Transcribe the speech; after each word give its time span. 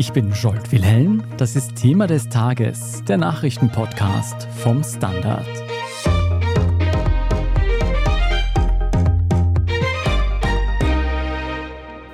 Ich 0.00 0.14
bin 0.14 0.32
Jolt 0.32 0.72
Wilhelm. 0.72 1.22
Das 1.36 1.56
ist 1.56 1.76
Thema 1.76 2.06
des 2.06 2.30
Tages, 2.30 3.04
der 3.06 3.18
Nachrichtenpodcast 3.18 4.48
vom 4.56 4.82
Standard. 4.82 5.46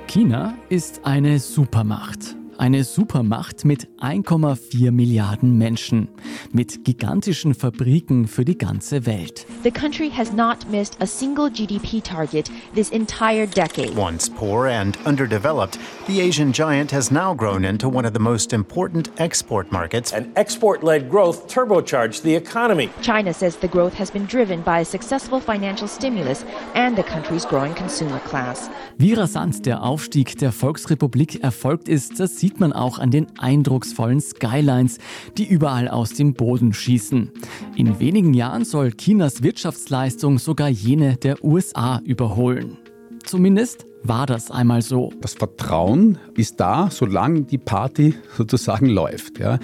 China 0.09 0.55
ist 0.69 1.03
eine 1.05 1.39
Supermacht. 1.39 2.35
Eine 2.59 2.85
Supermacht 2.85 3.67
mit 3.67 3.87
1,4 4.01 4.91
Milliarden 4.91 5.59
Menschen, 5.59 6.09
mit 6.53 6.85
gigantischen 6.85 7.55
Fabriken 7.55 8.27
für 8.27 8.47
die 8.47 8.57
ganze 8.57 9.05
Welt. 9.05 9.47
The 9.63 9.71
country 9.71 10.11
has 10.11 10.33
not 10.33 10.67
missed 10.71 10.97
a 11.01 11.07
single 11.07 11.51
GDP 11.51 12.03
target 12.03 12.51
this 12.75 12.91
entire 12.91 13.47
decade. 13.47 13.95
Once 13.95 14.31
poor 14.31 14.69
and 14.69 14.97
underdeveloped, 15.05 15.79
the 16.07 16.23
Asian 16.23 16.51
giant 16.53 16.93
has 16.93 17.11
now 17.11 17.35
grown 17.35 17.65
into 17.65 17.89
one 17.89 18.07
of 18.07 18.15
the 18.15 18.21
most 18.21 18.55
important 18.55 19.11
export 19.19 19.71
markets. 19.71 20.15
And 20.15 20.29
export 20.37 20.83
led 20.83 21.11
growth 21.11 21.49
turbocharged 21.49 22.23
the 22.23 22.35
economy. 22.35 22.89
China 23.03 23.35
says 23.35 23.57
the 23.57 23.69
growth 23.69 23.95
has 23.95 24.11
been 24.11 24.27
driven 24.27 24.63
by 24.63 24.81
a 24.81 24.85
successful 24.85 25.41
financial 25.41 25.89
stimulus 25.89 26.45
and 26.75 26.97
the 26.97 27.05
country's 27.05 27.45
growing 27.45 27.75
consumer 27.75 28.21
class. 28.21 28.71
Wie 28.99 29.13
rasant 29.13 29.67
der 29.67 29.83
Aufstieg 29.83 30.39
der 30.39 30.53
Volksrepublik 30.53 31.43
erfolgt 31.43 31.87
ist, 31.89 32.19
das 32.19 32.37
sieht 32.39 32.46
man 32.61 32.73
auch 32.73 32.99
an 32.99 33.11
den 33.11 33.27
eindrucksvollen 33.39 34.21
Skylines, 34.21 34.99
die 35.37 35.47
überall 35.47 35.89
aus 35.89 36.15
dem 36.15 36.35
Boden 36.35 36.73
schießen. 36.73 37.31
In 37.75 38.01
wenigen 38.01 38.35
Jahren 38.35 38.65
soll 38.65 38.93
Chinas 38.93 39.43
Wirtschaftsleistung 39.43 40.39
sogar 40.39 40.69
jene 40.69 41.17
der 41.17 41.45
USA 41.45 42.01
überholen. 42.05 42.79
Zumindest 43.25 43.87
war 44.05 44.27
das 44.27 44.51
einmal 44.51 44.83
so. 44.83 45.13
Das 45.21 45.35
Vertrauen 45.35 46.19
ist 46.35 46.61
da, 46.61 46.89
solange 46.91 47.43
die 47.43 47.59
Party 47.59 48.15
sozusagen 48.37 48.87
läuft. 48.87 49.39
Ja. 49.39 49.59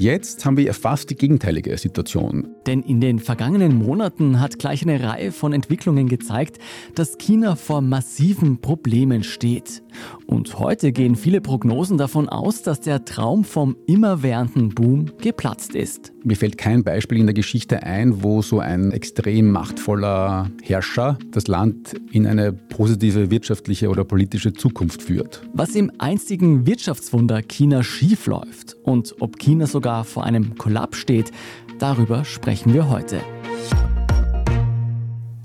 Jetzt 0.00 0.46
haben 0.46 0.56
wir 0.56 0.72
fast 0.72 1.10
die 1.10 1.14
gegenteilige 1.14 1.76
Situation. 1.76 2.48
Denn 2.66 2.80
in 2.80 3.02
den 3.02 3.18
vergangenen 3.18 3.76
Monaten 3.76 4.40
hat 4.40 4.58
gleich 4.58 4.82
eine 4.82 5.02
Reihe 5.02 5.30
von 5.30 5.52
Entwicklungen 5.52 6.08
gezeigt, 6.08 6.56
dass 6.94 7.18
China 7.18 7.54
vor 7.54 7.82
massiven 7.82 8.62
Problemen 8.62 9.22
steht. 9.22 9.82
Und 10.26 10.58
heute 10.58 10.92
gehen 10.92 11.16
viele 11.16 11.42
Prognosen 11.42 11.98
davon 11.98 12.30
aus, 12.30 12.62
dass 12.62 12.80
der 12.80 13.04
Traum 13.04 13.44
vom 13.44 13.76
immerwährenden 13.86 14.70
Boom 14.70 15.10
geplatzt 15.18 15.74
ist. 15.74 16.12
Mir 16.22 16.36
fällt 16.36 16.56
kein 16.56 16.82
Beispiel 16.82 17.18
in 17.18 17.26
der 17.26 17.34
Geschichte 17.34 17.82
ein, 17.82 18.22
wo 18.22 18.40
so 18.40 18.60
ein 18.60 18.92
extrem 18.92 19.50
machtvoller 19.50 20.50
Herrscher 20.62 21.18
das 21.30 21.46
Land 21.46 21.94
in 22.10 22.26
eine 22.26 22.52
positive 22.52 23.30
wirtschaftliche 23.30 23.88
oder 23.88 24.04
politische 24.04 24.52
Zukunft 24.52 25.02
führt. 25.02 25.42
Was 25.52 25.74
im 25.74 25.90
einstigen 25.98 26.66
Wirtschaftswunder 26.66 27.42
China 27.42 27.82
schiefläuft 27.82 28.76
und 28.82 29.16
ob 29.20 29.38
China 29.38 29.66
sogar 29.66 29.89
sogar 29.90 30.04
vor 30.04 30.22
einem 30.22 30.56
Kollaps 30.56 30.98
steht, 30.98 31.32
darüber 31.80 32.24
sprechen 32.24 32.72
wir 32.72 32.88
heute. 32.88 33.20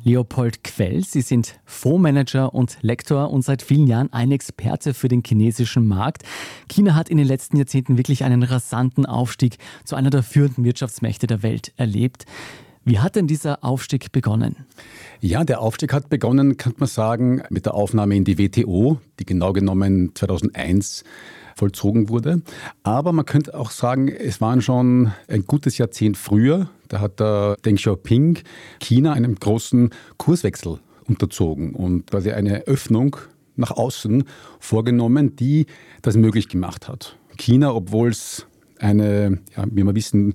Leopold 0.03 0.63
Quell, 0.63 1.03
Sie 1.03 1.21
sind 1.21 1.59
Fondsmanager 1.65 2.53
und 2.53 2.77
Lektor 2.81 3.31
und 3.31 3.41
seit 3.41 3.63
vielen 3.63 3.87
Jahren 3.87 4.13
ein 4.13 4.31
Experte 4.31 4.93
für 4.93 5.07
den 5.07 5.23
chinesischen 5.25 5.87
Markt. 5.87 6.21
China 6.69 6.93
hat 6.93 7.09
in 7.09 7.17
den 7.17 7.25
letzten 7.25 7.57
Jahrzehnten 7.57 7.97
wirklich 7.97 8.23
einen 8.23 8.43
rasanten 8.43 9.07
Aufstieg 9.07 9.57
zu 9.83 9.95
einer 9.95 10.11
der 10.11 10.21
führenden 10.21 10.63
Wirtschaftsmächte 10.63 11.25
der 11.25 11.41
Welt 11.41 11.73
erlebt. 11.75 12.25
Wie 12.83 12.99
hat 12.99 13.15
denn 13.15 13.25
dieser 13.25 13.63
Aufstieg 13.63 14.11
begonnen? 14.11 14.57
Ja, 15.21 15.43
der 15.43 15.59
Aufstieg 15.59 15.91
hat 15.91 16.09
begonnen, 16.09 16.57
könnte 16.57 16.81
man 16.81 16.89
sagen, 16.89 17.41
mit 17.49 17.65
der 17.65 17.73
Aufnahme 17.73 18.15
in 18.15 18.25
die 18.25 18.37
WTO, 18.37 18.99
die 19.19 19.25
genau 19.25 19.53
genommen 19.53 20.11
2001 20.13 21.03
vollzogen 21.55 22.09
wurde. 22.09 22.41
Aber 22.83 23.13
man 23.13 23.25
könnte 23.25 23.57
auch 23.57 23.71
sagen, 23.71 24.09
es 24.09 24.41
waren 24.41 24.61
schon 24.61 25.11
ein 25.27 25.45
gutes 25.45 25.77
Jahrzehnt 25.77 26.17
früher. 26.17 26.69
Da 26.89 26.99
hat 26.99 27.19
der 27.19 27.57
Deng 27.65 27.77
Xiaoping 27.77 28.39
China 28.79 29.13
einem 29.13 29.35
großen 29.35 29.89
Kurswechsel 30.17 30.79
unterzogen 31.07 31.73
und 31.73 32.11
quasi 32.11 32.31
eine 32.31 32.67
Öffnung 32.67 33.15
nach 33.55 33.71
außen 33.71 34.25
vorgenommen, 34.59 35.35
die 35.35 35.65
das 36.01 36.17
möglich 36.17 36.49
gemacht 36.49 36.87
hat. 36.89 37.17
China, 37.37 37.73
obwohl 37.73 38.09
es 38.09 38.45
eine, 38.79 39.39
ja, 39.55 39.65
wie 39.71 39.83
wir 39.83 39.95
wissen, 39.95 40.33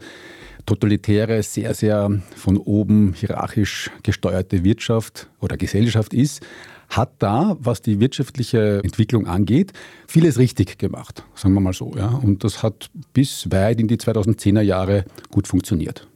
totalitäre, 0.64 1.42
sehr, 1.42 1.74
sehr 1.74 2.10
von 2.36 2.56
oben 2.56 3.12
hierarchisch 3.14 3.90
gesteuerte 4.02 4.64
Wirtschaft 4.64 5.28
oder 5.40 5.56
Gesellschaft 5.56 6.14
ist, 6.14 6.42
hat 6.90 7.12
da, 7.20 7.56
was 7.60 7.82
die 7.82 8.00
wirtschaftliche 8.00 8.80
Entwicklung 8.82 9.26
angeht, 9.26 9.72
vieles 10.06 10.38
richtig 10.38 10.78
gemacht, 10.78 11.24
sagen 11.34 11.54
wir 11.54 11.60
mal 11.60 11.72
so. 11.72 11.92
Ja. 11.96 12.08
Und 12.08 12.44
das 12.44 12.62
hat 12.62 12.90
bis 13.12 13.50
weit 13.50 13.80
in 13.80 13.88
die 13.88 13.96
2010er 13.96 14.60
Jahre 14.60 15.04
gut 15.30 15.46
funktioniert. 15.46 16.06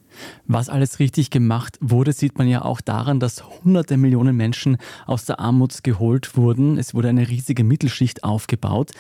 Was 0.47 0.69
alles 0.69 0.99
richtig 0.99 1.31
gemacht 1.31 1.77
wurde, 1.81 2.13
sieht 2.13 2.39
man 2.39 2.49
ja 2.49 2.65
auch 2.65 2.81
daran, 2.81 3.21
dass 3.21 3.45
hunderte 3.65 3.97
Millionen 3.97 4.37
Menschen 4.37 4.77
aus 5.07 5.25
der 5.25 5.41
Armut 5.41 5.83
geholt 5.83 6.37
wurden. 6.37 6.79
Es 6.79 6.95
wurde 6.95 7.09
eine 7.09 7.29
riesige 7.29 7.65
Mittelschicht 7.65 8.23
aufgebaut. 8.23 8.93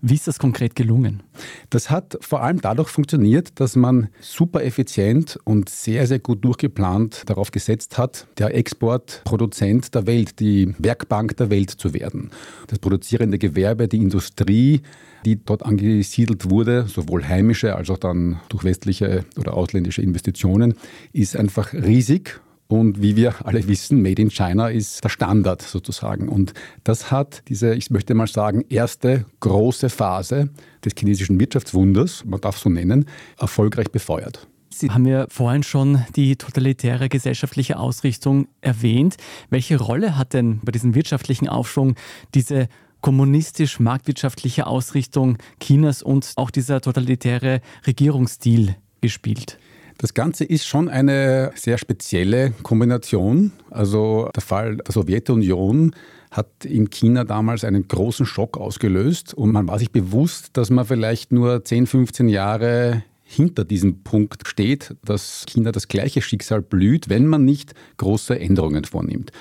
Wie 0.00 0.14
ist 0.14 0.28
das 0.28 0.38
konkret 0.38 0.76
gelungen? 0.76 1.24
Das 1.70 1.90
hat 1.90 2.18
vor 2.20 2.42
allem 2.42 2.60
dadurch 2.60 2.88
funktioniert, 2.88 3.58
dass 3.58 3.74
man 3.74 4.08
super 4.20 4.62
effizient 4.62 5.40
und 5.42 5.68
sehr, 5.68 6.06
sehr 6.06 6.20
gut 6.20 6.44
durchgeplant 6.44 7.22
darauf 7.26 7.50
gesetzt 7.50 7.98
hat, 7.98 8.28
der 8.38 8.54
Exportproduzent 8.54 9.92
der 9.96 10.06
Welt, 10.06 10.38
die 10.38 10.72
Werkbank 10.78 11.36
der 11.36 11.50
Welt 11.50 11.70
zu 11.70 11.94
werden. 11.94 12.30
Das 12.68 12.78
produzierende 12.78 13.38
Gewerbe, 13.38 13.88
die 13.88 13.96
Industrie, 13.96 14.82
die 15.24 15.44
dort 15.44 15.64
angesiedelt 15.64 16.48
wurde, 16.48 16.86
sowohl 16.86 17.26
heimische 17.26 17.74
als 17.74 17.90
auch 17.90 17.98
dann 17.98 18.40
durch 18.50 18.62
westliche 18.62 19.24
oder 19.36 19.54
ausländische 19.54 20.02
Investitionen, 20.02 20.74
ist 21.12 21.36
einfach 21.36 21.72
riesig 21.72 22.40
und 22.68 23.00
wie 23.00 23.16
wir 23.16 23.46
alle 23.46 23.66
wissen, 23.66 24.02
Made 24.02 24.20
in 24.20 24.30
China 24.30 24.68
ist 24.68 25.02
der 25.02 25.08
Standard 25.08 25.62
sozusagen. 25.62 26.28
Und 26.28 26.52
das 26.84 27.10
hat 27.10 27.42
diese, 27.48 27.74
ich 27.74 27.90
möchte 27.90 28.14
mal 28.14 28.26
sagen, 28.26 28.62
erste 28.68 29.24
große 29.40 29.88
Phase 29.88 30.50
des 30.84 30.92
chinesischen 30.96 31.40
Wirtschaftswunders, 31.40 32.26
man 32.26 32.42
darf 32.42 32.58
so 32.58 32.68
nennen, 32.68 33.06
erfolgreich 33.38 33.90
befeuert. 33.90 34.46
Sie 34.68 34.90
haben 34.90 35.06
ja 35.06 35.26
vorhin 35.30 35.62
schon 35.62 36.04
die 36.14 36.36
totalitäre 36.36 37.08
gesellschaftliche 37.08 37.78
Ausrichtung 37.78 38.48
erwähnt. 38.60 39.16
Welche 39.48 39.78
Rolle 39.78 40.18
hat 40.18 40.34
denn 40.34 40.60
bei 40.62 40.70
diesem 40.70 40.94
wirtschaftlichen 40.94 41.48
Aufschwung 41.48 41.94
diese 42.34 42.68
kommunistisch-marktwirtschaftliche 43.00 44.66
Ausrichtung 44.66 45.38
Chinas 45.58 46.02
und 46.02 46.32
auch 46.36 46.50
dieser 46.50 46.82
totalitäre 46.82 47.62
Regierungsstil 47.86 48.76
gespielt? 49.00 49.58
Das 50.00 50.14
Ganze 50.14 50.44
ist 50.44 50.64
schon 50.64 50.88
eine 50.88 51.50
sehr 51.56 51.76
spezielle 51.76 52.52
Kombination. 52.62 53.50
Also 53.68 54.30
der 54.32 54.42
Fall 54.42 54.76
der 54.76 54.92
Sowjetunion 54.92 55.92
hat 56.30 56.64
in 56.64 56.88
China 56.88 57.24
damals 57.24 57.64
einen 57.64 57.88
großen 57.88 58.24
Schock 58.24 58.58
ausgelöst 58.58 59.34
und 59.34 59.50
man 59.50 59.66
war 59.66 59.80
sich 59.80 59.90
bewusst, 59.90 60.50
dass 60.52 60.70
man 60.70 60.84
vielleicht 60.84 61.32
nur 61.32 61.64
10, 61.64 61.88
15 61.88 62.28
Jahre 62.28 63.02
hinter 63.24 63.64
diesem 63.64 64.04
Punkt 64.04 64.46
steht, 64.46 64.94
dass 65.04 65.44
China 65.48 65.72
das 65.72 65.88
gleiche 65.88 66.22
Schicksal 66.22 66.62
blüht, 66.62 67.08
wenn 67.08 67.26
man 67.26 67.44
nicht 67.44 67.74
große 67.96 68.38
Änderungen 68.38 68.84
vornimmt. 68.84 69.32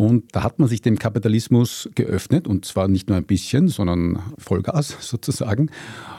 Und 0.00 0.34
da 0.34 0.42
hat 0.42 0.58
man 0.58 0.66
sich 0.66 0.80
dem 0.80 0.98
Kapitalismus 0.98 1.90
geöffnet 1.94 2.48
und 2.48 2.64
zwar 2.64 2.88
nicht 2.88 3.10
nur 3.10 3.18
ein 3.18 3.26
bisschen, 3.26 3.68
sondern 3.68 4.18
Vollgas 4.38 4.96
sozusagen. 5.00 5.70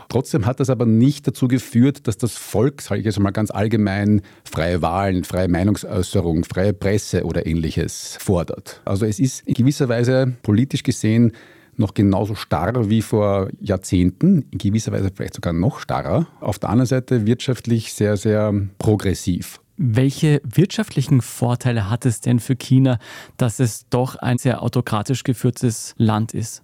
Trotzdem 0.08 0.46
hat 0.46 0.60
das 0.60 0.70
aber 0.70 0.86
nicht 0.86 1.26
dazu 1.26 1.48
geführt, 1.48 2.06
dass 2.06 2.16
das 2.16 2.38
Volk, 2.38 2.84
sage 2.84 3.00
ich 3.00 3.06
jetzt 3.08 3.20
mal 3.20 3.32
ganz 3.32 3.50
allgemein, 3.50 4.22
freie 4.44 4.84
Wahlen, 4.84 5.24
freie 5.24 5.48
Meinungsäußerung, 5.48 6.44
freie 6.44 6.74
Presse 6.74 7.24
oder 7.24 7.48
ähnliches 7.48 8.20
fordert. 8.20 8.82
Also 8.86 9.08
es 9.08 9.18
ist 9.18 9.48
in 9.48 9.56
gewisser 9.56 9.90
Weise 9.90 10.32
politisch 10.44 10.84
gesehen 10.84 11.32
noch 11.76 11.96
genauso 11.96 12.36
starr 12.36 12.88
wie 12.88 13.02
vor 13.02 13.50
Jahrzehnten, 13.60 14.46
in 14.52 14.60
gewisser 14.60 14.92
Weise 14.92 15.10
vielleicht 15.12 15.34
sogar 15.34 15.54
noch 15.54 15.80
starrer. 15.80 16.28
Auf 16.40 16.60
der 16.60 16.70
anderen 16.70 16.86
Seite 16.86 17.26
wirtschaftlich 17.26 17.94
sehr, 17.94 18.16
sehr 18.16 18.54
progressiv. 18.78 19.60
Welche 19.78 20.42
wirtschaftlichen 20.44 21.22
Vorteile 21.22 21.90
hat 21.90 22.06
es 22.06 22.22
denn 22.22 22.40
für 22.40 22.56
China, 22.56 23.00
dass 23.38 23.60
es 23.60 23.88
doch 23.90 24.16
ein 24.16 24.38
sehr 24.38 24.62
autokratisch 24.62 25.24
geführtes 25.24 25.96
Land 25.98 26.34
ist? 26.34 26.64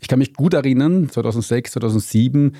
Ich 0.00 0.08
kann 0.08 0.18
mich 0.18 0.34
gut 0.34 0.54
erinnern, 0.54 1.08
2006, 1.08 1.72
2007 1.72 2.52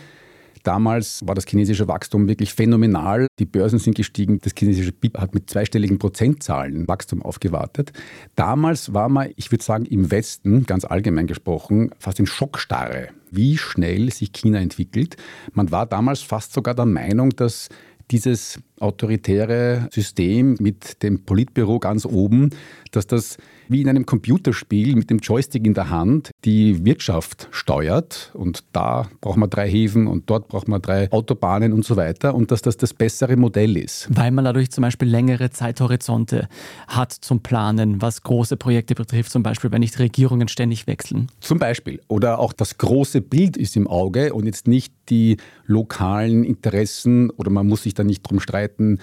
Damals 0.66 1.24
war 1.24 1.36
das 1.36 1.46
chinesische 1.46 1.86
Wachstum 1.86 2.26
wirklich 2.26 2.52
phänomenal. 2.52 3.28
Die 3.38 3.44
Börsen 3.44 3.78
sind 3.78 3.94
gestiegen. 3.94 4.40
Das 4.40 4.52
chinesische 4.58 4.90
BIP 4.90 5.16
hat 5.16 5.32
mit 5.32 5.48
zweistelligen 5.48 6.00
Prozentzahlen 6.00 6.88
Wachstum 6.88 7.22
aufgewartet. 7.22 7.92
Damals 8.34 8.92
war 8.92 9.08
man, 9.08 9.30
ich 9.36 9.52
würde 9.52 9.62
sagen, 9.62 9.84
im 9.84 10.10
Westen, 10.10 10.66
ganz 10.66 10.84
allgemein 10.84 11.28
gesprochen, 11.28 11.92
fast 12.00 12.18
in 12.18 12.26
Schockstarre, 12.26 13.10
wie 13.30 13.56
schnell 13.58 14.10
sich 14.10 14.32
China 14.32 14.58
entwickelt. 14.58 15.16
Man 15.52 15.70
war 15.70 15.86
damals 15.86 16.22
fast 16.22 16.52
sogar 16.52 16.74
der 16.74 16.86
Meinung, 16.86 17.30
dass 17.30 17.68
dieses 18.10 18.60
autoritäre 18.78 19.88
System 19.92 20.56
mit 20.60 21.02
dem 21.02 21.24
Politbüro 21.24 21.78
ganz 21.78 22.04
oben, 22.04 22.50
dass 22.92 23.06
das 23.06 23.38
wie 23.68 23.82
in 23.82 23.88
einem 23.88 24.06
Computerspiel 24.06 24.96
mit 24.96 25.10
dem 25.10 25.18
Joystick 25.18 25.66
in 25.66 25.74
der 25.74 25.90
Hand 25.90 26.30
die 26.44 26.84
Wirtschaft 26.84 27.48
steuert. 27.50 28.30
Und 28.34 28.64
da 28.72 29.08
braucht 29.20 29.36
man 29.36 29.50
drei 29.50 29.68
Häfen 29.68 30.06
und 30.06 30.28
dort 30.30 30.48
braucht 30.48 30.68
man 30.68 30.80
drei 30.82 31.10
Autobahnen 31.10 31.72
und 31.72 31.84
so 31.84 31.96
weiter. 31.96 32.34
Und 32.34 32.50
dass 32.50 32.62
das 32.62 32.76
das 32.76 32.94
bessere 32.94 33.36
Modell 33.36 33.76
ist. 33.76 34.08
Weil 34.10 34.30
man 34.30 34.44
dadurch 34.44 34.70
zum 34.70 34.82
Beispiel 34.82 35.08
längere 35.08 35.50
Zeithorizonte 35.50 36.48
hat 36.86 37.12
zum 37.12 37.40
Planen, 37.40 38.00
was 38.02 38.22
große 38.22 38.56
Projekte 38.56 38.94
betrifft, 38.94 39.30
zum 39.30 39.42
Beispiel, 39.42 39.70
wenn 39.72 39.80
nicht 39.80 39.98
Regierungen 39.98 40.48
ständig 40.48 40.86
wechseln. 40.86 41.28
Zum 41.40 41.58
Beispiel. 41.58 42.00
Oder 42.08 42.38
auch 42.38 42.52
das 42.52 42.78
große 42.78 43.20
Bild 43.20 43.56
ist 43.56 43.76
im 43.76 43.86
Auge 43.86 44.34
und 44.34 44.46
jetzt 44.46 44.68
nicht 44.68 44.92
die 45.08 45.36
lokalen 45.66 46.44
Interessen 46.44 47.30
oder 47.30 47.50
man 47.50 47.66
muss 47.66 47.82
sich 47.82 47.94
da 47.94 48.04
nicht 48.04 48.22
drum 48.22 48.40
streiten, 48.40 48.98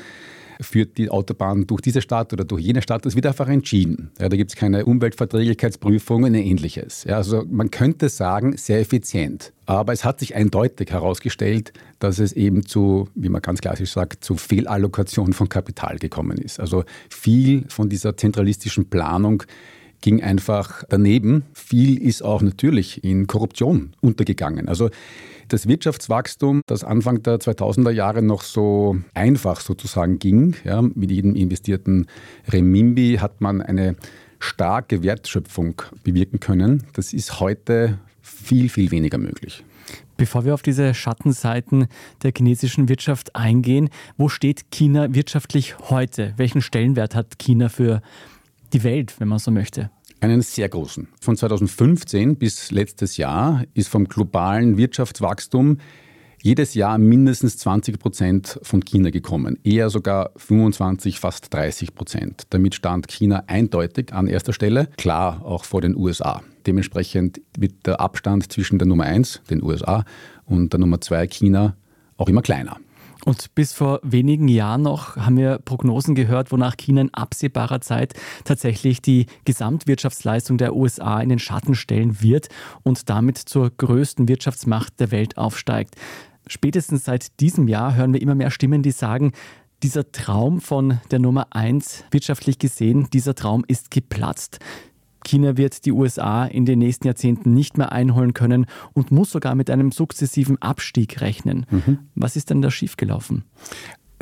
führt 0.62 0.98
die 0.98 1.10
Autobahn 1.10 1.68
durch 1.68 1.82
diese 1.82 2.02
Stadt 2.02 2.34
oder 2.34 2.46
durch 2.46 2.62
jene 2.62 2.82
Stadt, 2.82 3.06
das 3.06 3.16
wird 3.16 3.26
einfach 3.26 3.48
entschieden. 3.48 4.12
Ja, 4.20 4.30
da 4.30 4.38
gibt 4.38 4.52
es 4.52 4.56
keine 4.56 4.86
Umweltverträglichkeitsprüfung 4.86 6.24
und 6.24 6.36
ähnliches. 6.36 7.04
Ja, 7.06 7.18
also 7.18 7.44
man 7.50 7.72
könnte 7.72 8.10
sagen, 8.10 8.58
sehr 8.58 8.80
effizient. 8.80 9.54
Aber 9.66 9.94
es 9.94 10.04
hat 10.04 10.20
sich 10.20 10.36
eindeutig 10.36 10.92
herausgestellt, 10.92 11.72
dass 12.00 12.20
es 12.20 12.34
eben 12.34 12.66
zu, 12.66 13.08
wie 13.16 13.30
man 13.30 13.42
ganz 13.42 13.62
klassisch 13.62 13.92
sagt, 13.92 14.24
zu 14.24 14.36
Fehlallokation 14.36 15.34
von 15.34 15.48
Kapital 15.48 16.00
gekommen 16.00 16.38
ist. 16.38 16.60
Also 16.60 16.84
viel 17.10 17.66
von 17.70 17.90
dieser 17.90 18.18
zentralistischen 18.18 18.90
Planung 18.90 19.44
ging 20.04 20.22
einfach 20.22 20.84
daneben. 20.90 21.46
Viel 21.54 21.98
ist 21.98 22.24
auch 22.24 22.42
natürlich 22.42 23.04
in 23.06 23.26
Korruption 23.26 23.96
untergegangen. 24.02 24.68
Also 24.68 24.90
das 25.48 25.68
Wirtschaftswachstum, 25.68 26.62
das 26.68 26.84
Anfang 26.84 27.24
der 27.24 27.38
2000er 27.38 27.90
Jahre 27.90 28.22
noch 28.22 28.42
so 28.42 28.98
einfach 29.14 29.62
sozusagen 29.62 30.20
ging, 30.20 30.56
ja, 30.66 30.82
mit 30.82 31.10
jedem 31.10 31.36
investierten 31.36 32.08
Remimbi 32.50 33.18
hat 33.22 33.40
man 33.40 33.62
eine 33.62 33.96
starke 34.40 35.04
Wertschöpfung 35.04 35.82
bewirken 36.04 36.42
können. 36.42 36.84
Das 36.94 37.14
ist 37.14 37.40
heute 37.40 37.98
viel, 38.22 38.68
viel 38.68 38.92
weniger 38.92 39.18
möglich. 39.18 39.64
Bevor 40.18 40.44
wir 40.44 40.54
auf 40.54 40.62
diese 40.62 40.94
Schattenseiten 40.94 41.88
der 42.24 42.34
chinesischen 42.36 42.90
Wirtschaft 42.90 43.36
eingehen, 43.36 43.90
wo 44.18 44.28
steht 44.30 44.70
China 44.70 45.14
wirtschaftlich 45.14 45.78
heute? 45.90 46.34
Welchen 46.38 46.62
Stellenwert 46.62 47.16
hat 47.16 47.40
China 47.40 47.70
für 47.70 48.02
die 48.74 48.84
Welt, 48.84 49.16
wenn 49.20 49.28
man 49.28 49.40
so 49.40 49.52
möchte? 49.52 49.90
Einen 50.20 50.42
sehr 50.42 50.70
großen. 50.70 51.08
Von 51.20 51.36
2015 51.36 52.38
bis 52.38 52.72
letztes 52.72 53.18
Jahr 53.18 53.64
ist 53.74 53.90
vom 53.90 54.08
globalen 54.08 54.78
Wirtschaftswachstum 54.78 55.78
jedes 56.42 56.74
Jahr 56.74 56.98
mindestens 56.98 57.58
20 57.58 58.00
Prozent 58.00 58.60
von 58.64 58.84
China 58.84 59.12
gekommen, 59.12 59.58
eher 59.64 59.90
sogar 59.90 60.32
25, 60.36 61.20
fast 61.20 61.54
30 61.54 61.96
Prozent. 61.96 62.44
Damit 62.50 62.76
stand 62.76 63.08
China 63.08 63.46
eindeutig 63.48 64.14
an 64.14 64.28
erster 64.28 64.52
Stelle, 64.52 64.90
klar 64.98 65.46
auch 65.46 65.64
vor 65.64 65.80
den 65.80 65.96
USA. 65.96 66.42
Dementsprechend 66.68 67.42
wird 67.58 67.86
der 67.86 68.02
Abstand 68.02 68.52
zwischen 68.52 68.78
der 68.78 68.88
Nummer 68.88 69.06
1, 69.06 69.42
den 69.50 69.64
USA, 69.64 70.04
und 70.46 70.74
der 70.74 70.82
Nummer 70.82 71.00
2, 71.00 71.28
China, 71.28 71.78
auch 72.18 72.28
immer 72.28 72.42
kleiner. 72.42 72.78
Und 73.26 73.56
bis 73.56 73.74
vor 73.74 74.00
wenigen 74.04 74.48
Jahren 74.50 74.82
noch 74.82 75.16
haben 75.16 75.38
wir 75.38 75.60
Prognosen 75.60 76.14
gehört, 76.14 76.52
wonach 76.52 76.76
China 76.76 77.02
in 77.02 77.14
absehbarer 77.14 77.80
Zeit 77.80 78.14
tatsächlich 78.44 79.02
die 79.02 79.28
Gesamtwirtschaftsleistung 79.46 80.58
der 80.58 80.76
USA 80.76 81.22
in 81.22 81.30
den 81.30 81.40
Schatten 81.40 81.76
stellen 81.76 82.22
wird 82.22 82.50
und 82.84 83.10
damit 83.10 83.38
zur 83.38 83.70
größten 83.70 84.28
Wirtschaftsmacht 84.28 85.00
der 85.00 85.12
Welt 85.12 85.38
aufsteigt. 85.38 85.96
Spätestens 86.48 87.06
seit 87.06 87.40
diesem 87.40 87.70
Jahr 87.70 87.96
hören 87.96 88.12
wir 88.12 88.22
immer 88.22 88.36
mehr 88.36 88.52
Stimmen, 88.52 88.84
die 88.84 88.92
sagen, 88.92 89.32
dieser 89.84 90.12
Traum 90.12 90.60
von 90.60 91.00
der 91.12 91.20
Nummer 91.20 91.48
eins 91.52 92.04
wirtschaftlich 92.12 92.60
gesehen, 92.60 93.08
dieser 93.12 93.36
Traum 93.36 93.64
ist 93.68 93.92
geplatzt. 93.92 94.60
China 95.24 95.58
wird 95.58 95.86
die 95.86 95.92
USA 95.92 96.46
in 96.46 96.66
den 96.66 96.80
nächsten 96.80 97.08
Jahrzehnten 97.08 97.54
nicht 97.54 97.78
mehr 97.78 97.92
einholen 97.92 98.34
können 98.34 98.66
und 98.94 99.12
muss 99.12 99.32
sogar 99.32 99.56
mit 99.56 99.70
einem 99.70 99.92
sukzessiven 99.92 100.62
Abstieg 100.62 101.22
rechnen. 101.22 101.66
Mhm. 101.70 102.00
Was 102.16 102.36
ist 102.36 102.50
denn 102.50 102.62
da 102.62 102.72
schiefgelaufen? 102.72 103.44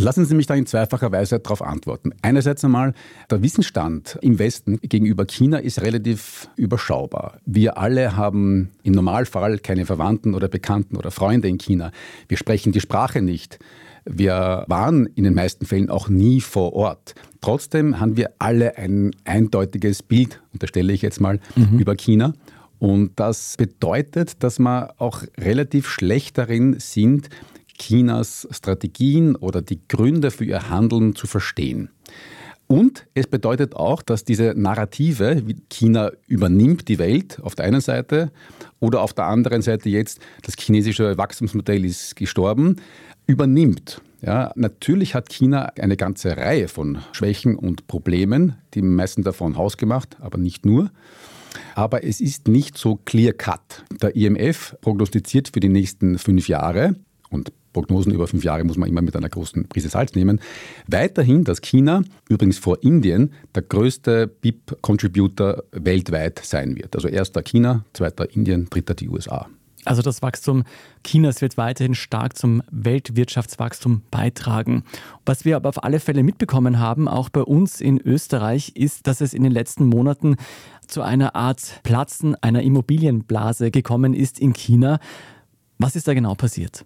Lassen 0.01 0.25
Sie 0.25 0.33
mich 0.33 0.47
da 0.47 0.55
in 0.55 0.65
zweifacher 0.65 1.11
Weise 1.11 1.39
darauf 1.39 1.61
antworten. 1.61 2.11
Einerseits 2.23 2.65
einmal, 2.65 2.93
der 3.29 3.43
Wissensstand 3.43 4.17
im 4.21 4.39
Westen 4.39 4.79
gegenüber 4.81 5.25
China 5.25 5.59
ist 5.59 5.79
relativ 5.81 6.49
überschaubar. 6.55 7.37
Wir 7.45 7.77
alle 7.77 8.15
haben 8.15 8.71
im 8.81 8.93
Normalfall 8.93 9.59
keine 9.59 9.85
Verwandten 9.85 10.33
oder 10.33 10.47
Bekannten 10.47 10.97
oder 10.97 11.11
Freunde 11.11 11.49
in 11.49 11.59
China. 11.59 11.91
Wir 12.27 12.37
sprechen 12.37 12.71
die 12.71 12.81
Sprache 12.81 13.21
nicht. 13.21 13.59
Wir 14.05 14.65
waren 14.67 15.05
in 15.05 15.23
den 15.23 15.33
meisten 15.33 15.65
Fällen 15.65 15.89
auch 15.89 16.09
nie 16.09 16.41
vor 16.41 16.73
Ort. 16.73 17.13
Trotzdem 17.39 17.99
haben 17.99 18.17
wir 18.17 18.31
alle 18.39 18.77
ein 18.77 19.11
eindeutiges 19.25 20.03
Bild, 20.03 20.41
unterstelle 20.53 20.93
ich 20.93 21.01
jetzt 21.01 21.21
mal, 21.21 21.39
mhm. 21.55 21.79
über 21.79 21.95
China. 21.95 22.33
Und 22.79 23.11
das 23.17 23.57
bedeutet, 23.57 24.43
dass 24.43 24.57
wir 24.57 24.95
auch 24.97 25.23
relativ 25.39 25.87
schlecht 25.87 26.37
darin 26.37 26.79
sind, 26.79 27.29
Chinas 27.77 28.47
Strategien 28.51 29.35
oder 29.35 29.61
die 29.61 29.79
Gründe 29.87 30.31
für 30.31 30.45
ihr 30.45 30.69
Handeln 30.69 31.15
zu 31.15 31.27
verstehen. 31.27 31.89
Und 32.71 33.05
es 33.15 33.27
bedeutet 33.27 33.75
auch, 33.75 34.01
dass 34.01 34.23
diese 34.23 34.53
Narrative, 34.55 35.41
wie 35.45 35.57
China 35.69 36.11
übernimmt 36.27 36.87
die 36.87 36.99
Welt 36.99 37.37
auf 37.43 37.53
der 37.53 37.65
einen 37.65 37.81
Seite 37.81 38.31
oder 38.79 39.01
auf 39.01 39.13
der 39.13 39.25
anderen 39.25 39.61
Seite 39.61 39.89
jetzt, 39.89 40.21
das 40.43 40.55
chinesische 40.57 41.17
Wachstumsmodell 41.17 41.83
ist 41.83 42.15
gestorben, 42.15 42.77
übernimmt. 43.27 44.01
Ja, 44.21 44.51
natürlich 44.55 45.15
hat 45.15 45.29
China 45.29 45.71
eine 45.79 45.97
ganze 45.97 46.37
Reihe 46.37 46.67
von 46.67 46.99
Schwächen 47.11 47.55
und 47.55 47.87
Problemen, 47.87 48.55
die 48.73 48.81
meisten 48.81 49.23
davon 49.23 49.57
hausgemacht, 49.57 50.17
aber 50.19 50.37
nicht 50.37 50.65
nur. 50.65 50.91
Aber 51.75 52.03
es 52.03 52.21
ist 52.21 52.47
nicht 52.47 52.77
so 52.77 52.99
clear-cut. 53.03 53.83
Der 54.01 54.15
IMF 54.15 54.75
prognostiziert 54.81 55.49
für 55.53 55.59
die 55.59 55.69
nächsten 55.69 56.17
fünf 56.17 56.47
Jahre, 56.47 56.95
und 57.31 57.51
Prognosen 57.73 58.13
über 58.13 58.27
fünf 58.27 58.43
Jahre 58.43 58.63
muss 58.63 58.77
man 58.77 58.89
immer 58.89 59.01
mit 59.01 59.15
einer 59.15 59.29
großen 59.29 59.67
Prise 59.67 59.89
Salz 59.89 60.13
nehmen, 60.13 60.39
weiterhin, 60.87 61.43
dass 61.43 61.61
China, 61.61 62.03
übrigens 62.29 62.57
vor 62.57 62.83
Indien, 62.83 63.31
der 63.55 63.63
größte 63.63 64.27
BIP-Contributor 64.27 65.63
weltweit 65.71 66.39
sein 66.43 66.75
wird. 66.75 66.95
Also 66.95 67.07
erster 67.07 67.41
China, 67.41 67.85
zweiter 67.93 68.29
Indien, 68.35 68.67
dritter 68.69 68.93
die 68.93 69.09
USA. 69.09 69.47
Also 69.85 70.01
das 70.01 70.21
Wachstum 70.21 70.63
Chinas 71.03 71.41
wird 71.41 71.57
weiterhin 71.57 71.95
stark 71.95 72.37
zum 72.37 72.61
Weltwirtschaftswachstum 72.71 74.03
beitragen. 74.11 74.83
Was 75.25 75.43
wir 75.45 75.55
aber 75.55 75.69
auf 75.69 75.83
alle 75.83 75.99
Fälle 75.99 76.23
mitbekommen 76.23 76.79
haben, 76.79 77.07
auch 77.07 77.29
bei 77.29 77.41
uns 77.41 77.81
in 77.81 77.99
Österreich, 77.99 78.73
ist, 78.75 79.07
dass 79.07 79.21
es 79.21 79.33
in 79.33 79.43
den 79.43 79.51
letzten 79.51 79.85
Monaten 79.87 80.35
zu 80.87 81.01
einer 81.01 81.35
Art 81.35 81.79
Platzen 81.83 82.35
einer 82.35 82.61
Immobilienblase 82.61 83.71
gekommen 83.71 84.13
ist 84.13 84.39
in 84.39 84.53
China. 84.53 84.99
Was 85.79 85.95
ist 85.95 86.07
da 86.07 86.13
genau 86.13 86.35
passiert? 86.35 86.85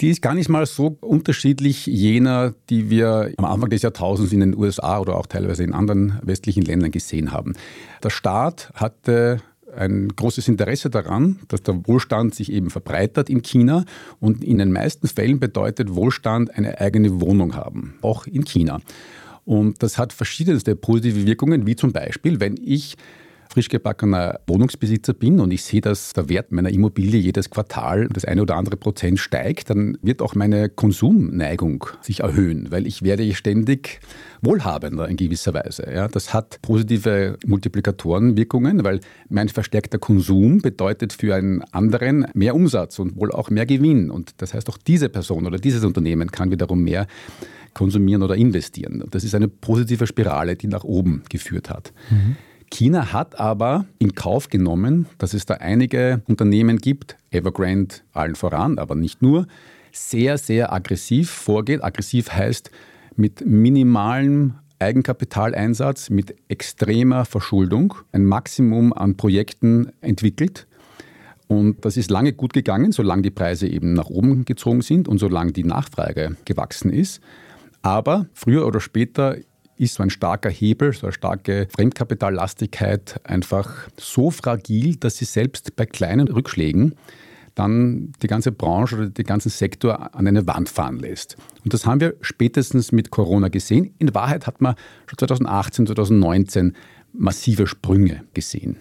Die 0.00 0.08
ist 0.08 0.22
gar 0.22 0.32
nicht 0.32 0.48
mal 0.48 0.64
so 0.64 0.96
unterschiedlich 1.02 1.84
jener, 1.84 2.54
die 2.70 2.88
wir 2.88 3.34
am 3.36 3.44
Anfang 3.44 3.68
des 3.68 3.82
Jahrtausends 3.82 4.32
in 4.32 4.40
den 4.40 4.56
USA 4.56 4.98
oder 4.98 5.16
auch 5.16 5.26
teilweise 5.26 5.62
in 5.62 5.74
anderen 5.74 6.18
westlichen 6.22 6.62
Ländern 6.62 6.90
gesehen 6.90 7.32
haben. 7.32 7.52
Der 8.02 8.08
Staat 8.08 8.72
hatte 8.74 9.42
ein 9.76 10.08
großes 10.08 10.48
Interesse 10.48 10.90
daran, 10.90 11.40
dass 11.48 11.62
der 11.62 11.86
Wohlstand 11.86 12.34
sich 12.34 12.52
eben 12.52 12.70
verbreitert 12.70 13.30
in 13.30 13.42
China 13.42 13.84
und 14.18 14.44
in 14.44 14.58
den 14.58 14.72
meisten 14.72 15.08
Fällen 15.08 15.40
bedeutet 15.40 15.94
Wohlstand 15.94 16.54
eine 16.56 16.80
eigene 16.80 17.20
Wohnung 17.20 17.54
haben, 17.54 17.94
auch 18.02 18.26
in 18.26 18.44
China. 18.44 18.80
Und 19.44 19.82
das 19.82 19.98
hat 19.98 20.12
verschiedenste 20.12 20.76
positive 20.76 21.26
Wirkungen, 21.26 21.66
wie 21.66 21.76
zum 21.76 21.92
Beispiel, 21.92 22.40
wenn 22.40 22.56
ich 22.62 22.96
frisch 23.50 23.68
gebackener 23.68 24.40
Wohnungsbesitzer 24.46 25.12
bin 25.12 25.40
und 25.40 25.50
ich 25.50 25.64
sehe, 25.64 25.80
dass 25.80 26.12
der 26.12 26.28
Wert 26.28 26.52
meiner 26.52 26.70
Immobilie 26.70 27.20
jedes 27.20 27.50
Quartal 27.50 28.08
das 28.08 28.24
eine 28.24 28.42
oder 28.42 28.54
andere 28.54 28.76
Prozent 28.76 29.18
steigt, 29.18 29.70
dann 29.70 29.98
wird 30.02 30.22
auch 30.22 30.36
meine 30.36 30.68
Konsumneigung 30.68 31.86
sich 32.00 32.20
erhöhen, 32.20 32.68
weil 32.70 32.86
ich 32.86 33.02
werde 33.02 33.34
ständig 33.34 34.00
wohlhabender 34.40 35.08
in 35.08 35.16
gewisser 35.16 35.52
Weise. 35.52 35.84
Ja, 35.92 36.06
das 36.06 36.32
hat 36.32 36.62
positive 36.62 37.38
Multiplikatorenwirkungen, 37.44 38.84
weil 38.84 39.00
mein 39.28 39.48
verstärkter 39.48 39.98
Konsum 39.98 40.58
bedeutet 40.58 41.12
für 41.12 41.34
einen 41.34 41.62
anderen 41.72 42.26
mehr 42.34 42.54
Umsatz 42.54 43.00
und 43.00 43.16
wohl 43.16 43.32
auch 43.32 43.50
mehr 43.50 43.66
Gewinn. 43.66 44.10
Und 44.10 44.34
das 44.38 44.54
heißt, 44.54 44.68
auch 44.68 44.78
diese 44.78 45.08
Person 45.08 45.46
oder 45.46 45.58
dieses 45.58 45.84
Unternehmen 45.84 46.30
kann 46.30 46.52
wiederum 46.52 46.84
mehr 46.84 47.08
konsumieren 47.74 48.22
oder 48.22 48.36
investieren. 48.36 49.04
Das 49.10 49.24
ist 49.24 49.34
eine 49.34 49.48
positive 49.48 50.06
Spirale, 50.06 50.56
die 50.56 50.68
nach 50.68 50.84
oben 50.84 51.22
geführt 51.28 51.68
hat. 51.68 51.92
Mhm. 52.10 52.36
China 52.70 53.12
hat 53.12 53.38
aber 53.38 53.86
in 53.98 54.14
Kauf 54.14 54.48
genommen, 54.48 55.06
dass 55.18 55.34
es 55.34 55.44
da 55.44 55.54
einige 55.54 56.22
Unternehmen 56.26 56.78
gibt, 56.78 57.16
Evergrande 57.30 57.96
allen 58.12 58.36
voran, 58.36 58.78
aber 58.78 58.94
nicht 58.94 59.22
nur, 59.22 59.46
sehr, 59.92 60.38
sehr 60.38 60.72
aggressiv 60.72 61.30
vorgeht. 61.30 61.82
Aggressiv 61.82 62.32
heißt 62.32 62.70
mit 63.16 63.44
minimalem 63.44 64.54
Eigenkapitaleinsatz, 64.78 66.10
mit 66.10 66.34
extremer 66.48 67.24
Verschuldung 67.24 67.94
ein 68.12 68.24
Maximum 68.24 68.92
an 68.92 69.16
Projekten 69.16 69.90
entwickelt. 70.00 70.66
Und 71.48 71.84
das 71.84 71.96
ist 71.96 72.10
lange 72.10 72.32
gut 72.32 72.52
gegangen, 72.52 72.92
solange 72.92 73.22
die 73.22 73.30
Preise 73.30 73.66
eben 73.66 73.92
nach 73.92 74.08
oben 74.08 74.44
gezogen 74.44 74.82
sind 74.82 75.08
und 75.08 75.18
solange 75.18 75.52
die 75.52 75.64
Nachfrage 75.64 76.36
gewachsen 76.44 76.92
ist. 76.92 77.20
Aber 77.82 78.26
früher 78.32 78.66
oder 78.66 78.80
später 78.80 79.36
ist 79.80 79.94
so 79.94 80.02
ein 80.02 80.10
starker 80.10 80.50
Hebel, 80.50 80.92
so 80.92 81.06
eine 81.06 81.12
starke 81.12 81.66
Fremdkapitallastigkeit 81.74 83.20
einfach 83.24 83.88
so 83.98 84.30
fragil, 84.30 84.96
dass 84.96 85.16
sie 85.16 85.24
selbst 85.24 85.74
bei 85.74 85.86
kleinen 85.86 86.28
Rückschlägen 86.28 86.94
dann 87.54 88.12
die 88.22 88.26
ganze 88.26 88.52
Branche 88.52 88.96
oder 88.96 89.08
den 89.08 89.24
ganzen 89.24 89.48
Sektor 89.48 90.14
an 90.14 90.26
eine 90.26 90.46
Wand 90.46 90.68
fahren 90.68 90.98
lässt. 90.98 91.36
Und 91.64 91.74
das 91.74 91.86
haben 91.86 92.00
wir 92.00 92.14
spätestens 92.20 92.92
mit 92.92 93.10
Corona 93.10 93.48
gesehen. 93.48 93.94
In 93.98 94.14
Wahrheit 94.14 94.46
hat 94.46 94.60
man 94.60 94.74
schon 95.06 95.18
2018, 95.18 95.86
2019 95.86 96.76
massive 97.12 97.66
Sprünge 97.66 98.24
gesehen. 98.34 98.76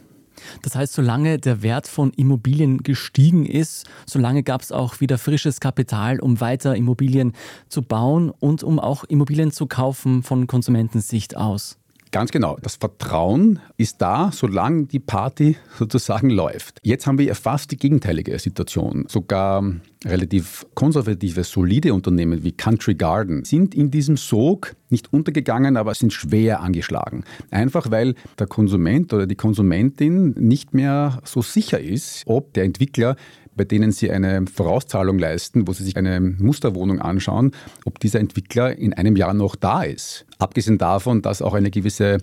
Das 0.61 0.75
heißt, 0.75 0.93
solange 0.93 1.39
der 1.39 1.61
Wert 1.61 1.87
von 1.87 2.11
Immobilien 2.11 2.83
gestiegen 2.83 3.45
ist, 3.45 3.87
solange 4.05 4.43
gab 4.43 4.61
es 4.61 4.71
auch 4.71 4.99
wieder 4.99 5.17
frisches 5.17 5.59
Kapital, 5.59 6.19
um 6.19 6.39
weiter 6.41 6.75
Immobilien 6.75 7.33
zu 7.67 7.81
bauen 7.81 8.29
und 8.29 8.63
um 8.63 8.79
auch 8.79 9.03
Immobilien 9.03 9.51
zu 9.51 9.67
kaufen 9.67 10.23
von 10.23 10.47
Konsumentensicht 10.47 11.37
aus. 11.37 11.77
Ganz 12.11 12.31
genau. 12.31 12.57
Das 12.61 12.75
Vertrauen 12.75 13.59
ist 13.77 14.01
da, 14.01 14.31
solange 14.33 14.85
die 14.85 14.99
Party 14.99 15.57
sozusagen 15.77 16.31
läuft. 16.31 16.79
Jetzt 16.81 17.05
haben 17.05 17.19
wir 17.19 17.33
fast 17.35 17.71
die 17.71 17.77
gegenteilige 17.77 18.37
Situation. 18.39 19.05
Sogar 19.07 19.63
relativ 20.05 20.65
konservative, 20.73 21.43
solide 21.43 21.93
Unternehmen 21.93 22.43
wie 22.43 22.51
Country 22.51 22.95
Garden 22.95 23.45
sind 23.45 23.75
in 23.75 23.91
diesem 23.91 24.17
Sog 24.17 24.75
nicht 24.89 25.13
untergegangen, 25.13 25.77
aber 25.77 25.93
sind 25.93 26.11
schwer 26.11 26.61
angeschlagen. 26.61 27.25
Einfach 27.51 27.91
weil 27.91 28.15
der 28.39 28.47
Konsument 28.47 29.13
oder 29.13 29.27
die 29.27 29.35
Konsumentin 29.35 30.31
nicht 30.31 30.73
mehr 30.73 31.21
so 31.25 31.43
sicher 31.43 31.79
ist, 31.79 32.23
ob 32.25 32.53
der 32.53 32.63
Entwickler 32.63 33.17
bei 33.59 33.65
denen 33.65 33.91
sie 33.91 34.09
eine 34.09 34.45
Vorauszahlung 34.45 35.19
leisten, 35.19 35.67
wo 35.67 35.73
sie 35.73 35.83
sich 35.83 35.97
eine 35.97 36.21
Musterwohnung 36.21 37.01
anschauen, 37.01 37.51
ob 37.83 37.99
dieser 37.99 38.21
Entwickler 38.21 38.77
in 38.77 38.93
einem 38.93 39.17
Jahr 39.17 39.33
noch 39.33 39.57
da 39.57 39.83
ist. 39.83 40.25
Abgesehen 40.37 40.77
davon, 40.77 41.21
dass 41.21 41.41
auch 41.41 41.53
eine 41.53 41.69
gewisse 41.69 42.19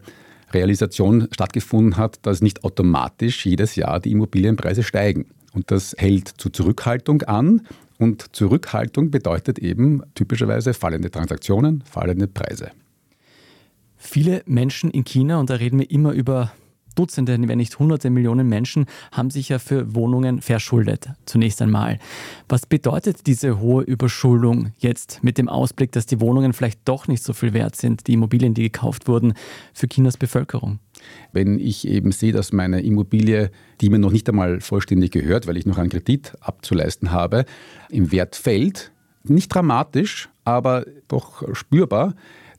Realisation 0.52 1.28
stattgefunden 1.30 1.98
hat, 1.98 2.20
dass 2.22 2.40
nicht 2.40 2.64
automatisch 2.64 3.44
jedes 3.44 3.76
Jahr 3.76 4.00
die 4.00 4.12
Immobilienpreise 4.12 4.82
steigen. 4.82 5.26
Und 5.52 5.70
das 5.70 5.94
hält 5.98 6.28
zu 6.28 6.48
Zurückhaltung 6.48 7.20
an. 7.24 7.66
Und 7.98 8.34
Zurückhaltung 8.34 9.10
bedeutet 9.10 9.58
eben 9.58 10.04
typischerweise 10.14 10.72
fallende 10.72 11.10
Transaktionen, 11.10 11.84
fallende 11.84 12.28
Preise. 12.28 12.70
Viele 13.98 14.42
Menschen 14.46 14.90
in 14.90 15.04
China, 15.04 15.38
und 15.38 15.50
da 15.50 15.56
reden 15.56 15.80
wir 15.80 15.90
immer 15.90 16.12
über 16.12 16.52
Dutzende, 16.96 17.38
wenn 17.46 17.58
nicht 17.58 17.78
hunderte 17.78 18.10
Millionen 18.10 18.48
Menschen 18.48 18.86
haben 19.12 19.30
sich 19.30 19.48
ja 19.48 19.58
für 19.58 19.94
Wohnungen 19.94 20.42
verschuldet, 20.42 21.10
zunächst 21.24 21.62
einmal. 21.62 21.98
Was 22.48 22.66
bedeutet 22.66 23.26
diese 23.26 23.60
hohe 23.60 23.84
Überschuldung 23.84 24.72
jetzt 24.78 25.22
mit 25.22 25.38
dem 25.38 25.48
Ausblick, 25.48 25.92
dass 25.92 26.06
die 26.06 26.20
Wohnungen 26.20 26.52
vielleicht 26.52 26.80
doch 26.86 27.06
nicht 27.06 27.22
so 27.22 27.32
viel 27.32 27.52
wert 27.52 27.76
sind, 27.76 28.06
die 28.08 28.14
Immobilien, 28.14 28.54
die 28.54 28.62
gekauft 28.62 29.06
wurden, 29.06 29.34
für 29.72 29.88
Chinas 29.88 30.16
Bevölkerung? 30.16 30.80
Wenn 31.32 31.58
ich 31.58 31.86
eben 31.86 32.10
sehe, 32.10 32.32
dass 32.32 32.52
meine 32.52 32.80
Immobilie, 32.80 33.50
die 33.80 33.90
mir 33.90 33.98
noch 33.98 34.12
nicht 34.12 34.28
einmal 34.28 34.60
vollständig 34.60 35.12
gehört, 35.12 35.46
weil 35.46 35.56
ich 35.56 35.66
noch 35.66 35.78
einen 35.78 35.90
Kredit 35.90 36.32
abzuleisten 36.40 37.12
habe, 37.12 37.44
im 37.90 38.10
Wert 38.10 38.34
fällt, 38.34 38.92
nicht 39.24 39.54
dramatisch, 39.54 40.28
aber 40.44 40.86
doch 41.08 41.42
spürbar, 41.54 42.14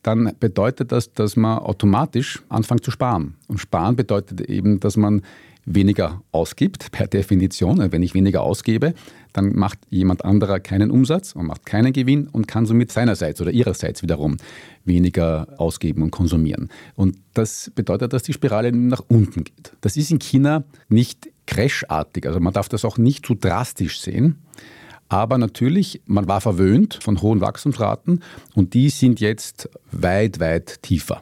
dann 0.08 0.32
bedeutet 0.40 0.94
das, 0.94 1.12
dass 1.12 1.36
man 1.36 1.60
automatisch 1.60 2.42
anfängt 2.48 2.86
zu 2.86 2.92
sparen. 2.92 3.36
Und 3.48 3.60
sparen 3.60 3.98
bedeutet 3.98 4.40
eben, 4.42 4.80
dass 4.80 4.96
man 4.96 5.22
weniger 5.66 6.22
ausgibt, 6.32 6.94
per 6.94 7.08
Definition. 7.08 7.92
Wenn 7.92 8.02
ich 8.02 8.14
weniger 8.14 8.42
ausgebe, 8.42 8.94
dann 9.34 9.54
macht 9.54 9.80
jemand 9.90 10.24
anderer 10.24 10.62
keinen 10.62 10.92
Umsatz 10.92 11.34
und 11.34 11.46
macht 11.46 11.66
keinen 11.66 11.92
Gewinn 11.92 12.28
und 12.28 12.48
kann 12.48 12.66
somit 12.66 12.90
seinerseits 12.90 13.42
oder 13.42 13.52
ihrerseits 13.52 14.02
wiederum 14.02 14.38
weniger 14.86 15.48
ausgeben 15.58 16.04
und 16.04 16.12
konsumieren. 16.12 16.70
Und 16.96 17.18
das 17.34 17.70
bedeutet, 17.76 18.14
dass 18.14 18.24
die 18.24 18.32
Spirale 18.32 18.72
nach 18.72 19.02
unten 19.10 19.44
geht. 19.44 19.74
Das 19.82 19.98
ist 19.98 20.10
in 20.10 20.20
China 20.20 20.64
nicht 20.88 21.30
crashartig, 21.48 22.26
also 22.26 22.40
man 22.40 22.54
darf 22.54 22.70
das 22.70 22.86
auch 22.86 22.98
nicht 22.98 23.26
zu 23.26 23.36
drastisch 23.36 24.00
sehen. 24.00 24.38
Aber 25.10 25.38
natürlich, 25.38 26.02
man 26.06 26.28
war 26.28 26.42
verwöhnt 26.42 27.00
von 27.02 27.22
hohen 27.22 27.42
Wachstumsraten 27.42 28.24
und 28.56 28.74
die 28.74 28.90
sind 28.90 29.20
jetzt 29.20 29.70
weit, 29.92 30.40
weit 30.40 30.82
tiefer. 30.84 31.22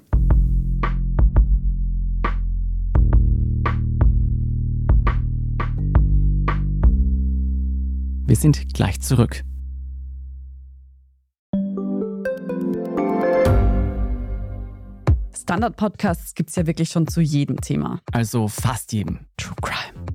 Wir 8.27 8.35
sind 8.35 8.73
gleich 8.73 8.99
zurück. 9.01 9.43
Standard-Podcasts 15.45 16.33
gibt 16.33 16.49
es 16.49 16.55
ja 16.55 16.65
wirklich 16.65 16.89
schon 16.89 17.07
zu 17.07 17.21
jedem 17.21 17.61
Thema. 17.61 18.01
Also 18.11 18.47
fast 18.47 18.93
jedem. 18.93 19.19
True 19.37 19.55
Crime. 19.61 20.14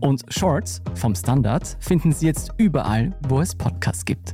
Und 0.00 0.24
Shorts 0.28 0.80
vom 0.94 1.14
Standard 1.14 1.76
finden 1.80 2.12
Sie 2.12 2.26
jetzt 2.26 2.52
überall, 2.56 3.16
wo 3.28 3.40
es 3.40 3.54
Podcasts 3.54 4.04
gibt. 4.04 4.32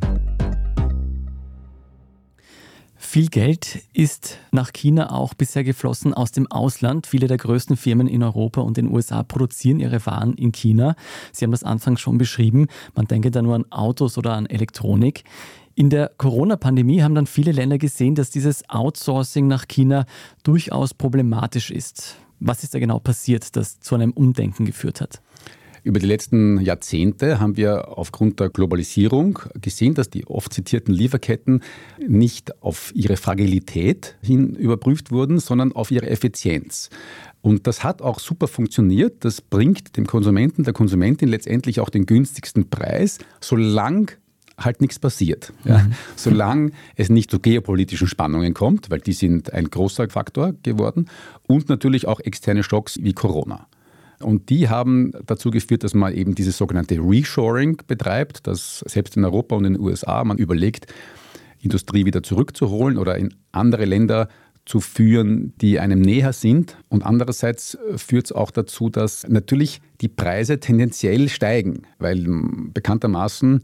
Viel 2.96 3.28
Geld 3.28 3.82
ist 3.92 4.38
nach 4.50 4.72
China 4.72 5.12
auch 5.12 5.34
bisher 5.34 5.62
geflossen 5.62 6.14
aus 6.14 6.32
dem 6.32 6.50
Ausland. 6.50 7.06
Viele 7.06 7.28
der 7.28 7.36
größten 7.36 7.76
Firmen 7.76 8.08
in 8.08 8.22
Europa 8.22 8.60
und 8.60 8.76
den 8.76 8.90
USA 8.90 9.22
produzieren 9.22 9.78
ihre 9.78 10.04
Waren 10.06 10.34
in 10.34 10.52
China. 10.52 10.96
Sie 11.30 11.44
haben 11.44 11.52
das 11.52 11.62
anfangs 11.62 12.00
schon 12.00 12.18
beschrieben. 12.18 12.66
Man 12.94 13.06
denke 13.06 13.30
da 13.30 13.40
nur 13.40 13.54
an 13.54 13.70
Autos 13.70 14.18
oder 14.18 14.32
an 14.32 14.46
Elektronik. 14.46 15.22
In 15.76 15.90
der 15.90 16.10
Corona-Pandemie 16.16 17.02
haben 17.02 17.14
dann 17.14 17.26
viele 17.26 17.52
Länder 17.52 17.78
gesehen, 17.78 18.14
dass 18.16 18.30
dieses 18.30 18.68
Outsourcing 18.68 19.46
nach 19.46 19.68
China 19.68 20.06
durchaus 20.42 20.92
problematisch 20.92 21.70
ist. 21.70 22.16
Was 22.40 22.64
ist 22.64 22.74
da 22.74 22.78
genau 22.78 22.98
passiert, 22.98 23.54
das 23.56 23.80
zu 23.80 23.94
einem 23.94 24.12
Umdenken 24.12 24.64
geführt 24.64 25.00
hat? 25.00 25.20
Über 25.84 26.00
die 26.00 26.06
letzten 26.06 26.58
Jahrzehnte 26.62 27.40
haben 27.40 27.58
wir 27.58 27.98
aufgrund 27.98 28.40
der 28.40 28.48
Globalisierung 28.48 29.38
gesehen, 29.60 29.92
dass 29.92 30.08
die 30.08 30.26
oft 30.26 30.54
zitierten 30.54 30.94
Lieferketten 30.94 31.62
nicht 31.98 32.62
auf 32.62 32.90
ihre 32.94 33.18
Fragilität 33.18 34.16
hin 34.22 34.54
überprüft 34.54 35.12
wurden, 35.12 35.38
sondern 35.40 35.72
auf 35.72 35.90
ihre 35.90 36.08
Effizienz. 36.08 36.88
Und 37.42 37.66
das 37.66 37.84
hat 37.84 38.00
auch 38.00 38.18
super 38.18 38.48
funktioniert. 38.48 39.26
Das 39.26 39.42
bringt 39.42 39.98
dem 39.98 40.06
Konsumenten, 40.06 40.64
der 40.64 40.72
Konsumentin 40.72 41.28
letztendlich 41.28 41.80
auch 41.80 41.90
den 41.90 42.06
günstigsten 42.06 42.70
Preis, 42.70 43.18
solange 43.42 44.06
halt 44.56 44.80
nichts 44.80 44.98
passiert. 44.98 45.52
Ja. 45.64 45.78
Mhm. 45.78 45.92
Solange 46.16 46.70
es 46.96 47.10
nicht 47.10 47.30
zu 47.30 47.40
geopolitischen 47.40 48.06
Spannungen 48.06 48.54
kommt, 48.54 48.88
weil 48.88 49.00
die 49.00 49.12
sind 49.12 49.52
ein 49.52 49.68
großer 49.68 50.08
Faktor 50.08 50.54
geworden, 50.62 51.10
und 51.46 51.68
natürlich 51.68 52.06
auch 52.06 52.20
externe 52.20 52.62
Schocks 52.62 52.98
wie 53.02 53.12
Corona. 53.12 53.66
Und 54.20 54.50
die 54.50 54.68
haben 54.68 55.12
dazu 55.26 55.50
geführt, 55.50 55.84
dass 55.84 55.94
man 55.94 56.14
eben 56.14 56.34
dieses 56.34 56.56
sogenannte 56.56 56.98
Reshoring 56.98 57.82
betreibt, 57.86 58.46
dass 58.46 58.80
selbst 58.86 59.16
in 59.16 59.24
Europa 59.24 59.56
und 59.56 59.64
in 59.64 59.74
den 59.74 59.82
USA 59.82 60.24
man 60.24 60.38
überlegt, 60.38 60.86
Industrie 61.60 62.04
wieder 62.04 62.22
zurückzuholen 62.22 62.98
oder 62.98 63.16
in 63.16 63.34
andere 63.52 63.84
Länder 63.84 64.28
zu 64.66 64.80
führen, 64.80 65.52
die 65.60 65.78
einem 65.78 66.00
näher 66.00 66.32
sind. 66.32 66.76
Und 66.88 67.04
andererseits 67.04 67.76
führt 67.96 68.26
es 68.26 68.32
auch 68.32 68.50
dazu, 68.50 68.88
dass 68.88 69.26
natürlich 69.28 69.80
die 70.00 70.08
Preise 70.08 70.60
tendenziell 70.60 71.28
steigen, 71.28 71.82
weil 71.98 72.24
bekanntermaßen 72.72 73.62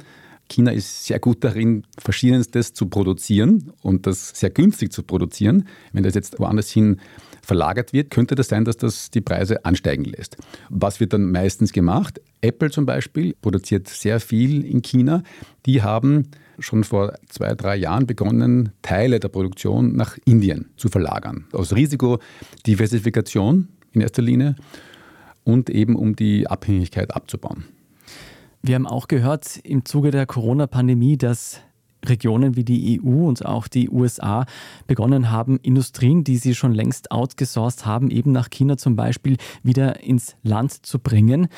China 0.51 0.73
ist 0.73 1.07
sehr 1.07 1.21
gut 1.21 1.45
darin, 1.45 1.85
Verschiedenstes 1.97 2.75
zu 2.75 2.87
produzieren 2.87 3.73
und 3.83 4.07
das 4.07 4.31
sehr 4.31 4.51
günstig 4.51 4.93
zu 4.93 5.03
produzieren. 5.03 5.69
Wenn 5.93 6.03
das 6.03 6.15
jetzt 6.15 6.39
woanders 6.39 6.69
hin 6.71 7.01
verlagert 7.43 7.93
wird, 7.93 8.11
könnte 8.11 8.35
das 8.35 8.49
sein, 8.49 8.65
dass 8.65 8.77
das 8.77 9.11
die 9.11 9.21
Preise 9.21 9.65
ansteigen 9.65 10.05
lässt. 10.05 10.37
Was 10.69 11.01
wird 11.01 11.13
dann 11.13 11.31
meistens 11.31 11.73
gemacht? 11.73 12.21
Apple 12.41 12.71
zum 12.71 12.87
Beispiel 12.87 13.35
produziert 13.41 13.89
sehr 13.89 14.21
viel 14.21 14.65
in 14.65 14.83
China. 14.83 15.23
Die 15.67 15.83
haben 15.83 16.29
schon 16.59 16.85
vor 16.85 17.15
zwei, 17.29 17.55
drei 17.55 17.77
Jahren 17.77 18.07
begonnen, 18.07 18.71
Teile 18.83 19.21
der 19.21 19.29
Produktion 19.29 19.97
nach 19.97 20.19
Indien 20.25 20.71
zu 20.77 20.89
verlagern. 20.89 21.47
Aus 21.53 21.75
Risikodiversifikation 21.75 23.69
in 23.93 24.01
erster 24.01 24.23
Linie 24.23 24.57
und 25.45 25.71
eben 25.71 25.97
um 25.97 26.17
die 26.17 26.47
Abhängigkeit 26.47 27.15
abzubauen. 27.15 27.65
Wir 28.63 28.75
haben 28.75 28.87
auch 28.87 29.09
gehört 29.09 29.59
im 29.65 29.87
Zuge 29.87 30.11
der 30.11 30.27
Corona-Pandemie, 30.27 31.17
dass 31.17 31.63
Regionen 32.05 32.57
wie 32.57 32.65
die 32.65 33.01
EU 33.01 33.27
und 33.29 33.45
auch 33.45 33.69
die 33.69 33.91
USA 33.91 34.47
begonnen 34.87 35.31
haben, 35.31 35.59
Industrien, 35.63 36.25
die 36.25 36.37
sie 36.37 36.55
schon 36.55 36.73
längst 36.73 37.11
outgesourced 37.11 37.87
haben, 37.87 38.11
eben 38.11 38.33
nach 38.33 38.51
China 38.51 38.77
zum 38.77 38.97
Beispiel 38.97 39.37
wieder 39.63 40.01
ins 40.01 40.37
Land 40.43 40.87
zu 40.87 40.99
bringen. 40.99 41.49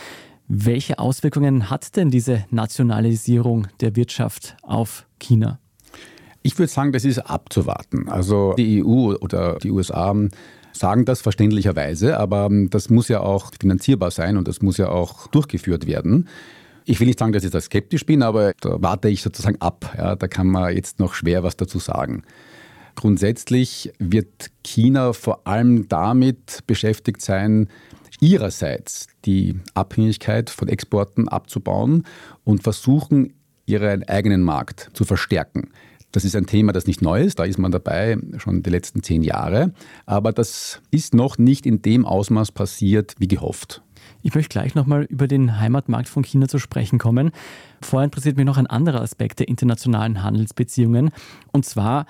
Welche 0.48 0.98
Auswirkungen 0.98 1.70
hat 1.70 1.96
denn 1.96 2.10
diese 2.10 2.44
Nationalisierung 2.50 3.68
der 3.80 3.96
Wirtschaft 3.96 4.56
auf 4.62 5.06
China? 5.18 5.58
Ich 6.42 6.58
würde 6.58 6.72
sagen, 6.72 6.92
das 6.92 7.04
ist 7.04 7.18
abzuwarten. 7.18 8.08
Also 8.08 8.54
die 8.54 8.84
EU 8.84 9.14
oder 9.14 9.58
die 9.58 9.70
USA 9.70 10.14
sagen 10.72 11.04
das 11.04 11.20
verständlicherweise, 11.20 12.18
aber 12.18 12.48
das 12.50 12.90
muss 12.90 13.08
ja 13.08 13.20
auch 13.20 13.52
finanzierbar 13.58 14.10
sein 14.10 14.36
und 14.36 14.48
das 14.48 14.62
muss 14.62 14.78
ja 14.78 14.88
auch 14.88 15.28
durchgeführt 15.28 15.86
werden. 15.86 16.28
Ich 16.84 16.98
will 17.00 17.06
nicht 17.06 17.18
sagen, 17.18 17.32
dass 17.32 17.44
ich 17.44 17.50
da 17.50 17.60
skeptisch 17.60 18.04
bin, 18.04 18.22
aber 18.22 18.52
da 18.60 18.76
warte 18.80 19.08
ich 19.08 19.22
sozusagen 19.22 19.60
ab. 19.60 19.94
Ja, 19.96 20.16
da 20.16 20.28
kann 20.28 20.48
man 20.48 20.74
jetzt 20.74 20.98
noch 20.98 21.14
schwer 21.14 21.42
was 21.42 21.56
dazu 21.56 21.78
sagen. 21.78 22.24
Grundsätzlich 22.94 23.92
wird 23.98 24.50
China 24.62 25.12
vor 25.12 25.46
allem 25.46 25.88
damit 25.88 26.60
beschäftigt 26.66 27.22
sein, 27.22 27.68
ihrerseits 28.20 29.08
die 29.24 29.58
Abhängigkeit 29.74 30.50
von 30.50 30.68
Exporten 30.68 31.28
abzubauen 31.28 32.04
und 32.44 32.62
versuchen, 32.62 33.34
ihren 33.66 34.04
eigenen 34.04 34.42
Markt 34.42 34.90
zu 34.92 35.04
verstärken. 35.04 35.70
Das 36.12 36.24
ist 36.24 36.36
ein 36.36 36.46
Thema, 36.46 36.72
das 36.72 36.86
nicht 36.86 37.00
neu 37.00 37.22
ist, 37.22 37.38
da 37.38 37.44
ist 37.44 37.58
man 37.58 37.72
dabei 37.72 38.18
schon 38.36 38.62
die 38.62 38.70
letzten 38.70 39.02
zehn 39.02 39.22
Jahre, 39.22 39.72
aber 40.04 40.32
das 40.32 40.82
ist 40.90 41.14
noch 41.14 41.38
nicht 41.38 41.64
in 41.64 41.80
dem 41.80 42.04
Ausmaß 42.04 42.52
passiert 42.52 43.14
wie 43.18 43.28
gehofft. 43.28 43.82
Ich 44.22 44.34
möchte 44.34 44.50
gleich 44.50 44.74
nochmal 44.74 45.04
über 45.04 45.26
den 45.26 45.58
Heimatmarkt 45.58 46.08
von 46.08 46.22
China 46.24 46.46
zu 46.46 46.58
sprechen 46.58 46.98
kommen. 46.98 47.32
Vorher 47.82 48.04
interessiert 48.04 48.36
mich 48.36 48.46
noch 48.46 48.56
ein 48.56 48.68
anderer 48.68 49.00
Aspekt 49.00 49.40
der 49.40 49.48
internationalen 49.48 50.22
Handelsbeziehungen, 50.22 51.10
und 51.50 51.66
zwar 51.66 52.06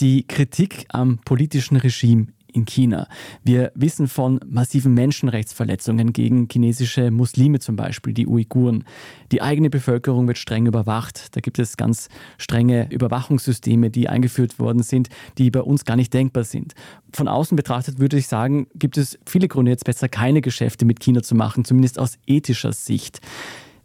die 0.00 0.26
Kritik 0.26 0.86
am 0.88 1.18
politischen 1.18 1.76
Regime 1.76 2.26
in 2.56 2.64
China. 2.64 3.06
Wir 3.44 3.70
wissen 3.74 4.08
von 4.08 4.40
massiven 4.46 4.94
Menschenrechtsverletzungen 4.94 6.12
gegen 6.12 6.48
chinesische 6.50 7.10
Muslime 7.10 7.60
zum 7.60 7.76
Beispiel, 7.76 8.14
die 8.14 8.26
Uiguren. 8.26 8.84
Die 9.30 9.42
eigene 9.42 9.70
Bevölkerung 9.70 10.26
wird 10.26 10.38
streng 10.38 10.66
überwacht. 10.66 11.36
Da 11.36 11.40
gibt 11.40 11.58
es 11.58 11.76
ganz 11.76 12.08
strenge 12.38 12.88
Überwachungssysteme, 12.90 13.90
die 13.90 14.08
eingeführt 14.08 14.58
worden 14.58 14.82
sind, 14.82 15.08
die 15.38 15.50
bei 15.50 15.60
uns 15.60 15.84
gar 15.84 15.96
nicht 15.96 16.12
denkbar 16.14 16.44
sind. 16.44 16.74
Von 17.12 17.28
außen 17.28 17.56
betrachtet 17.56 17.98
würde 17.98 18.16
ich 18.16 18.26
sagen, 18.26 18.66
gibt 18.74 18.96
es 18.96 19.18
viele 19.26 19.48
Gründe, 19.48 19.70
jetzt 19.70 19.84
besser 19.84 20.08
keine 20.08 20.40
Geschäfte 20.40 20.84
mit 20.84 21.00
China 21.00 21.22
zu 21.22 21.34
machen, 21.34 21.64
zumindest 21.64 21.98
aus 21.98 22.18
ethischer 22.26 22.72
Sicht. 22.72 23.20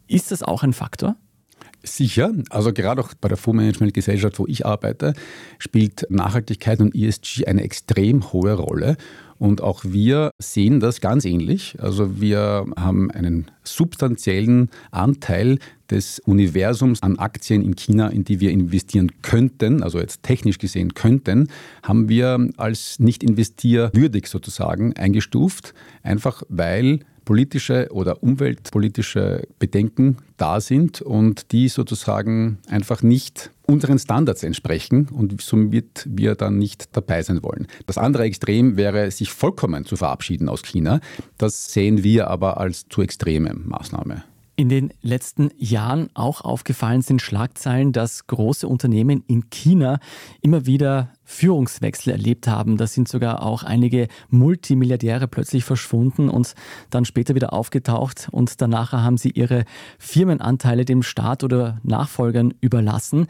Ist 0.07 0.31
das 0.31 0.43
auch 0.43 0.63
ein 0.63 0.73
Faktor? 0.73 1.15
Sicher. 1.83 2.31
Also 2.49 2.73
gerade 2.73 3.01
auch 3.01 3.13
bei 3.19 3.27
der 3.27 3.37
Fondsmanagementgesellschaft, 3.37 4.37
wo 4.39 4.45
ich 4.47 4.65
arbeite, 4.65 5.13
spielt 5.57 6.05
Nachhaltigkeit 6.09 6.79
und 6.79 6.95
ESG 6.95 7.45
eine 7.45 7.63
extrem 7.63 8.31
hohe 8.31 8.53
Rolle. 8.53 8.97
Und 9.39 9.61
auch 9.61 9.83
wir 9.83 10.29
sehen 10.37 10.79
das 10.79 11.01
ganz 11.01 11.25
ähnlich. 11.25 11.75
Also 11.79 12.21
wir 12.21 12.67
haben 12.77 13.09
einen 13.09 13.49
substanziellen 13.63 14.69
Anteil 14.91 15.57
des 15.89 16.19
Universums 16.19 17.01
an 17.01 17.17
Aktien 17.17 17.63
in 17.63 17.75
China, 17.75 18.09
in 18.09 18.23
die 18.23 18.39
wir 18.39 18.51
investieren 18.51 19.11
könnten, 19.23 19.81
also 19.81 19.99
jetzt 19.99 20.21
technisch 20.21 20.59
gesehen 20.59 20.93
könnten, 20.93 21.47
haben 21.81 22.07
wir 22.07 22.49
als 22.57 22.99
nicht 22.99 23.23
investierwürdig 23.23 24.27
sozusagen 24.27 24.95
eingestuft, 24.95 25.73
einfach 26.03 26.43
weil 26.47 26.99
politische 27.25 27.89
oder 27.91 28.23
umweltpolitische 28.23 29.47
Bedenken 29.59 30.17
da 30.37 30.59
sind 30.59 31.01
und 31.01 31.51
die 31.51 31.67
sozusagen 31.67 32.57
einfach 32.67 33.03
nicht 33.03 33.51
unseren 33.67 33.99
Standards 33.99 34.43
entsprechen 34.43 35.07
und 35.11 35.39
somit 35.41 36.07
wir 36.09 36.35
dann 36.35 36.57
nicht 36.57 36.95
dabei 36.95 37.21
sein 37.21 37.43
wollen. 37.43 37.67
Das 37.85 37.97
andere 37.97 38.23
Extrem 38.23 38.75
wäre, 38.75 39.09
sich 39.11 39.31
vollkommen 39.31 39.85
zu 39.85 39.95
verabschieden 39.95 40.49
aus 40.49 40.63
China. 40.63 40.99
Das 41.37 41.71
sehen 41.71 42.03
wir 42.03 42.27
aber 42.27 42.57
als 42.59 42.87
zu 42.89 43.01
extreme 43.01 43.53
Maßnahme 43.53 44.23
in 44.61 44.69
den 44.69 44.93
letzten 45.01 45.49
Jahren 45.57 46.11
auch 46.13 46.41
aufgefallen 46.41 47.01
sind 47.01 47.19
Schlagzeilen, 47.19 47.93
dass 47.93 48.27
große 48.27 48.67
Unternehmen 48.67 49.23
in 49.25 49.49
China 49.49 49.99
immer 50.39 50.67
wieder 50.67 51.13
Führungswechsel 51.23 52.11
erlebt 52.11 52.47
haben. 52.47 52.77
Da 52.77 52.85
sind 52.85 53.07
sogar 53.07 53.41
auch 53.41 53.63
einige 53.63 54.07
Multimilliardäre 54.29 55.27
plötzlich 55.27 55.63
verschwunden 55.63 56.29
und 56.29 56.53
dann 56.91 57.05
später 57.05 57.33
wieder 57.33 57.53
aufgetaucht 57.53 58.29
und 58.31 58.61
danach 58.61 58.91
haben 58.91 59.17
sie 59.17 59.31
ihre 59.31 59.65
Firmenanteile 59.97 60.85
dem 60.85 61.01
Staat 61.01 61.43
oder 61.43 61.79
Nachfolgern 61.81 62.53
überlassen. 62.61 63.25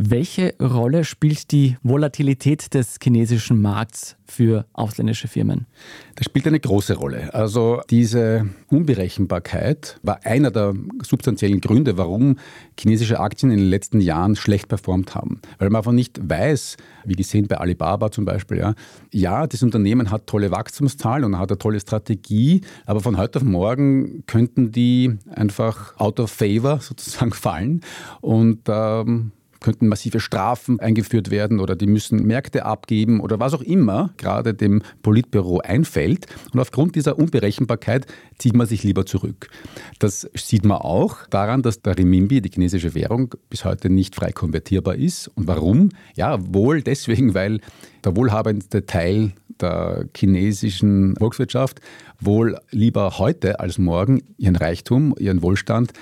Welche 0.00 0.54
Rolle 0.60 1.02
spielt 1.02 1.50
die 1.50 1.76
Volatilität 1.82 2.72
des 2.72 2.98
chinesischen 3.02 3.60
Markts 3.60 4.14
für 4.26 4.64
ausländische 4.72 5.26
Firmen? 5.26 5.66
Das 6.14 6.26
spielt 6.26 6.46
eine 6.46 6.60
große 6.60 6.94
Rolle. 6.94 7.34
Also 7.34 7.80
diese 7.90 8.48
Unberechenbarkeit 8.68 9.98
war 10.04 10.20
einer 10.24 10.52
der 10.52 10.76
substanziellen 11.02 11.60
Gründe, 11.60 11.98
warum 11.98 12.36
chinesische 12.78 13.18
Aktien 13.18 13.50
in 13.50 13.58
den 13.58 13.70
letzten 13.70 14.00
Jahren 14.00 14.36
schlecht 14.36 14.68
performt 14.68 15.16
haben. 15.16 15.40
Weil 15.58 15.68
man 15.70 15.80
einfach 15.80 15.90
nicht 15.90 16.20
weiß, 16.22 16.76
wie 17.04 17.16
gesehen 17.16 17.48
bei 17.48 17.56
Alibaba 17.56 18.12
zum 18.12 18.24
Beispiel, 18.24 18.58
ja, 18.58 18.74
ja 19.12 19.48
das 19.48 19.64
Unternehmen 19.64 20.12
hat 20.12 20.28
tolle 20.28 20.52
Wachstumszahlen 20.52 21.24
und 21.24 21.38
hat 21.40 21.50
eine 21.50 21.58
tolle 21.58 21.80
Strategie, 21.80 22.60
aber 22.86 23.00
von 23.00 23.16
heute 23.16 23.40
auf 23.40 23.44
morgen 23.44 24.22
könnten 24.28 24.70
die 24.70 25.18
einfach 25.28 25.98
out 25.98 26.20
of 26.20 26.30
favor 26.30 26.78
sozusagen 26.82 27.32
fallen 27.32 27.80
und 28.20 28.60
ähm, 28.68 29.32
könnten 29.60 29.88
massive 29.88 30.20
Strafen 30.20 30.80
eingeführt 30.80 31.30
werden 31.30 31.60
oder 31.60 31.76
die 31.76 31.86
müssen 31.86 32.26
Märkte 32.26 32.64
abgeben 32.64 33.20
oder 33.20 33.40
was 33.40 33.54
auch 33.54 33.62
immer 33.62 34.10
gerade 34.16 34.54
dem 34.54 34.82
Politbüro 35.02 35.58
einfällt. 35.58 36.26
Und 36.52 36.60
aufgrund 36.60 36.94
dieser 36.94 37.18
Unberechenbarkeit 37.18 38.06
zieht 38.38 38.54
man 38.54 38.66
sich 38.66 38.82
lieber 38.84 39.06
zurück. 39.06 39.48
Das 39.98 40.28
sieht 40.34 40.64
man 40.64 40.78
auch 40.78 41.26
daran, 41.28 41.62
dass 41.62 41.82
der 41.82 41.98
Renminbi, 41.98 42.40
die 42.40 42.50
chinesische 42.50 42.94
Währung, 42.94 43.34
bis 43.50 43.64
heute 43.64 43.90
nicht 43.90 44.14
frei 44.14 44.32
konvertierbar 44.32 44.94
ist. 44.94 45.28
Und 45.34 45.46
warum? 45.46 45.90
Ja, 46.14 46.38
wohl 46.40 46.82
deswegen, 46.82 47.34
weil 47.34 47.60
der 48.04 48.16
wohlhabendste 48.16 48.86
Teil 48.86 49.32
der 49.60 50.06
chinesischen 50.16 51.16
Volkswirtschaft 51.16 51.80
wohl 52.20 52.58
lieber 52.70 53.18
heute 53.18 53.58
als 53.58 53.78
morgen 53.78 54.22
ihren 54.36 54.56
Reichtum, 54.56 55.14
ihren 55.18 55.42
Wohlstand 55.42 55.92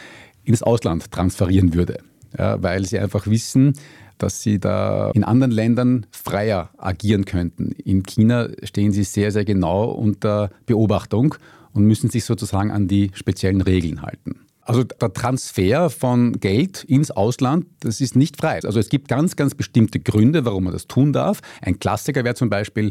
ins 0.45 0.63
Ausland 0.63 1.11
transferieren 1.11 1.75
würde 1.75 1.99
ja, 2.39 2.63
weil 2.63 2.85
sie 2.85 2.99
einfach 2.99 3.27
wissen, 3.27 3.75
dass 4.19 4.43
sie 4.43 4.59
da 4.59 5.11
in 5.13 5.25
anderen 5.25 5.53
Ländern 5.53 6.07
freier 6.11 6.71
agieren 6.79 7.25
könnten. 7.25 7.73
In 7.73 8.03
China 8.03 8.49
stehen 8.63 8.93
sie 8.93 9.05
sehr, 9.05 9.31
sehr 9.31 9.45
genau 9.45 9.91
unter 9.91 10.51
Beobachtung 10.65 11.35
und 11.73 11.85
müssen 11.85 12.11
sich 12.11 12.25
sozusagen 12.25 12.71
an 12.71 12.89
die 12.89 13.11
speziellen 13.15 13.61
Regeln 13.61 14.03
halten. 14.03 14.41
Also 14.63 14.83
der 14.83 15.13
Transfer 15.13 15.91
von 15.91 16.41
Geld 16.41 16.83
ins 16.83 17.13
Ausland, 17.13 17.67
das 17.81 18.01
ist 18.01 18.17
nicht 18.17 18.37
frei. 18.37 18.59
Also 18.65 18.81
es 18.81 18.89
gibt 18.89 19.07
ganz, 19.07 19.37
ganz 19.37 19.55
bestimmte 19.55 20.01
Gründe, 20.01 20.45
warum 20.45 20.65
man 20.65 20.73
das 20.73 20.89
tun 20.89 21.13
darf. 21.13 21.41
Ein 21.63 21.79
Klassiker 21.79 22.25
wäre 22.25 22.35
zum 22.35 22.51
Beispiel, 22.51 22.91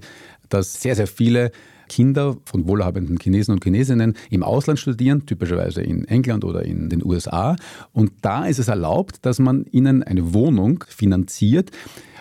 dass 0.49 0.81
sehr, 0.81 0.95
sehr 0.95 1.07
viele 1.07 1.51
Kinder 1.87 2.37
von 2.45 2.67
wohlhabenden 2.67 3.17
Chinesen 3.21 3.53
und 3.53 3.63
Chinesinnen 3.63 4.15
im 4.29 4.43
Ausland 4.43 4.79
studieren, 4.79 5.25
typischerweise 5.25 5.81
in 5.81 6.05
England 6.05 6.43
oder 6.43 6.63
in 6.63 6.89
den 6.89 7.03
USA. 7.03 7.55
Und 7.93 8.11
da 8.21 8.45
ist 8.45 8.59
es 8.59 8.67
erlaubt, 8.67 9.25
dass 9.25 9.39
man 9.39 9.65
ihnen 9.71 10.03
eine 10.03 10.33
Wohnung 10.33 10.83
finanziert. 10.87 11.71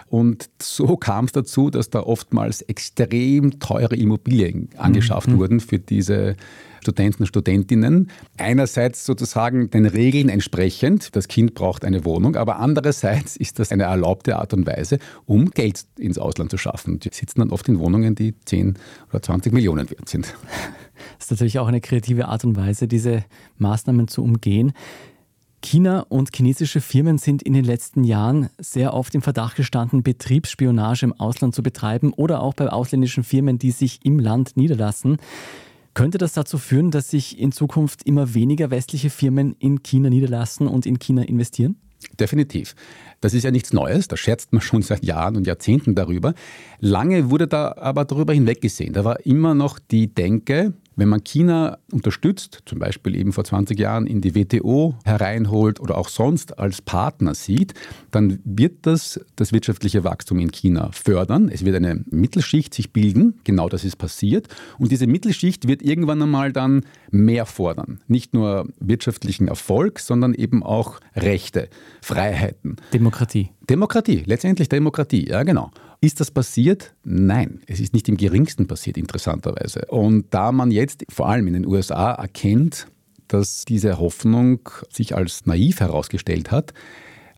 Und 0.08 0.50
so 0.60 0.96
kam 0.96 1.24
es 1.24 1.32
dazu, 1.32 1.70
dass 1.70 1.90
da 1.90 2.00
oftmals 2.00 2.62
extrem 2.62 3.58
teure 3.58 3.96
Immobilien 3.96 4.68
angeschafft 4.76 5.28
mhm. 5.28 5.38
wurden 5.38 5.60
für 5.60 5.78
diese 5.78 6.36
Studenten 6.84 7.22
und 7.22 7.26
Studentinnen. 7.26 8.10
Einerseits 8.36 9.06
sozusagen 9.06 9.70
den 9.70 9.86
Regeln 9.86 10.28
entsprechend, 10.28 11.16
das 11.16 11.28
Kind 11.28 11.54
braucht 11.54 11.84
eine 11.84 12.04
Wohnung, 12.04 12.36
aber 12.36 12.58
andererseits 12.58 13.36
ist 13.44 13.58
das 13.58 13.72
eine 13.72 13.84
erlaubte 13.84 14.36
Art 14.36 14.52
und 14.52 14.66
Weise, 14.66 14.98
um 15.24 15.50
Geld 15.50 15.86
ins 15.98 16.18
Ausland 16.18 16.50
zu 16.50 16.58
schaffen. 16.58 17.00
Die 17.00 17.10
sitzen 17.12 17.40
dann 17.40 17.50
oft 17.50 17.66
in 17.68 17.78
Wohnungen, 17.78 18.14
die 18.14 18.34
10 18.44 18.74
oder 19.08 19.22
20 19.22 19.52
Millionen 19.52 19.90
wert 19.90 20.08
sind. 20.08 20.34
Das 21.18 21.26
ist 21.26 21.30
natürlich 21.30 21.58
auch 21.58 21.66
eine 21.66 21.80
kreative 21.80 22.28
Art 22.28 22.44
und 22.44 22.56
Weise, 22.56 22.86
diese 22.86 23.24
Maßnahmen 23.58 24.08
zu 24.08 24.22
umgehen. 24.22 24.72
China 25.64 26.04
und 26.10 26.36
chinesische 26.36 26.82
Firmen 26.82 27.16
sind 27.16 27.42
in 27.42 27.54
den 27.54 27.64
letzten 27.64 28.04
Jahren 28.04 28.50
sehr 28.58 28.92
oft 28.92 29.14
im 29.14 29.22
Verdacht 29.22 29.56
gestanden, 29.56 30.02
Betriebsspionage 30.02 31.06
im 31.06 31.14
Ausland 31.14 31.54
zu 31.54 31.62
betreiben 31.62 32.12
oder 32.12 32.42
auch 32.42 32.52
bei 32.52 32.68
ausländischen 32.68 33.24
Firmen, 33.24 33.58
die 33.58 33.70
sich 33.70 34.00
im 34.04 34.18
Land 34.18 34.58
niederlassen. 34.58 35.16
Könnte 35.94 36.18
das 36.18 36.32
dazu 36.32 36.58
führen, 36.58 36.90
dass 36.90 37.10
sich 37.10 37.38
in 37.38 37.52
Zukunft 37.52 38.02
immer 38.04 38.34
weniger 38.34 38.70
westliche 38.70 39.10
Firmen 39.10 39.54
in 39.60 39.82
China 39.84 40.10
niederlassen 40.10 40.66
und 40.66 40.86
in 40.86 40.98
China 40.98 41.22
investieren? 41.22 41.76
Definitiv. 42.18 42.74
Das 43.20 43.32
ist 43.32 43.44
ja 43.44 43.50
nichts 43.50 43.72
Neues, 43.72 44.08
da 44.08 44.16
scherzt 44.16 44.52
man 44.52 44.60
schon 44.60 44.82
seit 44.82 45.04
Jahren 45.04 45.36
und 45.36 45.46
Jahrzehnten 45.46 45.94
darüber. 45.94 46.34
Lange 46.80 47.30
wurde 47.30 47.46
da 47.46 47.74
aber 47.76 48.04
darüber 48.04 48.32
hinweggesehen. 48.32 48.92
Da 48.92 49.04
war 49.04 49.24
immer 49.24 49.54
noch 49.54 49.78
die 49.78 50.12
Denke, 50.12 50.74
Wenn 50.96 51.08
man 51.08 51.24
China 51.24 51.78
unterstützt, 51.92 52.62
zum 52.66 52.78
Beispiel 52.78 53.16
eben 53.16 53.32
vor 53.32 53.44
20 53.44 53.78
Jahren 53.78 54.06
in 54.06 54.20
die 54.20 54.34
WTO 54.34 54.94
hereinholt 55.04 55.80
oder 55.80 55.98
auch 55.98 56.08
sonst 56.08 56.58
als 56.58 56.82
Partner 56.82 57.34
sieht, 57.34 57.74
dann 58.10 58.38
wird 58.44 58.78
das 58.82 59.20
das 59.36 59.52
wirtschaftliche 59.52 60.04
Wachstum 60.04 60.38
in 60.38 60.52
China 60.52 60.90
fördern. 60.92 61.48
Es 61.48 61.64
wird 61.64 61.76
eine 61.76 62.04
Mittelschicht 62.10 62.74
sich 62.74 62.92
bilden, 62.92 63.40
genau 63.44 63.68
das 63.68 63.84
ist 63.84 63.96
passiert. 63.96 64.48
Und 64.78 64.92
diese 64.92 65.06
Mittelschicht 65.06 65.66
wird 65.66 65.82
irgendwann 65.82 66.22
einmal 66.22 66.52
dann 66.52 66.84
mehr 67.10 67.46
fordern. 67.46 68.00
Nicht 68.06 68.34
nur 68.34 68.68
wirtschaftlichen 68.78 69.48
Erfolg, 69.48 69.98
sondern 69.98 70.34
eben 70.34 70.62
auch 70.62 71.00
Rechte, 71.16 71.68
Freiheiten. 72.00 72.76
Demokratie. 72.92 73.50
Demokratie, 73.68 74.22
letztendlich 74.26 74.68
Demokratie, 74.68 75.28
ja 75.28 75.42
genau. 75.42 75.70
Ist 76.04 76.20
das 76.20 76.30
passiert? 76.30 76.92
Nein, 77.02 77.62
es 77.66 77.80
ist 77.80 77.94
nicht 77.94 78.10
im 78.10 78.18
geringsten 78.18 78.66
passiert, 78.66 78.98
interessanterweise. 78.98 79.86
Und 79.88 80.26
da 80.34 80.52
man 80.52 80.70
jetzt 80.70 81.02
vor 81.08 81.30
allem 81.30 81.46
in 81.46 81.54
den 81.54 81.66
USA 81.66 82.12
erkennt, 82.12 82.88
dass 83.26 83.64
diese 83.64 83.98
Hoffnung 83.98 84.68
sich 84.92 85.16
als 85.16 85.46
naiv 85.46 85.80
herausgestellt 85.80 86.50
hat, 86.50 86.74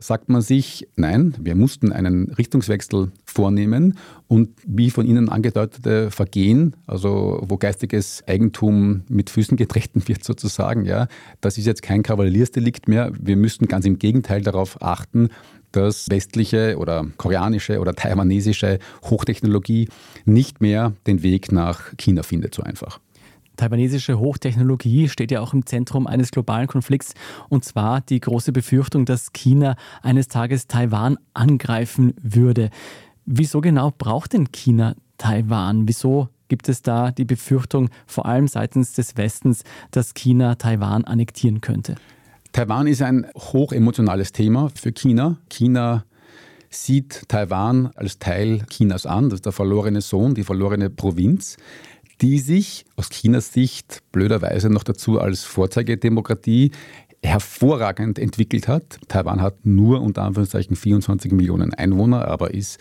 sagt 0.00 0.28
man 0.28 0.42
sich, 0.42 0.88
nein, 0.96 1.36
wir 1.40 1.54
mussten 1.54 1.92
einen 1.92 2.32
Richtungswechsel 2.32 3.12
vornehmen 3.24 3.96
und 4.26 4.50
wie 4.66 4.90
von 4.90 5.06
Ihnen 5.06 5.28
angedeutete 5.28 6.10
Vergehen, 6.10 6.74
also 6.88 7.38
wo 7.46 7.58
geistiges 7.58 8.24
Eigentum 8.26 9.04
mit 9.08 9.30
Füßen 9.30 9.56
getreten 9.56 10.02
wird 10.08 10.24
sozusagen, 10.24 10.84
ja, 10.84 11.06
das 11.40 11.56
ist 11.56 11.66
jetzt 11.66 11.82
kein 11.82 12.02
Kavaliersdelikt 12.02 12.88
mehr. 12.88 13.12
Wir 13.16 13.36
müssten 13.36 13.68
ganz 13.68 13.86
im 13.86 14.00
Gegenteil 14.00 14.42
darauf 14.42 14.82
achten, 14.82 15.28
dass 15.76 16.06
westliche 16.10 16.78
oder 16.78 17.06
koreanische 17.16 17.78
oder 17.80 17.94
taiwanesische 17.94 18.78
Hochtechnologie 19.04 19.88
nicht 20.24 20.60
mehr 20.60 20.92
den 21.06 21.22
Weg 21.22 21.52
nach 21.52 21.96
China 21.98 22.22
findet, 22.22 22.54
so 22.54 22.62
einfach. 22.62 22.98
Taiwanesische 23.56 24.18
Hochtechnologie 24.18 25.08
steht 25.08 25.30
ja 25.30 25.40
auch 25.40 25.54
im 25.54 25.64
Zentrum 25.64 26.06
eines 26.06 26.30
globalen 26.30 26.66
Konflikts, 26.66 27.14
und 27.48 27.64
zwar 27.64 28.00
die 28.02 28.20
große 28.20 28.52
Befürchtung, 28.52 29.06
dass 29.06 29.32
China 29.32 29.76
eines 30.02 30.28
Tages 30.28 30.66
Taiwan 30.66 31.18
angreifen 31.32 32.14
würde. 32.22 32.70
Wieso 33.24 33.60
genau 33.60 33.92
braucht 33.96 34.34
denn 34.34 34.52
China 34.52 34.94
Taiwan? 35.18 35.88
Wieso 35.88 36.28
gibt 36.48 36.68
es 36.68 36.82
da 36.82 37.10
die 37.10 37.24
Befürchtung, 37.24 37.88
vor 38.06 38.26
allem 38.26 38.46
seitens 38.46 38.92
des 38.92 39.16
Westens, 39.16 39.64
dass 39.90 40.14
China 40.14 40.54
Taiwan 40.56 41.04
annektieren 41.04 41.60
könnte? 41.60 41.96
Taiwan 42.56 42.86
ist 42.86 43.02
ein 43.02 43.26
hochemotionales 43.36 44.32
Thema 44.32 44.70
für 44.74 44.90
China. 44.90 45.36
China 45.50 46.06
sieht 46.70 47.28
Taiwan 47.28 47.90
als 47.96 48.18
Teil 48.18 48.64
Chinas 48.70 49.04
an, 49.04 49.24
das 49.24 49.40
ist 49.40 49.44
der 49.44 49.52
verlorene 49.52 50.00
Sohn, 50.00 50.34
die 50.34 50.42
verlorene 50.42 50.88
Provinz, 50.88 51.58
die 52.22 52.38
sich 52.38 52.86
aus 52.96 53.10
Chinas 53.10 53.52
Sicht 53.52 54.00
blöderweise 54.10 54.70
noch 54.70 54.84
dazu 54.84 55.20
als 55.20 55.44
Vorzeigedemokratie 55.44 56.70
hervorragend 57.22 58.18
entwickelt 58.18 58.68
hat. 58.68 59.00
Taiwan 59.06 59.42
hat 59.42 59.66
nur 59.66 60.00
unter 60.00 60.22
Anführungszeichen 60.22 60.76
24 60.76 61.32
Millionen 61.32 61.74
Einwohner, 61.74 62.26
aber 62.26 62.54
ist 62.54 62.80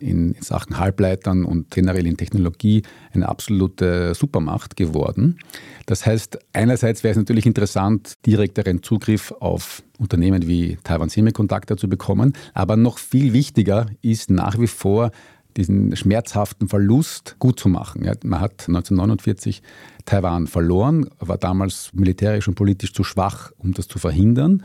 in 0.00 0.36
Sachen 0.40 0.78
Halbleitern 0.78 1.44
und 1.44 1.70
generell 1.70 2.06
in 2.06 2.16
Technologie 2.16 2.82
eine 3.12 3.28
absolute 3.28 4.14
Supermacht 4.14 4.76
geworden. 4.76 5.38
Das 5.86 6.06
heißt, 6.06 6.38
einerseits 6.52 7.02
wäre 7.02 7.12
es 7.12 7.18
natürlich 7.18 7.46
interessant, 7.46 8.14
direkteren 8.26 8.82
Zugriff 8.82 9.32
auf 9.40 9.82
Unternehmen 9.98 10.46
wie 10.46 10.78
Taiwan 10.84 11.08
Semiconductor 11.08 11.76
zu 11.76 11.88
bekommen, 11.88 12.32
aber 12.54 12.76
noch 12.76 12.98
viel 12.98 13.32
wichtiger 13.32 13.86
ist 14.02 14.30
nach 14.30 14.58
wie 14.58 14.66
vor, 14.66 15.10
diesen 15.56 15.96
schmerzhaften 15.96 16.68
Verlust 16.68 17.36
gut 17.40 17.58
zu 17.58 17.68
machen. 17.68 18.02
man 18.24 18.40
hat 18.40 18.68
1949 18.68 19.62
Taiwan 20.04 20.46
verloren, 20.46 21.10
war 21.18 21.36
damals 21.36 21.90
militärisch 21.92 22.46
und 22.46 22.54
politisch 22.54 22.92
zu 22.92 23.02
schwach, 23.02 23.50
um 23.58 23.74
das 23.74 23.88
zu 23.88 23.98
verhindern. 23.98 24.62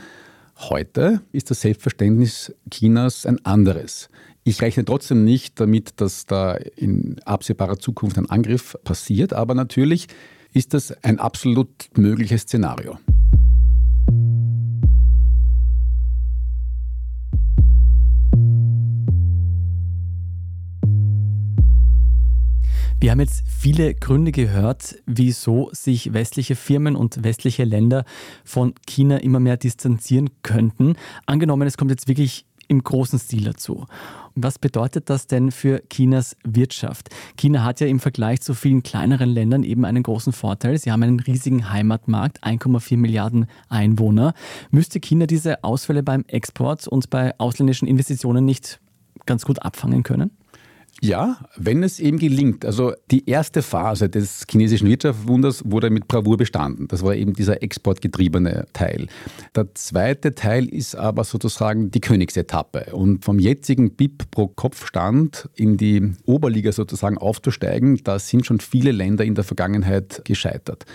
Heute 0.70 1.22
ist 1.32 1.50
das 1.50 1.62
Selbstverständnis 1.62 2.54
Chinas 2.70 3.26
ein 3.26 3.44
anderes. 3.44 4.10
Ich 4.46 4.62
rechne 4.62 4.84
trotzdem 4.84 5.24
nicht 5.24 5.60
damit, 5.62 6.02
dass 6.02 6.26
da 6.26 6.56
in 6.56 7.16
absehbarer 7.24 7.80
Zukunft 7.80 8.18
ein 8.18 8.30
Angriff 8.30 8.76
passiert, 8.84 9.32
aber 9.32 9.56
natürlich 9.56 10.08
ist 10.52 10.74
das 10.74 10.92
ein 11.04 11.18
absolut 11.20 11.70
mögliches 11.96 12.42
Szenario. 12.42 12.98
Wir 23.00 23.12
haben 23.12 23.20
jetzt 23.20 23.44
viele 23.46 23.96
Gründe 23.96 24.32
gehört, 24.32 24.96
wieso 25.06 25.70
sich 25.74 26.14
westliche 26.14 26.56
Firmen 26.56 26.96
und 26.96 27.24
westliche 27.24 27.66
Länder 27.66 28.06
von 28.46 28.74
China 28.88 29.18
immer 29.18 29.42
mehr 29.42 29.58
distanzieren 29.58 30.30
könnten. 30.42 30.96
Angenommen, 31.26 31.68
es 31.68 31.76
kommt 31.76 31.92
jetzt 31.92 32.08
wirklich 32.08 32.46
im 32.68 32.84
großen 32.84 33.20
Stil 33.20 33.46
dazu. 33.46 33.86
Was 34.36 34.60
bedeutet 34.60 35.10
das 35.10 35.28
denn 35.28 35.52
für 35.52 35.84
Chinas 35.90 36.36
Wirtschaft? 36.44 37.10
China 37.38 37.64
hat 37.64 37.80
ja 37.80 37.88
im 37.88 38.00
Vergleich 38.00 38.42
zu 38.42 38.54
vielen 38.54 38.84
kleineren 38.84 39.30
Ländern 39.30 39.64
eben 39.64 39.86
einen 39.86 40.04
großen 40.04 40.34
Vorteil. 40.34 40.78
Sie 40.78 40.92
haben 40.92 41.04
einen 41.04 41.20
riesigen 41.20 41.70
Heimatmarkt, 41.70 42.44
1,4 42.44 42.98
Milliarden 42.98 43.46
Einwohner. 43.70 44.34
Müsste 44.72 45.00
China 45.00 45.28
diese 45.28 45.64
Ausfälle 45.64 46.04
beim 46.04 46.26
Export 46.28 46.88
und 46.88 47.10
bei 47.10 47.38
ausländischen 47.40 47.88
Investitionen 47.88 48.46
nicht 48.46 48.80
ganz 49.26 49.46
gut 49.46 49.62
abfangen 49.62 50.04
können? 50.04 50.32
Ja, 51.02 51.38
wenn 51.58 51.84
es 51.84 52.00
eben 52.00 52.18
gelingt. 52.18 52.66
Also 52.66 52.94
die 53.12 53.28
erste 53.30 53.62
Phase 53.62 54.10
des 54.10 54.46
chinesischen 54.50 54.88
Wirtschaftswunders 54.88 55.64
wurde 55.66 55.90
mit 55.90 56.08
Bravour 56.08 56.38
bestanden. 56.38 56.88
Das 56.88 57.04
war 57.04 57.14
eben 57.14 57.34
dieser 57.34 57.62
exportgetriebene 57.62 58.68
Teil. 58.72 59.08
Der 59.54 59.74
zweite 59.76 60.34
Teil 60.34 60.66
ist 60.66 60.96
aber 60.96 61.26
sozusagen 61.26 61.92
die 61.92 62.00
Königsetappe. 62.00 62.94
Und 62.94 63.26
vom 63.26 63.40
jetzigen 63.40 63.96
BIP 63.96 64.32
pro 64.32 64.48
Kopfstand 64.48 65.50
in 65.56 65.76
die 65.76 66.14
Oberliga 66.26 66.72
sozusagen 66.72 67.18
aufzusteigen, 67.18 68.00
da 68.04 68.18
sind 68.18 68.46
schon 68.46 68.62
viele 68.62 68.92
Länder 68.92 69.26
in 69.26 69.36
der 69.36 69.44
Vergangenheit 69.44 70.22
gescheitert. 70.24 70.86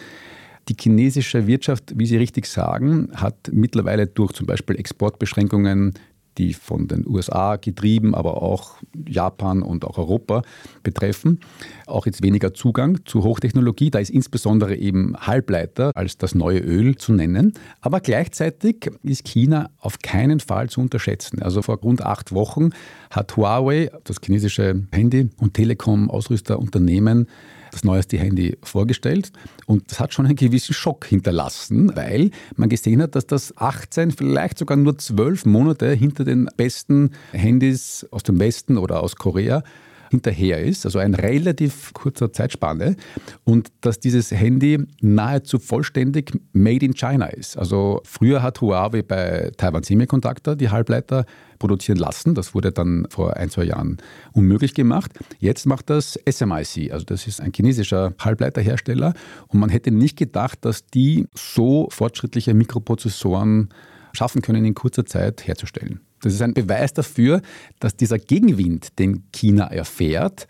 Die 0.69 0.77
chinesische 0.79 1.47
Wirtschaft, 1.47 1.93
wie 1.97 2.07
Sie 2.07 2.17
richtig 2.17 2.47
sagen, 2.47 3.11
hat 3.15 3.51
mittlerweile 3.53 4.07
durch 4.07 4.33
zum 4.33 4.47
Beispiel 4.47 4.77
Exportbeschränkungen 4.77 5.95
die 6.39 6.55
von 6.55 6.89
den 6.89 7.07
USA 7.07 7.57
getrieben, 7.57 8.15
aber 8.15 8.43
auch 8.43 8.77
Japan 9.07 9.63
und 9.63 9.85
auch 9.85 9.99
Europa 9.99 10.43
betreffen. 10.83 11.41
Auch 11.87 12.07
jetzt 12.07 12.23
weniger 12.23 12.55
Zugang 12.55 13.01
zu 13.05 13.25
Hochtechnologie. 13.25 13.91
Da 13.91 13.99
ist 13.99 14.11
insbesondere 14.11 14.77
eben 14.77 15.17
Halbleiter 15.19 15.91
als 15.95 16.17
das 16.17 16.35
neue 16.35 16.61
Öl 16.61 16.97
zu 16.97 17.13
nennen. 17.13 17.53
Aber 17.81 18.01
gleichzeitig 18.01 18.91
ist 19.03 19.27
China 19.27 19.71
auf 19.79 19.99
keinen 19.99 20.41
Fall 20.41 20.71
zu 20.71 20.81
unterschätzen. 20.81 21.43
Also 21.43 21.63
vor 21.63 21.77
rund 21.77 22.03
acht 22.03 22.33
Wochen 22.33 22.71
hat 23.11 23.37
Huawei, 23.37 23.91
das 24.05 24.17
chinesische 24.25 24.87
Handy- 24.93 25.31
und 25.39 25.55
Telekom-Ausrüsterunternehmen, 25.55 27.27
das 27.71 27.85
neueste 27.85 28.19
Handy 28.19 28.57
vorgestellt. 28.63 29.33
Und 29.67 29.91
das 29.91 30.01
hat 30.01 30.15
schon 30.15 30.27
einen 30.27 30.37
gewissen 30.37 30.75
Schock 30.75 31.07
hinterlassen, 31.07 31.95
weil 31.95 32.31
man 32.57 32.69
gesehen 32.69 33.03
hat, 33.03 33.15
dass 33.15 33.27
das 33.27 33.57
18, 33.57 34.13
vielleicht 34.13 34.59
sogar 34.59 34.77
nur 34.77 34.99
12 34.99 35.47
Monate 35.47 35.93
hinter 35.93 36.25
den 36.25 36.49
besten 36.57 37.13
Handys 37.33 38.07
aus 38.11 38.23
dem 38.23 38.39
Westen 38.39 38.79
oder 38.79 39.03
aus 39.03 39.17
Korea 39.17 39.63
hinterher 40.11 40.63
ist, 40.63 40.85
also 40.85 40.99
ein 40.99 41.15
relativ 41.15 41.93
kurzer 41.93 42.33
Zeitspanne 42.33 42.97
und 43.45 43.69
dass 43.81 44.01
dieses 44.01 44.31
Handy 44.31 44.79
nahezu 45.01 45.59
vollständig 45.59 46.33
made 46.53 46.85
in 46.85 46.95
China 46.95 47.27
ist. 47.27 47.57
Also 47.57 48.01
früher 48.05 48.43
hat 48.43 48.61
Huawei 48.61 49.03
bei 49.03 49.51
Taiwan 49.57 49.83
Semiconductor 49.83 50.57
die 50.57 50.71
Halbleiter 50.71 51.25
produzieren 51.59 51.99
lassen. 51.99 52.35
Das 52.35 52.55
wurde 52.55 52.73
dann 52.73 53.07
vor 53.11 53.37
ein, 53.37 53.51
zwei 53.51 53.65
Jahren 53.65 53.99
unmöglich 54.33 54.75
gemacht. 54.75 55.13
Jetzt 55.39 55.67
macht 55.67 55.91
das 55.91 56.19
SMIC, 56.29 56.93
also 56.93 57.05
das 57.05 57.27
ist 57.27 57.41
ein 57.41 57.53
chinesischer 57.55 58.15
Halbleiterhersteller. 58.21 59.15
Und 59.49 59.61
man 59.61 59.71
hätte 59.71 59.91
nicht 59.91 60.17
gedacht, 60.17 60.65
dass 60.65 60.87
die 60.87 61.27
so 61.35 61.89
fortschrittliche 61.91 62.55
Mikroprozessoren 62.55 63.69
schaffen 64.13 64.43
können, 64.43 64.65
in 64.65 64.75
kurzer 64.75 65.05
Zeit 65.05 65.47
herzustellen. 65.47 66.01
Das 66.23 66.35
ist 66.35 66.43
ein 66.43 66.55
Beweis 66.55 66.93
dafür, 66.93 67.43
dass 67.81 67.97
dieser 67.97 68.19
Gegenwind, 68.19 68.99
den 68.99 69.25
China 69.33 69.67
erfährt, 69.67 70.47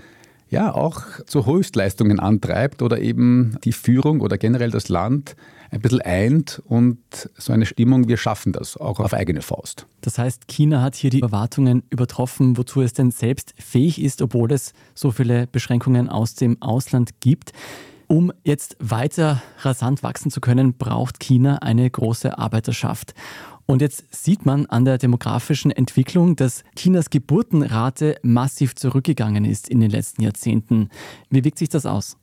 ja 0.50 0.72
auch 0.72 1.02
zu 1.26 1.46
Höchstleistungen 1.46 2.20
antreibt 2.20 2.82
oder 2.82 3.00
eben 3.00 3.58
die 3.64 3.72
Führung 3.72 4.20
oder 4.20 4.38
generell 4.38 4.70
das 4.70 4.88
Land 4.88 5.36
ein 5.70 5.80
bisschen 5.80 6.00
eint 6.00 6.62
und 6.64 6.98
so 7.36 7.52
eine 7.52 7.66
Stimmung, 7.66 8.08
wir 8.08 8.16
schaffen 8.16 8.52
das 8.52 8.76
auch 8.76 9.00
auf 9.00 9.12
eigene 9.12 9.42
Faust. 9.42 9.86
Das 10.00 10.18
heißt, 10.18 10.48
China 10.48 10.80
hat 10.80 10.94
hier 10.94 11.10
die 11.10 11.20
Erwartungen 11.20 11.82
übertroffen, 11.90 12.56
wozu 12.56 12.80
es 12.80 12.94
denn 12.94 13.10
selbst 13.10 13.52
fähig 13.58 14.00
ist, 14.00 14.22
obwohl 14.22 14.50
es 14.52 14.72
so 14.94 15.10
viele 15.10 15.46
Beschränkungen 15.46 16.08
aus 16.08 16.34
dem 16.34 16.60
Ausland 16.62 17.20
gibt. 17.20 17.52
Um 18.06 18.32
jetzt 18.42 18.76
weiter 18.80 19.42
rasant 19.60 20.02
wachsen 20.02 20.30
zu 20.30 20.40
können, 20.40 20.72
braucht 20.72 21.20
China 21.20 21.56
eine 21.56 21.90
große 21.90 22.38
Arbeiterschaft. 22.38 23.12
Und 23.70 23.82
jetzt 23.82 24.04
sieht 24.10 24.46
man 24.46 24.64
an 24.64 24.86
der 24.86 24.96
demografischen 24.96 25.70
Entwicklung, 25.70 26.36
dass 26.36 26.64
Chinas 26.74 27.10
Geburtenrate 27.10 28.16
massiv 28.22 28.74
zurückgegangen 28.74 29.44
ist 29.44 29.68
in 29.68 29.80
den 29.80 29.90
letzten 29.90 30.22
Jahrzehnten. 30.22 30.88
Wie 31.28 31.44
wirkt 31.44 31.58
sich 31.58 31.68
das 31.68 31.84
aus? 31.84 32.16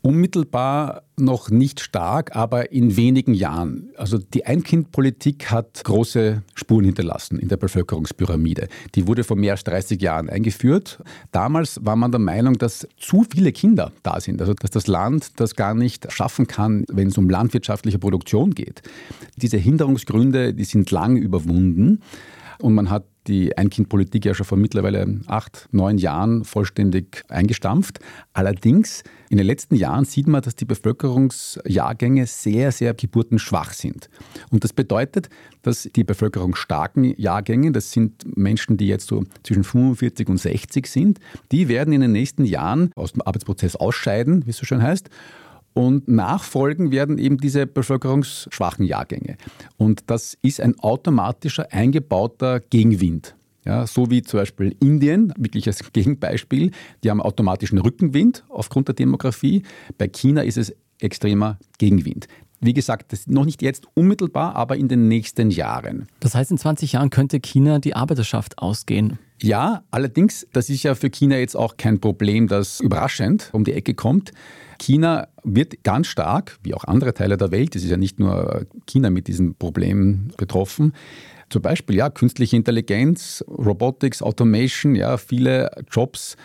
Unmittelbar 0.00 1.02
noch 1.16 1.50
nicht 1.50 1.80
stark, 1.80 2.36
aber 2.36 2.70
in 2.70 2.96
wenigen 2.96 3.34
Jahren. 3.34 3.90
Also 3.96 4.18
die 4.18 4.46
Ein-Kind-Politik 4.46 5.50
hat 5.50 5.82
große 5.84 6.42
Spuren 6.54 6.84
hinterlassen 6.84 7.38
in 7.38 7.48
der 7.48 7.56
Bevölkerungspyramide. 7.56 8.68
Die 8.94 9.06
wurde 9.08 9.24
vor 9.24 9.36
mehr 9.36 9.52
als 9.52 9.64
30 9.64 10.00
Jahren 10.00 10.30
eingeführt. 10.30 11.02
Damals 11.32 11.80
war 11.84 11.96
man 11.96 12.12
der 12.12 12.20
Meinung, 12.20 12.58
dass 12.58 12.86
zu 12.96 13.24
viele 13.28 13.52
Kinder 13.52 13.92
da 14.02 14.20
sind, 14.20 14.40
also 14.40 14.54
dass 14.54 14.70
das 14.70 14.86
Land 14.86 15.40
das 15.40 15.56
gar 15.56 15.74
nicht 15.74 16.10
schaffen 16.12 16.46
kann, 16.46 16.84
wenn 16.88 17.08
es 17.08 17.18
um 17.18 17.28
landwirtschaftliche 17.28 17.98
Produktion 17.98 18.54
geht. 18.54 18.82
Diese 19.36 19.56
Hinderungsgründe, 19.56 20.54
die 20.54 20.64
sind 20.64 20.90
lang 20.90 21.16
überwunden. 21.16 22.02
Und 22.60 22.74
man 22.74 22.90
hat 22.90 23.04
die 23.28 23.56
Ein-Kind-Politik 23.56 24.24
ja 24.24 24.34
schon 24.34 24.46
vor 24.46 24.58
mittlerweile 24.58 25.20
acht, 25.26 25.68
neun 25.70 25.98
Jahren 25.98 26.44
vollständig 26.44 27.24
eingestampft. 27.28 28.00
Allerdings 28.32 29.04
in 29.28 29.36
den 29.36 29.46
letzten 29.46 29.76
Jahren 29.76 30.04
sieht 30.04 30.26
man, 30.26 30.42
dass 30.42 30.56
die 30.56 30.64
Bevölkerungsjahrgänge 30.64 32.26
sehr, 32.26 32.72
sehr 32.72 32.94
geburtenschwach 32.94 33.72
sind. 33.72 34.08
Und 34.50 34.64
das 34.64 34.72
bedeutet, 34.72 35.28
dass 35.62 35.88
die 35.94 36.04
bevölkerungsstarken 36.04 37.14
Jahrgänge, 37.16 37.72
das 37.72 37.92
sind 37.92 38.36
Menschen, 38.36 38.78
die 38.78 38.88
jetzt 38.88 39.06
so 39.06 39.24
zwischen 39.42 39.64
45 39.64 40.28
und 40.28 40.38
60 40.38 40.86
sind, 40.86 41.18
die 41.52 41.68
werden 41.68 41.92
in 41.92 42.00
den 42.00 42.12
nächsten 42.12 42.44
Jahren 42.44 42.90
aus 42.96 43.12
dem 43.12 43.22
Arbeitsprozess 43.22 43.76
ausscheiden, 43.76 44.46
wie 44.46 44.50
es 44.50 44.56
so 44.56 44.64
schön 44.64 44.82
heißt 44.82 45.10
und 45.78 46.08
nachfolgen 46.08 46.90
werden 46.90 47.18
eben 47.18 47.38
diese 47.38 47.64
bevölkerungsschwachen 47.64 48.84
Jahrgänge. 48.84 49.36
Und 49.76 50.10
das 50.10 50.36
ist 50.42 50.60
ein 50.60 50.76
automatischer 50.80 51.72
eingebauter 51.72 52.58
Gegenwind. 52.58 53.36
Ja, 53.64 53.86
so 53.86 54.10
wie 54.10 54.22
zum 54.22 54.40
Beispiel 54.40 54.74
Indien, 54.80 55.32
wirklich 55.38 55.68
als 55.68 55.80
Gegenbeispiel, 55.92 56.72
die 57.04 57.10
haben 57.10 57.22
automatischen 57.22 57.78
Rückenwind 57.78 58.44
aufgrund 58.48 58.88
der 58.88 58.96
Demografie. 58.96 59.62
Bei 59.98 60.08
China 60.08 60.42
ist 60.42 60.58
es 60.58 60.74
extremer 60.98 61.60
Gegenwind. 61.78 62.26
Wie 62.60 62.74
gesagt, 62.74 63.12
das 63.12 63.20
ist 63.20 63.30
noch 63.30 63.44
nicht 63.44 63.62
jetzt 63.62 63.86
unmittelbar, 63.94 64.56
aber 64.56 64.76
in 64.76 64.88
den 64.88 65.06
nächsten 65.06 65.48
Jahren. 65.48 66.08
Das 66.18 66.34
heißt, 66.34 66.50
in 66.50 66.58
20 66.58 66.94
Jahren 66.94 67.10
könnte 67.10 67.38
China 67.38 67.78
die 67.78 67.94
Arbeiterschaft 67.94 68.58
ausgehen. 68.58 69.20
Ja, 69.40 69.84
allerdings, 69.92 70.44
das 70.52 70.68
ist 70.68 70.82
ja 70.82 70.96
für 70.96 71.08
China 71.08 71.36
jetzt 71.36 71.56
auch 71.56 71.76
kein 71.76 72.00
Problem, 72.00 72.48
das 72.48 72.80
überraschend 72.80 73.50
um 73.52 73.62
die 73.62 73.74
Ecke 73.74 73.94
kommt. 73.94 74.32
China 74.78 75.28
wird 75.54 75.82
ganz 75.84 76.06
stark, 76.06 76.58
wie 76.62 76.74
auch 76.74 76.84
andere 76.84 77.14
Teile 77.14 77.36
der 77.36 77.50
Welt, 77.50 77.76
es 77.76 77.84
ist 77.84 77.90
ja 77.90 77.96
nicht 77.96 78.18
nur 78.18 78.66
China 78.86 79.10
mit 79.10 79.28
diesem 79.28 79.54
Problem 79.54 80.28
betroffen, 80.36 80.92
zum 81.50 81.62
Beispiel 81.62 81.96
ja, 81.96 82.10
künstliche 82.10 82.56
Intelligenz, 82.56 83.44
Robotics, 83.48 84.22
Automation, 84.22 84.94
ja, 84.94 85.16
viele 85.16 85.70
Jobs 85.90 86.36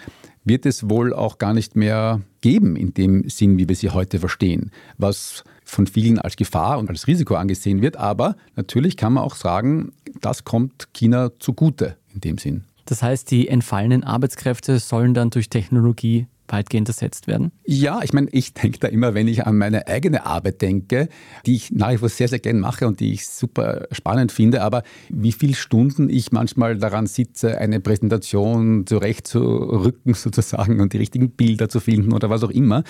wird 0.46 0.66
es 0.66 0.89
wohl 0.89 1.13
auch 1.13 1.38
gar 1.38 1.54
nicht 1.54 1.76
mehr 1.76 2.22
geben 2.42 2.76
in 2.76 2.94
dem 2.94 3.30
Sinn, 3.30 3.58
wie 3.58 3.68
wir 3.70 3.76
sie 3.76 3.89
heute 3.89 4.20
verstehen, 4.20 4.72
was 4.98 5.44
von 5.63 5.88
vielen 5.88 6.20
als 6.20 6.36
Gefahr 6.36 6.80
und 6.80 6.89
als 6.89 7.08
Risiko 7.08 7.36
angesehen 7.36 7.82
wird. 7.82 7.98
Aber 7.98 8.36
natürlich 8.56 8.98
kann 8.98 9.13
man 9.13 9.24
auch 9.24 9.36
sagen, 9.36 9.94
das 10.22 10.44
kommt 10.44 10.94
China 10.94 11.32
zugute 11.39 11.98
in 12.13 12.22
dem 12.22 12.38
Sinn. 12.38 12.66
Das 12.86 13.02
heißt, 13.02 13.32
die 13.32 13.48
entfallenen 13.48 14.04
Arbeitskräfte 14.04 14.80
sollen 14.80 15.13
dann 15.13 15.30
durch 15.30 15.50
Technologie 15.50 16.28
weitgehend 16.48 16.88
ersetzt 16.88 17.28
werden? 17.28 17.52
Ja, 17.66 18.02
ich 18.04 18.14
meine, 18.14 18.30
ich 18.32 18.54
denke 18.54 18.80
da 18.80 18.88
immer, 18.88 19.14
wenn 19.14 19.28
ich 19.28 19.46
an 19.46 19.58
meine 19.58 19.88
eigene 19.88 20.26
Arbeit 20.26 20.62
denke, 20.62 21.10
die 21.46 21.56
ich 21.56 21.72
nach 21.72 21.92
wie 21.92 21.98
vor 21.98 22.10
sehr, 22.10 22.28
sehr 22.28 22.40
gern 22.40 22.60
mache 22.60 22.88
und 22.88 23.00
die 23.00 23.14
ich 23.14 23.28
super 23.28 23.88
spannend 23.92 24.32
finde, 24.32 24.62
aber 24.62 24.84
wie 25.10 25.32
viele 25.32 25.56
Stunden 25.56 26.10
ich 26.10 26.32
manchmal 26.32 26.78
daran 26.78 27.08
sitze, 27.08 27.58
eine 27.58 27.80
Präsentation 27.80 28.86
zurechtzurücken 28.86 30.14
sozusagen 30.14 30.82
und 30.82 30.94
die 30.94 30.98
richtigen 30.98 31.32
Bilder 31.32 31.70
zu 31.70 31.80
finden 31.80 32.14
oder 32.14 32.30
was 32.30 32.44
auch 32.44 32.52
immer, 32.52 32.84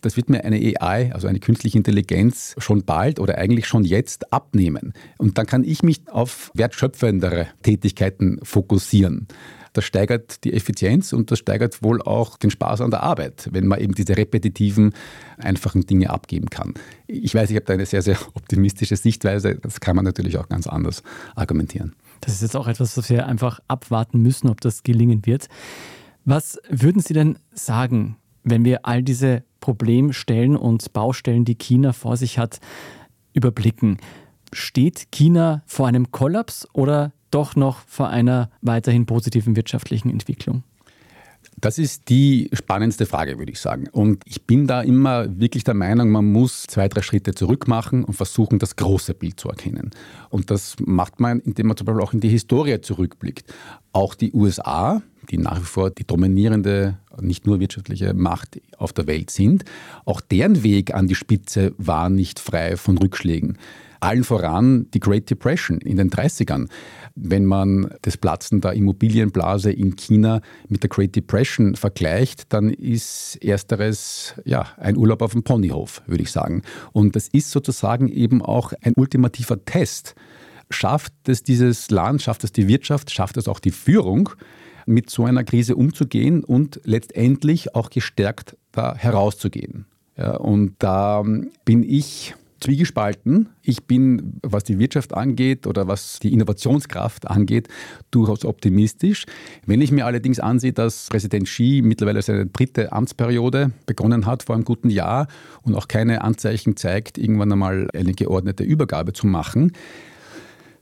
das 0.00 0.16
wird 0.16 0.30
mir 0.30 0.44
eine 0.44 0.56
AI, 0.56 1.12
also 1.12 1.26
eine 1.26 1.40
künstliche 1.40 1.78
Intelligenz, 1.78 2.54
schon 2.58 2.84
bald 2.84 3.20
oder 3.20 3.38
eigentlich 3.38 3.66
schon 3.66 3.84
jetzt 3.84 4.32
abnehmen. 4.32 4.92
Und 5.18 5.38
dann 5.38 5.46
kann 5.46 5.64
ich 5.64 5.82
mich 5.82 6.02
auf 6.10 6.50
wertschöpfendere 6.54 7.48
Tätigkeiten 7.62 8.38
fokussieren. 8.42 9.26
Das 9.72 9.84
steigert 9.84 10.44
die 10.44 10.52
Effizienz 10.52 11.12
und 11.12 11.30
das 11.30 11.38
steigert 11.38 11.82
wohl 11.82 12.02
auch 12.02 12.36
den 12.36 12.50
Spaß 12.50 12.80
an 12.80 12.90
der 12.90 13.02
Arbeit, 13.02 13.48
wenn 13.52 13.66
man 13.66 13.80
eben 13.80 13.94
diese 13.94 14.16
repetitiven, 14.16 14.94
einfachen 15.38 15.86
Dinge 15.86 16.10
abgeben 16.10 16.50
kann. 16.50 16.74
Ich 17.06 17.34
weiß, 17.34 17.50
ich 17.50 17.56
habe 17.56 17.66
da 17.66 17.74
eine 17.74 17.86
sehr, 17.86 18.02
sehr 18.02 18.18
optimistische 18.34 18.96
Sichtweise. 18.96 19.56
Das 19.56 19.80
kann 19.80 19.96
man 19.96 20.04
natürlich 20.04 20.38
auch 20.38 20.48
ganz 20.48 20.66
anders 20.66 21.02
argumentieren. 21.36 21.94
Das 22.20 22.34
ist 22.34 22.42
jetzt 22.42 22.56
auch 22.56 22.68
etwas, 22.68 22.96
was 22.96 23.08
wir 23.08 23.26
einfach 23.26 23.60
abwarten 23.68 24.20
müssen, 24.20 24.48
ob 24.48 24.60
das 24.60 24.82
gelingen 24.82 25.24
wird. 25.24 25.46
Was 26.24 26.58
würden 26.68 27.00
Sie 27.00 27.14
denn 27.14 27.38
sagen, 27.52 28.16
wenn 28.42 28.64
wir 28.64 28.84
all 28.86 29.02
diese 29.02 29.44
Problemstellen 29.60 30.56
und 30.56 30.92
Baustellen, 30.92 31.44
die 31.44 31.54
China 31.54 31.92
vor 31.92 32.16
sich 32.16 32.38
hat, 32.38 32.60
überblicken? 33.32 33.98
Steht 34.52 35.12
China 35.12 35.62
vor 35.66 35.86
einem 35.86 36.10
Kollaps 36.10 36.68
oder 36.72 37.12
doch 37.30 37.56
noch 37.56 37.80
vor 37.86 38.08
einer 38.08 38.50
weiterhin 38.62 39.06
positiven 39.06 39.56
wirtschaftlichen 39.56 40.10
Entwicklung? 40.10 40.62
Das 41.60 41.78
ist 41.78 42.08
die 42.08 42.48
spannendste 42.52 43.04
Frage, 43.04 43.38
würde 43.38 43.52
ich 43.52 43.60
sagen. 43.60 43.86
Und 43.92 44.22
ich 44.24 44.46
bin 44.46 44.66
da 44.66 44.80
immer 44.80 45.26
wirklich 45.38 45.64
der 45.64 45.74
Meinung, 45.74 46.10
man 46.10 46.24
muss 46.24 46.64
zwei, 46.64 46.88
drei 46.88 47.02
Schritte 47.02 47.34
zurück 47.34 47.68
machen 47.68 48.04
und 48.04 48.14
versuchen, 48.14 48.58
das 48.58 48.76
große 48.76 49.14
Bild 49.14 49.38
zu 49.38 49.48
erkennen. 49.48 49.90
Und 50.30 50.50
das 50.50 50.76
macht 50.84 51.20
man, 51.20 51.40
indem 51.40 51.68
man 51.68 51.76
zum 51.76 51.86
Beispiel 51.86 52.02
auch 52.02 52.14
in 52.14 52.20
die 52.20 52.28
Historie 52.28 52.80
zurückblickt. 52.80 53.52
Auch 53.92 54.14
die 54.14 54.32
USA, 54.32 55.02
die 55.30 55.38
nach 55.38 55.60
wie 55.60 55.64
vor 55.64 55.90
die 55.90 56.06
dominierende, 56.06 56.96
nicht 57.20 57.46
nur 57.46 57.60
wirtschaftliche 57.60 58.14
Macht 58.14 58.60
auf 58.78 58.92
der 58.94 59.06
Welt 59.06 59.30
sind, 59.30 59.64
auch 60.06 60.20
deren 60.20 60.62
Weg 60.62 60.94
an 60.94 61.08
die 61.08 61.14
Spitze 61.14 61.74
war 61.76 62.08
nicht 62.08 62.40
frei 62.40 62.76
von 62.76 62.96
Rückschlägen. 62.96 63.58
Allen 64.00 64.24
voran 64.24 64.86
die 64.94 65.00
Great 65.00 65.28
Depression 65.28 65.78
in 65.78 65.98
den 65.98 66.10
30ern. 66.10 66.68
Wenn 67.14 67.44
man 67.44 67.90
das 68.02 68.16
Platzen 68.16 68.60
der 68.60 68.72
Immobilienblase 68.72 69.70
in 69.72 69.96
China 69.96 70.40
mit 70.68 70.82
der 70.82 70.90
Great 70.90 71.16
Depression 71.16 71.74
vergleicht, 71.74 72.52
dann 72.52 72.70
ist 72.70 73.38
ersteres 73.42 74.34
ja, 74.44 74.66
ein 74.76 74.96
Urlaub 74.96 75.22
auf 75.22 75.32
dem 75.32 75.42
Ponyhof, 75.42 76.02
würde 76.06 76.22
ich 76.22 76.30
sagen. 76.30 76.62
Und 76.92 77.16
das 77.16 77.28
ist 77.28 77.50
sozusagen 77.50 78.08
eben 78.08 78.42
auch 78.42 78.72
ein 78.82 78.94
ultimativer 78.96 79.64
Test. 79.64 80.14
Schafft 80.70 81.12
es 81.26 81.42
dieses 81.42 81.90
Land, 81.90 82.22
schafft 82.22 82.44
es 82.44 82.52
die 82.52 82.68
Wirtschaft, 82.68 83.10
schafft 83.10 83.36
es 83.36 83.48
auch 83.48 83.58
die 83.58 83.72
Führung, 83.72 84.30
mit 84.86 85.10
so 85.10 85.24
einer 85.24 85.44
Krise 85.44 85.76
umzugehen 85.76 86.44
und 86.44 86.80
letztendlich 86.84 87.74
auch 87.74 87.90
gestärkt 87.90 88.56
da 88.72 88.94
herauszugehen. 88.94 89.86
Ja, 90.16 90.36
und 90.36 90.74
da 90.78 91.24
bin 91.64 91.82
ich 91.82 92.34
zwiegespalten. 92.60 93.48
Ich 93.62 93.84
bin, 93.84 94.40
was 94.42 94.64
die 94.64 94.78
Wirtschaft 94.78 95.14
angeht 95.14 95.66
oder 95.66 95.88
was 95.88 96.18
die 96.18 96.32
Innovationskraft 96.32 97.28
angeht, 97.28 97.68
durchaus 98.10 98.44
optimistisch. 98.44 99.26
Wenn 99.66 99.80
ich 99.80 99.90
mir 99.92 100.06
allerdings 100.06 100.40
ansehe, 100.40 100.72
dass 100.72 101.08
Präsident 101.08 101.46
Xi 101.46 101.82
mittlerweile 101.84 102.22
seine 102.22 102.46
dritte 102.46 102.92
Amtsperiode 102.92 103.72
begonnen 103.86 104.26
hat 104.26 104.42
vor 104.42 104.54
einem 104.54 104.64
guten 104.64 104.90
Jahr 104.90 105.26
und 105.62 105.74
auch 105.74 105.88
keine 105.88 106.22
Anzeichen 106.22 106.76
zeigt, 106.76 107.18
irgendwann 107.18 107.52
einmal 107.52 107.88
eine 107.94 108.12
geordnete 108.12 108.64
Übergabe 108.64 109.12
zu 109.12 109.26
machen, 109.26 109.72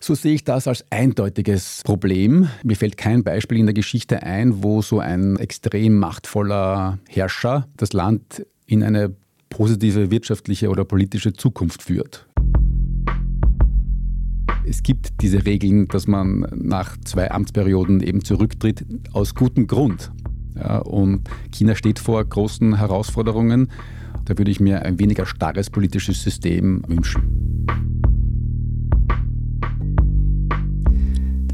so 0.00 0.14
sehe 0.14 0.34
ich 0.34 0.44
das 0.44 0.68
als 0.68 0.84
eindeutiges 0.90 1.82
Problem. 1.84 2.48
Mir 2.62 2.76
fällt 2.76 2.96
kein 2.96 3.24
Beispiel 3.24 3.58
in 3.58 3.66
der 3.66 3.74
Geschichte 3.74 4.22
ein, 4.22 4.62
wo 4.62 4.80
so 4.80 5.00
ein 5.00 5.36
extrem 5.36 5.98
machtvoller 5.98 6.98
Herrscher 7.08 7.66
das 7.76 7.92
Land 7.92 8.46
in 8.66 8.84
eine 8.84 9.16
positive 9.48 10.10
wirtschaftliche 10.10 10.68
oder 10.68 10.84
politische 10.84 11.32
Zukunft 11.32 11.82
führt. 11.82 12.26
Es 14.66 14.82
gibt 14.82 15.22
diese 15.22 15.46
Regeln, 15.46 15.88
dass 15.88 16.06
man 16.06 16.46
nach 16.54 16.96
zwei 17.04 17.30
Amtsperioden 17.30 18.00
eben 18.00 18.22
zurücktritt, 18.22 18.84
aus 19.12 19.34
gutem 19.34 19.66
Grund. 19.66 20.12
Ja, 20.54 20.78
und 20.78 21.28
China 21.52 21.74
steht 21.74 21.98
vor 21.98 22.22
großen 22.24 22.76
Herausforderungen. 22.76 23.70
Da 24.26 24.36
würde 24.36 24.50
ich 24.50 24.60
mir 24.60 24.82
ein 24.82 24.98
weniger 24.98 25.24
starres 25.24 25.70
politisches 25.70 26.22
System 26.22 26.82
wünschen. 26.86 27.22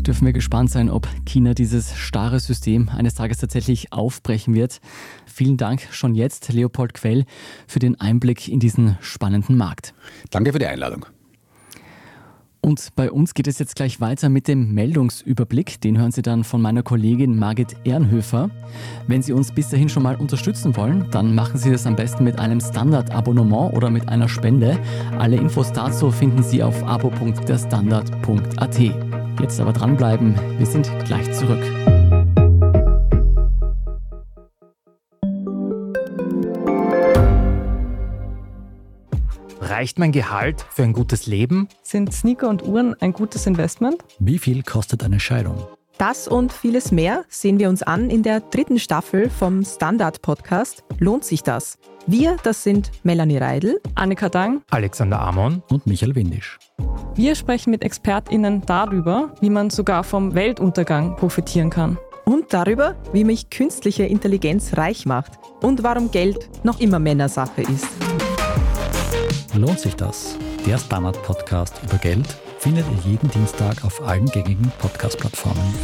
Dürfen 0.07 0.27
wir 0.27 0.33
gespannt 0.33 0.71
sein, 0.71 0.91
ob 0.91 1.09
China 1.27 1.55
dieses 1.55 1.97
starre 1.97 2.41
System 2.41 2.89
eines 2.89 3.15
Tages 3.15 3.39
tatsächlich 3.39 3.93
aufbrechen 3.93 4.55
wird. 4.55 4.81
Vielen 5.27 5.57
Dank 5.57 5.89
schon 5.91 6.15
jetzt, 6.15 6.53
Leopold 6.53 6.95
Quell, 6.95 7.25
für 7.67 7.79
den 7.79 8.01
Einblick 8.01 8.49
in 8.49 8.61
diesen 8.61 8.97
spannenden 9.01 9.57
Markt. 9.57 9.95
Danke 10.31 10.53
für 10.53 10.59
die 10.59 10.67
Einladung. 10.67 11.07
Und 12.65 12.97
bei 12.97 13.11
uns 13.11 13.35
geht 13.35 13.47
es 13.47 13.59
jetzt 13.59 13.77
gleich 13.77 14.01
weiter 14.01 14.31
mit 14.31 14.49
dem 14.49 14.73
Meldungsüberblick. 14.73 15.83
Den 15.83 15.99
hören 15.99 16.13
Sie 16.13 16.23
dann 16.23 16.45
von 16.45 16.63
meiner 16.63 16.83
Kollegin 16.83 17.39
Margit 17.39 17.77
Ehrenhöfer. 17.85 18.49
Wenn 19.07 19.21
Sie 19.21 19.35
uns 19.35 19.53
bis 19.53 19.69
dahin 19.69 19.91
schon 19.91 20.03
mal 20.03 20.17
unterstützen 20.17 20.75
wollen, 20.75 21.11
dann 21.11 21.35
machen 21.35 21.59
Sie 21.59 21.71
das 21.71 21.87
am 21.87 21.95
besten 21.95 22.25
mit 22.25 22.39
einem 22.39 22.61
Standard-Abonnement 22.61 23.75
oder 23.75 23.91
mit 23.91 24.09
einer 24.09 24.31
Spende. 24.31 24.79
Alle 25.19 25.37
Infos 25.37 25.75
dazu 25.75 26.11
finden 26.11 26.43
Sie 26.43 26.63
auf 26.63 26.83
abo.derstandard.at. 26.85 29.14
Jetzt 29.41 29.61
aber 29.61 29.73
dranbleiben, 29.73 30.39
wir 30.59 30.67
sind 30.67 30.89
gleich 31.05 31.33
zurück. 31.33 31.63
Reicht 39.61 39.99
mein 39.99 40.13
Gehalt 40.13 40.65
für 40.71 40.85
ein 40.85 40.93
gutes 40.93 41.27
Leben? 41.27 41.69
Sind 41.83 42.13
Sneaker 42.13 42.49
und 42.49 42.63
Uhren 42.63 42.95
ein 43.01 43.13
gutes 43.13 43.47
Investment? 43.47 43.97
Wie 44.19 44.39
viel 44.39 44.63
kostet 44.63 45.03
eine 45.03 45.21
Scheidung? 45.21 45.67
Das 45.99 46.27
und 46.27 46.53
vieles 46.53 46.91
mehr 46.91 47.25
sehen 47.29 47.59
wir 47.59 47.69
uns 47.69 47.83
an 47.83 48.11
in 48.11 48.23
der 48.23 48.41
dritten 48.41 48.79
Staffel 48.79 49.31
vom 49.31 49.65
Standard-Podcast 49.65 50.85
Lohnt 50.99 51.25
sich 51.25 51.43
das? 51.43 51.79
Wir, 52.07 52.37
das 52.43 52.63
sind 52.63 52.91
Melanie 53.03 53.39
Reidel, 53.39 53.81
Annika 53.95 54.29
Dang, 54.29 54.61
Alexander 54.69 55.21
Amon 55.21 55.63
und 55.71 55.87
Michael 55.87 56.15
Windisch. 56.15 56.59
Wir 57.15 57.35
sprechen 57.35 57.71
mit 57.71 57.83
ExpertInnen 57.83 58.61
darüber, 58.67 59.33
wie 59.41 59.49
man 59.49 59.71
sogar 59.71 60.05
vom 60.05 60.35
Weltuntergang 60.35 61.17
profitieren 61.17 61.71
kann. 61.71 61.97
Und 62.27 62.53
darüber, 62.53 62.95
wie 63.15 63.25
mich 63.25 63.49
künstliche 63.49 64.05
Intelligenz 64.05 64.77
reich 64.77 65.07
macht 65.07 65.33
und 65.63 65.83
warum 65.83 66.11
Geld 66.11 66.51
noch 66.63 66.79
immer 66.79 66.99
Männersache 66.99 67.63
ist. 67.63 67.89
Lohnt 69.55 69.81
sich 69.81 69.97
das? 69.97 70.37
Der 70.67 70.77
Standard-Podcast 70.77 71.81
über 71.85 71.97
Geld 71.97 72.27
findet 72.59 72.85
ihr 72.91 73.13
jeden 73.13 73.31
Dienstag 73.31 73.83
auf 73.83 74.03
allen 74.07 74.27
gängigen 74.27 74.71
Podcast-Plattformen. 74.79 75.75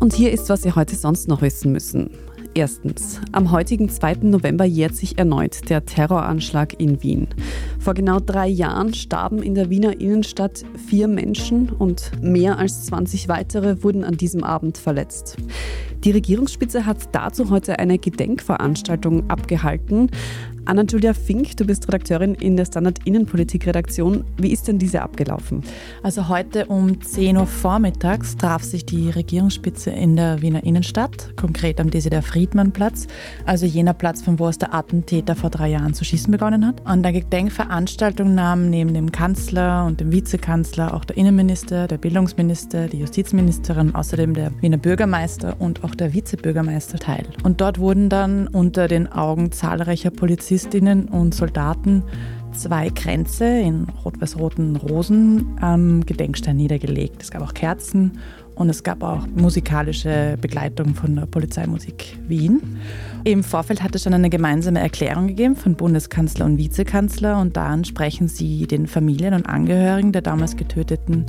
Und 0.00 0.12
hier 0.12 0.32
ist, 0.32 0.50
was 0.50 0.62
Sie 0.62 0.72
heute 0.72 0.96
sonst 0.96 1.28
noch 1.28 1.40
wissen 1.40 1.72
müssen. 1.72 2.10
Erstens, 2.58 3.20
am 3.30 3.52
heutigen 3.52 3.88
2. 3.88 4.14
November 4.22 4.64
jährt 4.64 4.96
sich 4.96 5.16
erneut 5.16 5.70
der 5.70 5.84
Terroranschlag 5.84 6.80
in 6.80 7.04
Wien. 7.04 7.28
Vor 7.78 7.94
genau 7.94 8.18
drei 8.18 8.48
Jahren 8.48 8.94
starben 8.94 9.44
in 9.44 9.54
der 9.54 9.70
Wiener 9.70 10.00
Innenstadt 10.00 10.64
vier 10.88 11.06
Menschen 11.06 11.68
und 11.68 12.10
mehr 12.20 12.58
als 12.58 12.86
20 12.86 13.28
weitere 13.28 13.84
wurden 13.84 14.02
an 14.02 14.16
diesem 14.16 14.42
Abend 14.42 14.76
verletzt. 14.76 15.36
Die 16.04 16.12
Regierungsspitze 16.12 16.86
hat 16.86 17.08
dazu 17.12 17.50
heute 17.50 17.78
eine 17.78 17.98
Gedenkveranstaltung 17.98 19.28
abgehalten. 19.28 20.10
Anna-Julia 20.68 21.14
Fink, 21.14 21.56
du 21.56 21.64
bist 21.64 21.88
Redakteurin 21.88 22.34
in 22.34 22.54
der 22.58 22.66
Standard 22.66 22.98
Innenpolitik-Redaktion. 23.06 24.24
Wie 24.36 24.52
ist 24.52 24.68
denn 24.68 24.78
diese 24.78 25.00
abgelaufen? 25.00 25.62
Also 26.02 26.28
heute 26.28 26.66
um 26.66 27.00
10 27.00 27.38
Uhr 27.38 27.46
vormittags 27.46 28.36
traf 28.36 28.62
sich 28.62 28.84
die 28.84 29.08
Regierungsspitze 29.08 29.90
in 29.90 30.16
der 30.16 30.42
Wiener 30.42 30.64
Innenstadt, 30.64 31.34
konkret 31.36 31.80
am 31.80 31.90
Desider-Friedmann-Platz, 31.90 33.06
also 33.46 33.64
jener 33.64 33.94
Platz, 33.94 34.20
von 34.20 34.38
wo 34.38 34.44
aus 34.44 34.58
der 34.58 34.74
Attentäter 34.74 35.34
vor 35.34 35.48
drei 35.48 35.70
Jahren 35.70 35.94
zu 35.94 36.04
schießen 36.04 36.30
begonnen 36.30 36.66
hat. 36.66 36.86
An 36.86 37.02
der 37.02 37.12
Gedenkveranstaltung 37.12 38.34
nahmen 38.34 38.68
neben 38.68 38.92
dem 38.92 39.10
Kanzler 39.10 39.86
und 39.86 40.00
dem 40.00 40.12
Vizekanzler 40.12 40.92
auch 40.92 41.06
der 41.06 41.16
Innenminister, 41.16 41.88
der 41.88 41.96
Bildungsminister, 41.96 42.88
die 42.88 42.98
Justizministerin, 42.98 43.94
außerdem 43.94 44.34
der 44.34 44.52
Wiener 44.60 44.76
Bürgermeister 44.76 45.56
und 45.58 45.82
auch 45.82 45.87
der 45.94 46.12
Vizebürgermeister 46.14 46.98
teil. 46.98 47.26
Und 47.42 47.60
dort 47.60 47.78
wurden 47.78 48.08
dann 48.08 48.46
unter 48.48 48.88
den 48.88 49.10
Augen 49.10 49.52
zahlreicher 49.52 50.10
Polizistinnen 50.10 51.06
und 51.06 51.34
Soldaten 51.34 52.02
zwei 52.52 52.90
Kränze 52.90 53.44
in 53.44 53.86
rot-weiß-roten 54.04 54.76
Rosen 54.76 55.56
am 55.60 56.04
Gedenkstein 56.04 56.56
niedergelegt. 56.56 57.22
Es 57.22 57.30
gab 57.30 57.42
auch 57.42 57.54
Kerzen 57.54 58.18
und 58.58 58.68
es 58.68 58.82
gab 58.82 59.02
auch 59.02 59.26
musikalische 59.36 60.36
Begleitung 60.40 60.94
von 60.94 61.14
der 61.14 61.26
Polizeimusik 61.26 62.18
Wien. 62.26 62.78
Im 63.24 63.44
Vorfeld 63.44 63.82
hat 63.82 63.94
es 63.94 64.02
schon 64.02 64.14
eine 64.14 64.30
gemeinsame 64.30 64.80
Erklärung 64.80 65.28
gegeben 65.28 65.54
von 65.54 65.76
Bundeskanzler 65.76 66.44
und 66.44 66.58
Vizekanzler 66.58 67.40
und 67.40 67.56
daran 67.56 67.84
sprechen 67.84 68.26
sie 68.26 68.66
den 68.66 68.86
Familien 68.86 69.34
und 69.34 69.46
Angehörigen 69.46 70.12
der 70.12 70.22
damals 70.22 70.56
Getöteten 70.56 71.26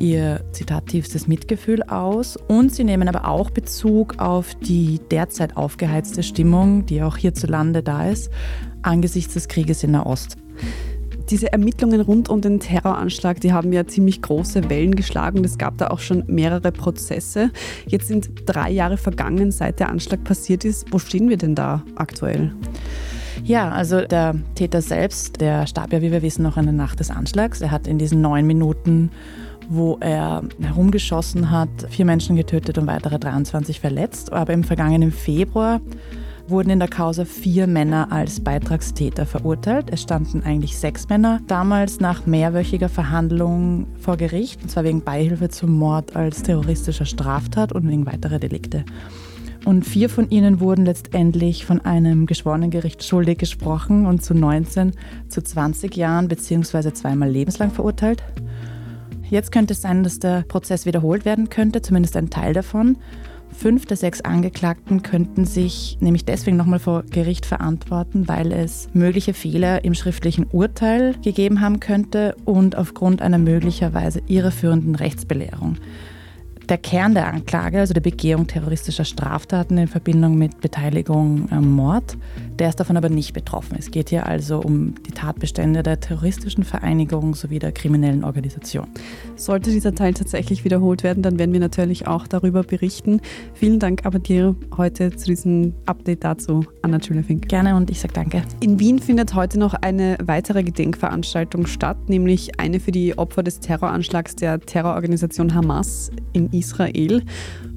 ihr 0.00 0.40
Zitat 0.50 0.88
tiefstes 0.88 1.28
Mitgefühl 1.28 1.84
aus 1.84 2.36
und 2.36 2.74
sie 2.74 2.84
nehmen 2.84 3.08
aber 3.08 3.28
auch 3.28 3.50
Bezug 3.50 4.18
auf 4.18 4.54
die 4.56 5.00
derzeit 5.10 5.56
aufgeheizte 5.56 6.24
Stimmung, 6.24 6.84
die 6.86 7.02
auch 7.02 7.16
hierzulande 7.16 7.84
da 7.84 8.08
ist, 8.08 8.30
angesichts 8.82 9.34
des 9.34 9.46
Krieges 9.46 9.84
in 9.84 9.92
der 9.92 10.06
Ost. 10.06 10.36
Diese 11.30 11.52
Ermittlungen 11.52 12.00
rund 12.00 12.28
um 12.28 12.40
den 12.40 12.60
Terroranschlag, 12.60 13.40
die 13.40 13.52
haben 13.52 13.72
ja 13.72 13.86
ziemlich 13.86 14.22
große 14.22 14.68
Wellen 14.68 14.94
geschlagen. 14.94 15.44
Es 15.44 15.58
gab 15.58 15.78
da 15.78 15.88
auch 15.88 15.98
schon 15.98 16.24
mehrere 16.26 16.72
Prozesse. 16.72 17.50
Jetzt 17.86 18.08
sind 18.08 18.30
drei 18.46 18.70
Jahre 18.70 18.96
vergangen, 18.96 19.50
seit 19.50 19.80
der 19.80 19.88
Anschlag 19.88 20.24
passiert 20.24 20.64
ist. 20.64 20.92
Wo 20.92 20.98
stehen 20.98 21.28
wir 21.28 21.36
denn 21.36 21.54
da 21.54 21.82
aktuell? 21.96 22.52
Ja, 23.44 23.70
also 23.70 24.02
der 24.02 24.36
Täter 24.54 24.82
selbst, 24.82 25.40
der 25.40 25.66
starb 25.66 25.92
ja, 25.92 26.02
wie 26.02 26.12
wir 26.12 26.22
wissen, 26.22 26.42
noch 26.42 26.56
in 26.56 26.64
der 26.64 26.74
Nacht 26.74 27.00
des 27.00 27.10
Anschlags. 27.10 27.60
Er 27.60 27.70
hat 27.70 27.86
in 27.86 27.98
diesen 27.98 28.20
neun 28.20 28.46
Minuten 28.46 29.10
wo 29.68 29.96
er 30.00 30.42
herumgeschossen 30.60 31.50
hat, 31.50 31.70
vier 31.88 32.04
Menschen 32.04 32.36
getötet 32.36 32.78
und 32.78 32.86
weitere 32.86 33.18
23 33.18 33.80
verletzt. 33.80 34.32
Aber 34.32 34.52
im 34.52 34.64
vergangenen 34.64 35.12
Februar 35.12 35.80
wurden 36.48 36.70
in 36.70 36.78
der 36.78 36.88
Causa 36.88 37.24
vier 37.24 37.66
Männer 37.66 38.10
als 38.10 38.40
Beitragstäter 38.40 39.26
verurteilt. 39.26 39.86
Es 39.90 40.02
standen 40.02 40.42
eigentlich 40.42 40.76
sechs 40.76 41.08
Männer 41.08 41.40
damals 41.46 42.00
nach 42.00 42.26
mehrwöchiger 42.26 42.88
Verhandlung 42.88 43.86
vor 44.00 44.16
Gericht, 44.16 44.62
und 44.62 44.70
zwar 44.70 44.84
wegen 44.84 45.02
Beihilfe 45.02 45.48
zum 45.48 45.72
Mord 45.72 46.16
als 46.16 46.42
terroristischer 46.42 47.06
Straftat 47.06 47.72
und 47.72 47.88
wegen 47.88 48.06
weiterer 48.06 48.38
Delikte. 48.38 48.84
Und 49.64 49.86
vier 49.86 50.08
von 50.08 50.28
ihnen 50.30 50.58
wurden 50.60 50.84
letztendlich 50.84 51.64
von 51.64 51.80
einem 51.80 52.26
geschworenen 52.26 52.70
Gericht 52.70 53.04
schuldig 53.04 53.38
gesprochen 53.38 54.06
und 54.06 54.24
zu 54.24 54.34
19 54.34 54.92
zu 55.28 55.42
20 55.42 55.96
Jahren 55.96 56.26
bzw. 56.26 56.92
zweimal 56.92 57.30
lebenslang 57.30 57.70
verurteilt. 57.70 58.24
Jetzt 59.30 59.52
könnte 59.52 59.72
es 59.72 59.80
sein, 59.80 60.02
dass 60.02 60.18
der 60.18 60.42
Prozess 60.42 60.84
wiederholt 60.84 61.24
werden 61.24 61.48
könnte, 61.48 61.80
zumindest 61.80 62.16
ein 62.16 62.28
Teil 62.28 62.52
davon. 62.52 62.98
Fünf 63.52 63.86
der 63.86 63.96
sechs 63.96 64.20
Angeklagten 64.22 65.02
könnten 65.02 65.44
sich 65.44 65.98
nämlich 66.00 66.24
deswegen 66.24 66.56
nochmal 66.56 66.78
vor 66.78 67.04
Gericht 67.04 67.46
verantworten, 67.46 68.26
weil 68.26 68.50
es 68.52 68.88
mögliche 68.92 69.34
Fehler 69.34 69.84
im 69.84 69.94
schriftlichen 69.94 70.46
Urteil 70.50 71.14
gegeben 71.22 71.60
haben 71.60 71.78
könnte 71.78 72.34
und 72.44 72.76
aufgrund 72.76 73.22
einer 73.22 73.38
möglicherweise 73.38 74.22
irreführenden 74.26 74.94
Rechtsbelehrung 74.94 75.76
der 76.72 76.78
Kern 76.78 77.12
der 77.12 77.26
Anklage, 77.26 77.80
also 77.80 77.92
der 77.92 78.00
Begehung 78.00 78.46
terroristischer 78.46 79.04
Straftaten 79.04 79.76
in 79.76 79.88
Verbindung 79.88 80.38
mit 80.38 80.62
Beteiligung 80.62 81.46
am 81.52 81.70
Mord, 81.70 82.16
der 82.58 82.70
ist 82.70 82.80
davon 82.80 82.96
aber 82.96 83.10
nicht 83.10 83.34
betroffen. 83.34 83.76
Es 83.78 83.90
geht 83.90 84.08
hier 84.08 84.24
also 84.24 84.58
um 84.58 84.94
die 85.06 85.10
Tatbestände 85.10 85.82
der 85.82 86.00
terroristischen 86.00 86.64
Vereinigung 86.64 87.34
sowie 87.34 87.58
der 87.58 87.72
kriminellen 87.72 88.24
Organisation. 88.24 88.86
Sollte 89.36 89.70
dieser 89.70 89.94
Teil 89.94 90.14
tatsächlich 90.14 90.64
wiederholt 90.64 91.02
werden, 91.02 91.22
dann 91.22 91.38
werden 91.38 91.52
wir 91.52 91.60
natürlich 91.60 92.06
auch 92.06 92.26
darüber 92.26 92.62
berichten. 92.62 93.20
Vielen 93.52 93.78
Dank 93.78 94.06
aber 94.06 94.18
dir 94.18 94.56
heute 94.74 95.14
zu 95.14 95.26
diesem 95.26 95.74
Update 95.84 96.24
dazu, 96.24 96.64
Anna 96.80 97.00
Fink. 97.00 97.50
Gerne 97.50 97.76
und 97.76 97.90
ich 97.90 98.00
sage 98.00 98.14
danke. 98.14 98.44
In 98.60 98.80
Wien 98.80 98.98
findet 98.98 99.34
heute 99.34 99.58
noch 99.58 99.74
eine 99.74 100.16
weitere 100.24 100.62
Gedenkveranstaltung 100.62 101.66
statt, 101.66 102.08
nämlich 102.08 102.58
eine 102.58 102.80
für 102.80 102.92
die 102.92 103.18
Opfer 103.18 103.42
des 103.42 103.60
Terroranschlags 103.60 104.36
der 104.36 104.58
Terrororganisation 104.58 105.54
Hamas 105.54 106.10
in 106.32 106.46
Israel. 106.46 106.61
Israel. 106.62 107.22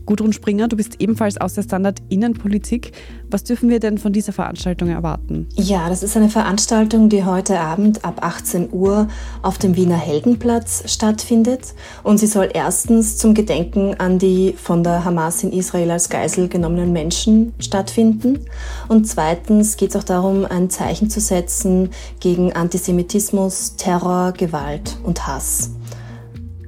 Gudrun 0.05 0.33
Springer, 0.33 0.67
du 0.67 0.75
bist 0.75 1.01
ebenfalls 1.01 1.37
aus 1.37 1.55
der 1.55 1.63
Standard 1.63 1.99
Innenpolitik. 2.09 2.91
Was 3.31 3.43
dürfen 3.43 3.69
wir 3.69 3.79
denn 3.79 3.97
von 3.97 4.13
dieser 4.13 4.33
Veranstaltung 4.33 4.89
erwarten? 4.89 5.47
Ja, 5.55 5.89
das 5.89 6.03
ist 6.03 6.15
eine 6.15 6.29
Veranstaltung, 6.29 7.09
die 7.09 7.23
heute 7.23 7.59
Abend 7.59 8.05
ab 8.05 8.19
18 8.21 8.71
Uhr 8.71 9.07
auf 9.41 9.57
dem 9.57 9.75
Wiener 9.75 9.97
Heldenplatz 9.97 10.83
stattfindet. 10.91 11.73
Und 12.03 12.19
sie 12.19 12.27
soll 12.27 12.49
erstens 12.53 13.17
zum 13.17 13.33
Gedenken 13.33 13.95
an 13.95 14.19
die 14.19 14.53
von 14.53 14.83
der 14.83 15.05
Hamas 15.05 15.43
in 15.43 15.51
Israel 15.51 15.89
als 15.89 16.09
Geisel 16.09 16.49
genommenen 16.49 16.93
Menschen 16.93 17.53
stattfinden. 17.59 18.41
Und 18.87 19.07
zweitens 19.07 19.75
geht 19.75 19.89
es 19.89 19.95
auch 19.95 20.03
darum, 20.03 20.45
ein 20.45 20.69
Zeichen 20.69 21.09
zu 21.09 21.19
setzen 21.19 21.89
gegen 22.19 22.53
Antisemitismus, 22.53 23.75
Terror, 23.75 24.33
Gewalt 24.33 24.97
und 25.03 25.25
Hass. 25.25 25.71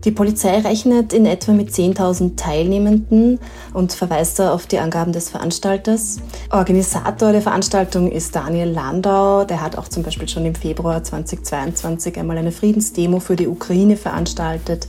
Die 0.03 0.11
Polizei 0.11 0.59
rechnet 0.59 1.13
in 1.13 1.25
etwa 1.25 1.51
mit 1.53 1.69
10.000 1.69 2.35
Teilnehmenden 2.35 3.39
und 3.73 3.93
verweist 3.93 4.39
da 4.39 4.53
auf 4.53 4.67
die 4.67 4.79
Angaben 4.79 5.11
des 5.11 5.29
Veranstalters. 5.29 6.19
Organisator 6.51 7.31
der 7.31 7.41
Veranstaltung 7.41 8.11
ist 8.11 8.35
Daniel 8.35 8.69
Landau. 8.69 9.43
Der 9.43 9.61
hat 9.61 9.77
auch 9.77 9.87
zum 9.87 10.03
Beispiel 10.03 10.27
schon 10.27 10.45
im 10.45 10.55
Februar 10.55 11.03
2022 11.03 12.17
einmal 12.17 12.37
eine 12.37 12.51
Friedensdemo 12.51 13.19
für 13.19 13.35
die 13.35 13.47
Ukraine 13.47 13.97
veranstaltet. 13.97 14.87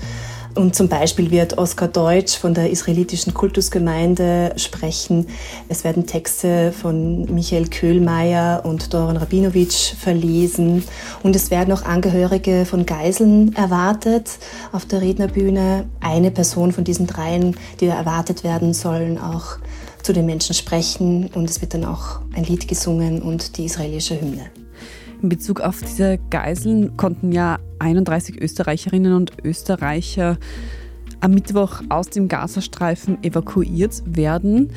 Und 0.58 0.74
zum 0.74 0.88
Beispiel 0.88 1.30
wird 1.30 1.56
Oskar 1.56 1.86
Deutsch 1.86 2.36
von 2.36 2.52
der 2.52 2.68
israelitischen 2.68 3.32
Kultusgemeinde 3.32 4.54
sprechen. 4.56 5.28
Es 5.68 5.84
werden 5.84 6.04
Texte 6.04 6.72
von 6.72 7.32
Michael 7.32 7.68
Köhlmeier 7.68 8.64
und 8.64 8.92
Doron 8.92 9.18
Rabinowitsch 9.18 9.94
verlesen. 9.94 10.82
Und 11.22 11.36
es 11.36 11.52
werden 11.52 11.72
auch 11.72 11.82
Angehörige 11.82 12.64
von 12.66 12.86
Geiseln 12.86 13.54
erwartet 13.54 14.30
auf 14.72 14.84
der 14.84 15.00
Rednerbühne. 15.00 15.84
Eine 16.00 16.32
Person 16.32 16.72
von 16.72 16.82
diesen 16.82 17.06
dreien, 17.06 17.56
die 17.78 17.86
da 17.86 17.94
erwartet 17.94 18.42
werden 18.42 18.74
sollen, 18.74 19.16
auch 19.16 19.58
zu 20.02 20.12
den 20.12 20.26
Menschen 20.26 20.56
sprechen. 20.56 21.30
Und 21.36 21.48
es 21.48 21.60
wird 21.60 21.74
dann 21.74 21.84
auch 21.84 22.18
ein 22.34 22.42
Lied 22.42 22.66
gesungen 22.66 23.22
und 23.22 23.58
die 23.58 23.66
israelische 23.66 24.20
Hymne. 24.20 24.46
In 25.22 25.28
Bezug 25.28 25.60
auf 25.60 25.80
diese 25.80 26.18
Geiseln 26.30 26.96
konnten 26.96 27.32
ja 27.32 27.58
31 27.80 28.40
Österreicherinnen 28.40 29.14
und 29.14 29.32
Österreicher 29.44 30.38
am 31.20 31.32
Mittwoch 31.32 31.82
aus 31.88 32.08
dem 32.10 32.28
Gazastreifen 32.28 33.22
evakuiert 33.24 34.02
werden. 34.06 34.70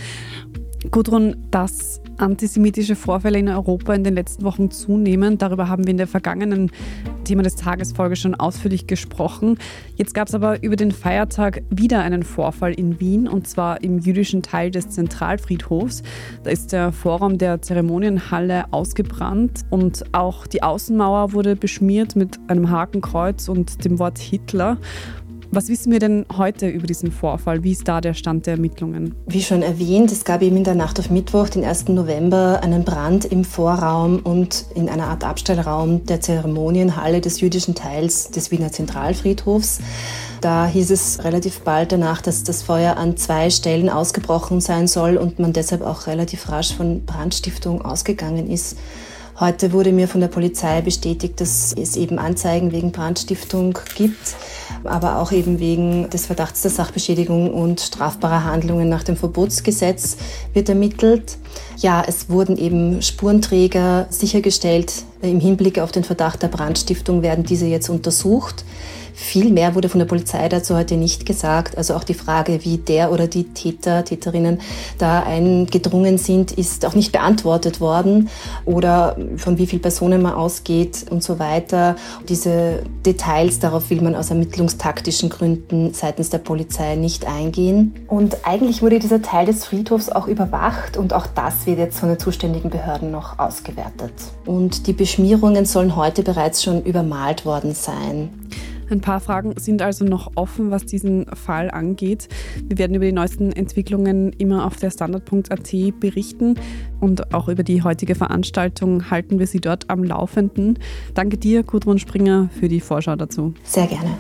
Gudrun, 0.90 1.36
dass 1.52 2.02
antisemitische 2.18 2.96
Vorfälle 2.96 3.40
in 3.40 3.50
Europa 3.50 3.94
in 3.94 4.04
den 4.04 4.16
letzten 4.16 4.44
Wochen 4.44 4.72
zunehmen, 4.72 5.38
darüber 5.38 5.70
haben 5.70 5.86
wir 5.86 5.92
in 5.92 5.98
der 5.98 6.08
vergangenen 6.08 6.72
Thema 7.24 7.44
des 7.44 7.56
Tagesfolge 7.56 8.16
schon 8.16 8.36
ausführlich 8.36 8.88
gesprochen. 8.88 9.58
Jetzt 9.96 10.14
gab 10.14 10.28
es 10.28 10.34
aber 10.34 10.64
über 10.64 10.76
den 10.76 10.92
Feiertag 10.92 11.62
wieder 11.70 12.02
einen 12.02 12.24
Vorfall 12.24 12.74
in 12.74 13.00
Wien 13.00 13.28
und 13.28 13.48
zwar 13.48 13.84
im 13.84 14.00
jüdischen 14.00 14.42
Teil 14.42 14.72
des 14.72 14.90
Zentralfriedhofs. 14.90 16.04
Da 16.44 16.50
ist 16.50 16.74
der 16.74 16.92
Vorraum 16.92 17.38
der 17.38 17.62
Zeremonienhalle 17.62 18.66
ausgebrannt 18.72 19.62
und 19.70 20.04
auch 20.14 20.48
die 20.48 20.64
Außenmauer 20.64 21.34
wurde 21.34 21.56
beschmiert 21.56 22.16
mit 22.16 22.40
einem 22.48 22.70
Hakenkreuz 22.70 23.50
und 23.50 23.86
dem 23.86 24.00
Wort 24.00 24.18
Hitler. 24.18 24.78
Was 25.54 25.68
wissen 25.68 25.92
wir 25.92 26.00
denn 26.00 26.26
heute 26.38 26.70
über 26.70 26.88
diesen 26.88 27.12
Vorfall? 27.12 27.62
Wie 27.62 27.74
ist 27.74 27.86
da 27.86 28.00
der 28.00 28.14
Stand 28.14 28.46
der 28.46 28.54
Ermittlungen? 28.54 29.16
Wie 29.28 29.42
schon 29.42 29.64
erwähnt, 29.64 30.10
es 30.10 30.24
gab 30.24 30.42
eben 30.44 30.56
in 30.56 30.64
der 30.64 30.76
Nacht 30.76 30.98
auf 30.98 31.10
Mittwoch, 31.10 31.50
den 31.50 31.66
1. 31.66 31.90
November, 31.90 32.62
einen 32.64 32.86
Brand 32.86 33.26
im 33.26 33.44
Vorraum 33.44 34.20
und 34.20 34.64
in 34.76 34.88
einer 34.88 35.08
Art 35.08 35.26
Abstellraum 35.26 36.06
der 36.06 36.22
Zeremonienhalle 36.22 37.20
des 37.20 37.42
jüdischen 37.42 37.76
Teils 37.76 38.32
des 38.32 38.50
Wiener 38.52 38.72
Zentralfriedhofs. 38.72 39.80
Da 40.40 40.68
hieß 40.68 40.90
es 40.90 41.22
relativ 41.26 41.60
bald 41.60 41.92
danach, 41.92 42.22
dass 42.22 42.46
das 42.46 42.64
Feuer 42.64 42.96
an 42.96 43.18
zwei 43.18 43.50
Stellen 43.50 43.90
ausgebrochen 43.90 44.62
sein 44.62 44.88
soll 44.88 45.18
und 45.18 45.40
man 45.40 45.52
deshalb 45.52 45.82
auch 45.82 46.08
relativ 46.08 46.48
rasch 46.48 46.74
von 46.74 47.04
Brandstiftung 47.06 47.82
ausgegangen 47.82 48.50
ist. 48.50 48.78
Heute 49.42 49.74
wurde 49.74 49.92
mir 49.92 50.08
von 50.08 50.22
der 50.22 50.28
Polizei 50.28 50.82
bestätigt, 50.82 51.42
dass 51.42 51.74
es 51.74 51.98
eben 51.98 52.20
Anzeigen 52.20 52.72
wegen 52.72 52.92
Brandstiftung 52.92 53.76
gibt, 53.96 54.36
aber 54.84 55.18
auch 55.18 55.32
eben 55.32 55.60
wegen 55.60 56.08
des 56.12 56.28
Verdachts 56.28 56.62
der 56.62 56.70
Sachbeschädigung 56.70 57.52
und 57.52 57.82
strafbarer 57.82 58.44
Handlungen 58.44 58.88
nach 58.88 59.02
dem 59.02 59.18
Verbotsgesetz 59.18 60.18
wird 60.54 60.70
ermittelt. 60.70 61.40
Ja, 61.78 62.04
es 62.08 62.30
wurden 62.30 62.56
eben 62.56 63.02
Spurenträger 63.02 64.06
sichergestellt. 64.12 64.94
Im 65.24 65.40
Hinblick 65.40 65.80
auf 65.80 65.92
den 65.92 66.04
Verdacht 66.04 66.44
der 66.44 66.50
Brandstiftung 66.50 67.24
werden 67.24 67.44
diese 67.44 67.66
jetzt 67.66 67.90
untersucht. 67.90 68.64
Viel 69.22 69.52
mehr 69.52 69.76
wurde 69.76 69.88
von 69.88 70.00
der 70.00 70.08
Polizei 70.08 70.50
dazu 70.50 70.76
heute 70.76 70.98
nicht 70.98 71.28
gesagt. 71.28 71.78
Also 71.78 71.94
auch 71.94 72.04
die 72.04 72.16
Frage, 72.16 72.66
wie 72.66 72.80
der 72.80 73.12
oder 73.12 73.28
die 73.28 73.46
Täter, 73.46 74.04
Täterinnen 74.04 74.60
da 74.98 75.22
eingedrungen 75.22 76.18
sind, 76.18 76.52
ist 76.52 76.86
auch 76.86 76.96
nicht 76.96 77.12
beantwortet 77.12 77.80
worden 77.80 78.30
oder 78.66 79.16
von 79.38 79.60
wie 79.60 79.68
vielen 79.68 79.82
Personen 79.84 80.24
man 80.24 80.34
ausgeht 80.34 81.06
und 81.12 81.24
so 81.24 81.38
weiter. 81.38 81.96
Diese 82.28 82.82
Details, 83.06 83.60
darauf 83.60 83.92
will 83.92 84.02
man 84.02 84.16
aus 84.16 84.32
ermittlungstaktischen 84.32 85.30
Gründen 85.30 85.94
seitens 85.94 86.32
der 86.32 86.40
Polizei 86.40 86.96
nicht 86.96 87.28
eingehen. 87.28 87.94
Und 88.08 88.46
eigentlich 88.46 88.82
wurde 88.82 88.98
dieser 88.98 89.22
Teil 89.22 89.46
des 89.46 89.66
Friedhofs 89.66 90.10
auch 90.10 90.28
überwacht 90.28 90.98
und 90.98 91.14
auch 91.14 91.28
das 91.28 91.68
wird 91.68 91.78
jetzt 91.78 92.00
von 92.00 92.10
den 92.10 92.18
zuständigen 92.20 92.72
Behörden 92.72 93.12
noch 93.12 93.38
ausgewertet. 93.38 94.14
Und 94.48 94.88
die 94.88 94.94
Beschmierungen 94.94 95.66
sollen 95.66 95.96
heute 95.96 96.24
bereits 96.24 96.64
schon 96.64 96.84
übermalt 96.84 97.46
worden 97.46 97.76
sein. 97.76 98.30
Ein 98.92 99.00
paar 99.00 99.22
Fragen 99.22 99.54
sind 99.58 99.82
also 99.82 100.04
noch 100.04 100.34
offen, 100.36 100.70
was 100.70 100.86
diesen 100.86 101.26
Fall 101.28 101.72
angeht. 101.72 102.28
Wir 102.68 102.78
werden 102.78 102.96
über 102.96 103.06
die 103.06 103.14
neuesten 103.14 103.54
Entwicklungen 103.54 104.34
immer 104.34 104.66
auf 104.66 104.76
der 104.76 104.92
Standard.at 104.92 106.00
berichten 106.00 106.56
und 107.00 107.34
auch 107.34 107.48
über 107.48 107.64
die 107.64 107.84
heutige 107.84 108.16
Veranstaltung 108.16 109.10
halten 109.10 109.40
wir 109.40 109.48
Sie 109.48 109.62
dort 109.62 109.90
am 109.90 110.04
Laufenden. 110.04 110.78
Danke 111.14 111.38
dir, 111.38 111.64
Gudrun 111.64 112.00
Springer, 112.00 112.50
für 112.60 112.68
die 112.68 112.82
Vorschau 112.82 113.16
dazu. 113.16 113.54
Sehr 113.64 113.88
gerne. 113.88 114.18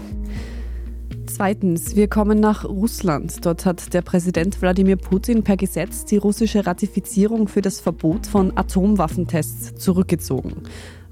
Zweitens, 1.27 1.95
wir 1.95 2.07
kommen 2.07 2.39
nach 2.39 2.65
Russland. 2.65 3.45
Dort 3.45 3.65
hat 3.65 3.93
der 3.93 4.01
Präsident 4.01 4.61
Wladimir 4.61 4.95
Putin 4.95 5.43
per 5.43 5.57
Gesetz 5.57 6.05
die 6.05 6.17
russische 6.17 6.65
Ratifizierung 6.65 7.47
für 7.47 7.61
das 7.61 7.79
Verbot 7.79 8.27
von 8.27 8.55
Atomwaffentests 8.55 9.75
zurückgezogen. 9.75 10.63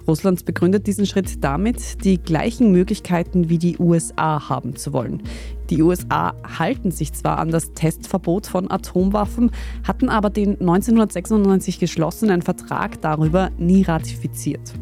Russland 0.09 0.43
begründet 0.43 0.87
diesen 0.87 1.05
Schritt 1.05 1.43
damit, 1.43 2.03
die 2.03 2.17
gleichen 2.17 2.71
Möglichkeiten 2.71 3.47
wie 3.47 3.59
die 3.59 3.77
USA 3.77 4.49
haben 4.49 4.75
zu 4.75 4.91
wollen. 4.91 5.21
Die 5.69 5.83
USA 5.83 6.33
halten 6.57 6.89
sich 6.89 7.13
zwar 7.13 7.37
an 7.37 7.51
das 7.51 7.73
Testverbot 7.73 8.47
von 8.47 8.71
Atomwaffen, 8.71 9.51
hatten 9.87 10.09
aber 10.09 10.31
den 10.31 10.59
1996 10.59 11.77
geschlossenen 11.77 12.41
Vertrag 12.41 12.99
darüber 13.01 13.51
nie 13.59 13.83
ratifiziert. 13.83 14.73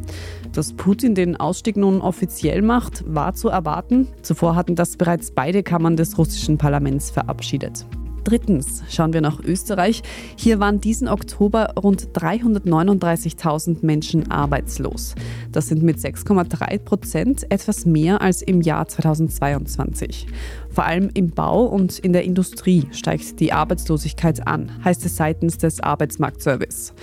Dass 0.53 0.71
Putin 0.71 1.13
den 1.13 1.35
Ausstieg 1.35 1.75
nun 1.75 1.99
offiziell 1.99 2.61
macht, 2.61 3.03
war 3.05 3.33
zu 3.33 3.49
erwarten. 3.49 4.07
Zuvor 4.21 4.55
hatten 4.55 4.75
das 4.75 4.95
bereits 4.95 5.31
beide 5.31 5.61
Kammern 5.61 5.97
des 5.97 6.17
russischen 6.17 6.57
Parlaments 6.57 7.11
verabschiedet. 7.11 7.85
Drittens 8.27 8.83
schauen 8.89 9.13
wir 9.13 9.21
nach 9.21 9.39
Österreich. 9.39 10.03
Hier 10.35 10.59
waren 10.59 10.81
diesen 10.81 11.07
Oktober 11.07 11.75
rund 11.81 12.09
339.000 12.09 13.85
Menschen 13.85 14.29
arbeitslos. 14.29 15.15
Das 15.53 15.69
sind 15.69 15.81
mit 15.81 15.95
6,3 15.95 16.77
Prozent 16.79 17.49
etwas 17.49 17.85
mehr 17.85 18.19
als 18.21 18.41
im 18.41 18.59
Jahr 18.59 18.85
2022. 18.85 20.27
Vor 20.69 20.83
allem 20.83 21.09
im 21.13 21.29
Bau 21.29 21.67
und 21.67 21.99
in 21.99 22.11
der 22.11 22.25
Industrie 22.25 22.89
steigt 22.91 23.39
die 23.39 23.53
Arbeitslosigkeit 23.53 24.45
an, 24.45 24.83
heißt 24.83 25.05
es 25.05 25.15
seitens 25.15 25.57
des 25.57 25.79
Arbeitsmarktservice. 25.79 26.93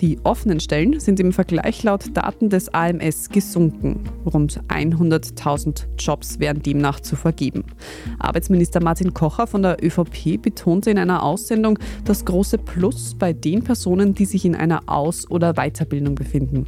Die 0.00 0.18
offenen 0.24 0.60
Stellen 0.60 0.98
sind 0.98 1.20
im 1.20 1.30
Vergleich 1.30 1.82
laut 1.82 2.16
Daten 2.16 2.48
des 2.48 2.70
AMS 2.70 3.28
gesunken. 3.28 4.00
Rund 4.24 4.62
100.000 4.68 5.84
Jobs 5.98 6.38
wären 6.38 6.62
demnach 6.62 7.00
zu 7.00 7.16
vergeben. 7.16 7.64
Arbeitsminister 8.18 8.82
Martin 8.82 9.12
Kocher 9.12 9.46
von 9.46 9.60
der 9.60 9.76
ÖVP 9.84 10.40
betonte 10.40 10.90
in 10.90 10.96
einer 10.96 11.22
Aussendung 11.22 11.78
das 12.06 12.24
große 12.24 12.56
Plus 12.56 13.14
bei 13.18 13.34
den 13.34 13.62
Personen, 13.62 14.14
die 14.14 14.24
sich 14.24 14.46
in 14.46 14.54
einer 14.54 14.80
Aus- 14.86 15.30
oder 15.30 15.52
Weiterbildung 15.52 16.14
befinden. 16.14 16.66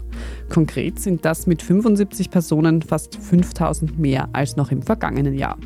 Konkret 0.50 1.00
sind 1.00 1.24
das 1.24 1.46
mit 1.46 1.62
75 1.62 2.30
Personen 2.30 2.82
fast 2.82 3.16
5.000 3.16 3.96
mehr 3.96 4.28
als 4.34 4.56
noch 4.56 4.70
im 4.70 4.82
vergangenen 4.82 5.38
Jahr. 5.38 5.56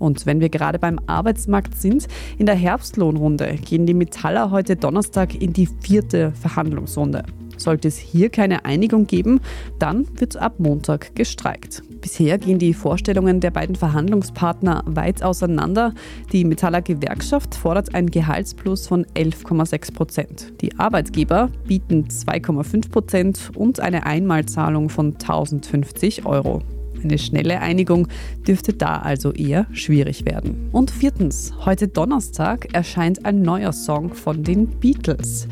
Und 0.00 0.26
wenn 0.26 0.40
wir 0.40 0.48
gerade 0.48 0.80
beim 0.80 0.98
Arbeitsmarkt 1.06 1.76
sind, 1.76 2.08
in 2.38 2.46
der 2.46 2.56
Herbstlohnrunde 2.56 3.54
gehen 3.64 3.86
die 3.86 3.94
Metaller 3.94 4.50
heute 4.50 4.74
Donnerstag 4.74 5.40
in 5.40 5.52
die 5.52 5.68
vierte 5.80 6.32
Verhandlungsrunde. 6.32 7.22
Sollte 7.60 7.88
es 7.88 7.98
hier 7.98 8.30
keine 8.30 8.64
Einigung 8.64 9.06
geben, 9.06 9.40
dann 9.78 10.06
wird 10.18 10.36
ab 10.38 10.54
Montag 10.58 11.14
gestreikt. 11.14 11.82
Bisher 12.00 12.38
gehen 12.38 12.58
die 12.58 12.72
Vorstellungen 12.72 13.40
der 13.40 13.50
beiden 13.50 13.76
Verhandlungspartner 13.76 14.82
weit 14.86 15.22
auseinander. 15.22 15.92
Die 16.32 16.46
Metaller 16.46 16.80
Gewerkschaft 16.80 17.54
fordert 17.54 17.94
ein 17.94 18.06
Gehaltsplus 18.06 18.86
von 18.86 19.04
11,6 19.14 19.92
Prozent. 19.92 20.52
Die 20.62 20.78
Arbeitgeber 20.78 21.50
bieten 21.66 22.06
2,5 22.08 22.90
Prozent 22.90 23.50
und 23.54 23.80
eine 23.80 24.06
Einmalzahlung 24.06 24.88
von 24.88 25.12
1050 25.12 26.24
Euro. 26.24 26.62
Eine 27.02 27.18
schnelle 27.18 27.60
Einigung 27.60 28.08
dürfte 28.46 28.72
da 28.72 28.98
also 28.98 29.32
eher 29.32 29.66
schwierig 29.72 30.24
werden. 30.24 30.68
Und 30.72 30.90
viertens, 30.90 31.52
heute 31.64 31.88
Donnerstag 31.88 32.72
erscheint 32.72 33.24
ein 33.24 33.42
neuer 33.42 33.72
Song 33.72 34.14
von 34.14 34.44
den 34.44 34.66
Beatles. 34.66 35.48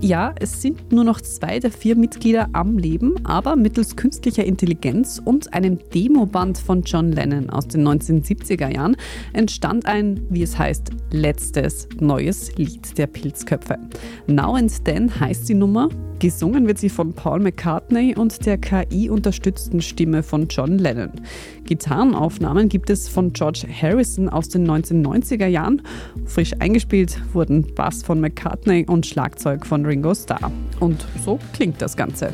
Ja, 0.00 0.34
es 0.38 0.60
sind 0.60 0.92
nur 0.92 1.04
noch 1.04 1.22
zwei 1.22 1.58
der 1.58 1.70
vier 1.70 1.96
Mitglieder 1.96 2.50
am 2.52 2.76
Leben, 2.76 3.14
aber 3.24 3.56
mittels 3.56 3.96
künstlicher 3.96 4.44
Intelligenz 4.44 5.20
und 5.24 5.54
einem 5.54 5.78
Demoband 5.94 6.58
von 6.58 6.82
John 6.82 7.12
Lennon 7.12 7.48
aus 7.48 7.66
den 7.66 7.88
1970er 7.88 8.72
Jahren 8.72 8.96
entstand 9.32 9.86
ein, 9.86 10.20
wie 10.28 10.42
es 10.42 10.58
heißt, 10.58 10.90
letztes 11.12 11.88
neues 11.98 12.54
Lied 12.56 12.98
der 12.98 13.06
Pilzköpfe. 13.06 13.78
Now 14.26 14.54
and 14.54 14.84
Then 14.84 15.18
heißt 15.18 15.48
die 15.48 15.54
Nummer. 15.54 15.88
Gesungen 16.18 16.66
wird 16.66 16.78
sie 16.78 16.88
von 16.88 17.12
Paul 17.12 17.40
McCartney 17.40 18.14
und 18.16 18.46
der 18.46 18.56
KI-unterstützten 18.56 19.82
Stimme 19.82 20.22
von 20.22 20.48
John 20.48 20.78
Lennon. 20.78 21.12
Gitarrenaufnahmen 21.64 22.70
gibt 22.70 22.88
es 22.88 23.06
von 23.06 23.34
George 23.34 23.66
Harrison 23.68 24.28
aus 24.30 24.48
den 24.48 24.66
1990er 24.66 25.46
Jahren. 25.46 25.82
Frisch 26.24 26.52
eingespielt 26.58 27.20
wurden 27.34 27.74
Bass 27.74 28.02
von 28.02 28.20
McCartney 28.20 28.86
und 28.88 29.04
Schlagzeug 29.04 29.66
von 29.66 29.84
Ringo 29.86 30.14
Starr. 30.14 30.50
Und 30.80 31.04
so 31.24 31.38
klingt 31.52 31.80
das 31.80 31.96
Ganze. 31.96 32.32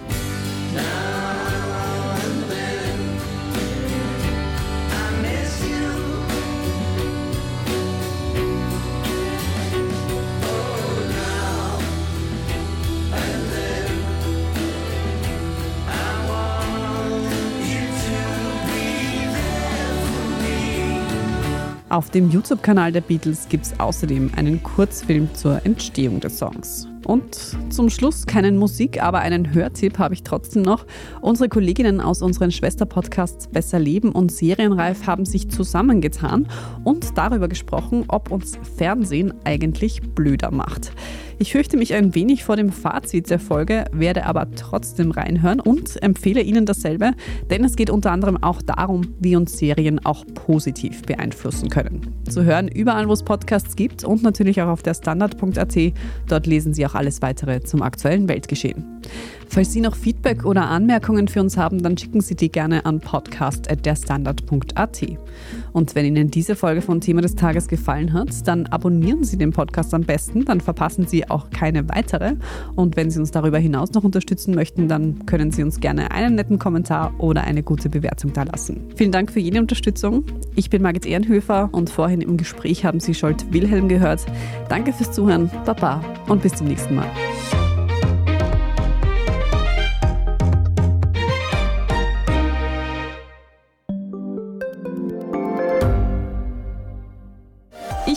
Auf 21.92 22.08
dem 22.08 22.30
YouTube-Kanal 22.30 22.90
der 22.90 23.02
Beatles 23.02 23.50
gibt 23.50 23.66
es 23.66 23.78
außerdem 23.78 24.30
einen 24.34 24.62
Kurzfilm 24.62 25.28
zur 25.34 25.66
Entstehung 25.66 26.20
des 26.20 26.38
Songs. 26.38 26.88
Und 27.04 27.36
zum 27.68 27.90
Schluss 27.90 28.24
keinen 28.24 28.56
Musik, 28.56 29.02
aber 29.02 29.18
einen 29.18 29.52
Hörtipp 29.52 29.98
habe 29.98 30.14
ich 30.14 30.22
trotzdem 30.22 30.62
noch. 30.62 30.86
Unsere 31.20 31.50
Kolleginnen 31.50 32.00
aus 32.00 32.22
unseren 32.22 32.50
Schwesterpodcasts 32.50 33.48
Besser 33.48 33.78
Leben 33.78 34.10
und 34.12 34.32
Serienreif 34.32 35.06
haben 35.06 35.26
sich 35.26 35.50
zusammengetan 35.50 36.48
und 36.82 37.18
darüber 37.18 37.46
gesprochen, 37.46 38.06
ob 38.08 38.30
uns 38.30 38.58
Fernsehen 38.78 39.34
eigentlich 39.44 40.00
blöder 40.00 40.50
macht. 40.50 40.92
Ich 41.42 41.50
fürchte 41.50 41.76
mich 41.76 41.92
ein 41.92 42.14
wenig 42.14 42.44
vor 42.44 42.54
dem 42.54 42.70
Fazit 42.70 43.28
der 43.28 43.40
Folge, 43.40 43.86
werde 43.90 44.26
aber 44.26 44.48
trotzdem 44.52 45.10
reinhören 45.10 45.58
und 45.58 46.00
empfehle 46.00 46.40
Ihnen 46.40 46.66
dasselbe, 46.66 47.14
denn 47.50 47.64
es 47.64 47.74
geht 47.74 47.90
unter 47.90 48.12
anderem 48.12 48.40
auch 48.40 48.62
darum, 48.62 49.16
wie 49.18 49.34
uns 49.34 49.58
Serien 49.58 49.98
auch 50.06 50.24
positiv 50.34 51.02
beeinflussen 51.02 51.68
können. 51.68 52.14
Zu 52.30 52.44
hören 52.44 52.68
überall, 52.68 53.08
wo 53.08 53.12
es 53.12 53.24
Podcasts 53.24 53.74
gibt 53.74 54.04
und 54.04 54.22
natürlich 54.22 54.62
auch 54.62 54.68
auf 54.68 54.84
der 54.84 54.94
Standard.at. 54.94 55.76
Dort 56.28 56.46
lesen 56.46 56.74
Sie 56.74 56.86
auch 56.86 56.94
alles 56.94 57.22
weitere 57.22 57.60
zum 57.60 57.82
aktuellen 57.82 58.28
Weltgeschehen. 58.28 58.84
Falls 59.48 59.72
Sie 59.72 59.80
noch 59.82 59.96
Feedback 59.96 60.46
oder 60.46 60.70
Anmerkungen 60.70 61.28
für 61.28 61.40
uns 61.40 61.58
haben, 61.58 61.82
dann 61.82 61.98
schicken 61.98 62.22
Sie 62.22 62.34
die 62.34 62.50
gerne 62.50 62.86
an 62.86 63.00
podcast.derstandard.at. 63.00 65.02
Und 65.74 65.94
wenn 65.94 66.06
Ihnen 66.06 66.30
diese 66.30 66.56
Folge 66.56 66.80
von 66.80 67.02
Thema 67.02 67.20
des 67.20 67.34
Tages 67.34 67.68
gefallen 67.68 68.14
hat, 68.14 68.48
dann 68.48 68.64
abonnieren 68.68 69.24
Sie 69.24 69.36
den 69.36 69.50
Podcast 69.50 69.92
am 69.92 70.04
besten, 70.04 70.46
dann 70.46 70.62
verpassen 70.62 71.06
Sie 71.06 71.28
auch 71.32 71.50
keine 71.50 71.88
weitere. 71.88 72.34
Und 72.74 72.96
wenn 72.96 73.10
Sie 73.10 73.18
uns 73.18 73.30
darüber 73.30 73.58
hinaus 73.58 73.92
noch 73.92 74.04
unterstützen 74.04 74.54
möchten, 74.54 74.88
dann 74.88 75.26
können 75.26 75.50
Sie 75.50 75.62
uns 75.62 75.80
gerne 75.80 76.10
einen 76.10 76.34
netten 76.34 76.58
Kommentar 76.58 77.14
oder 77.18 77.44
eine 77.44 77.62
gute 77.62 77.88
Bewertung 77.88 78.32
dalassen. 78.32 78.88
Vielen 78.96 79.12
Dank 79.12 79.30
für 79.32 79.40
jede 79.40 79.60
Unterstützung. 79.60 80.24
Ich 80.54 80.70
bin 80.70 80.82
Margit 80.82 81.06
Ehrenhöfer 81.06 81.68
und 81.72 81.90
vorhin 81.90 82.20
im 82.20 82.36
Gespräch 82.36 82.84
haben 82.84 83.00
Sie 83.00 83.14
Scholt 83.14 83.52
Wilhelm 83.52 83.88
gehört. 83.88 84.24
Danke 84.68 84.92
fürs 84.92 85.12
Zuhören, 85.12 85.50
Baba 85.64 86.02
und 86.28 86.42
bis 86.42 86.54
zum 86.54 86.68
nächsten 86.68 86.94
Mal. 86.94 87.08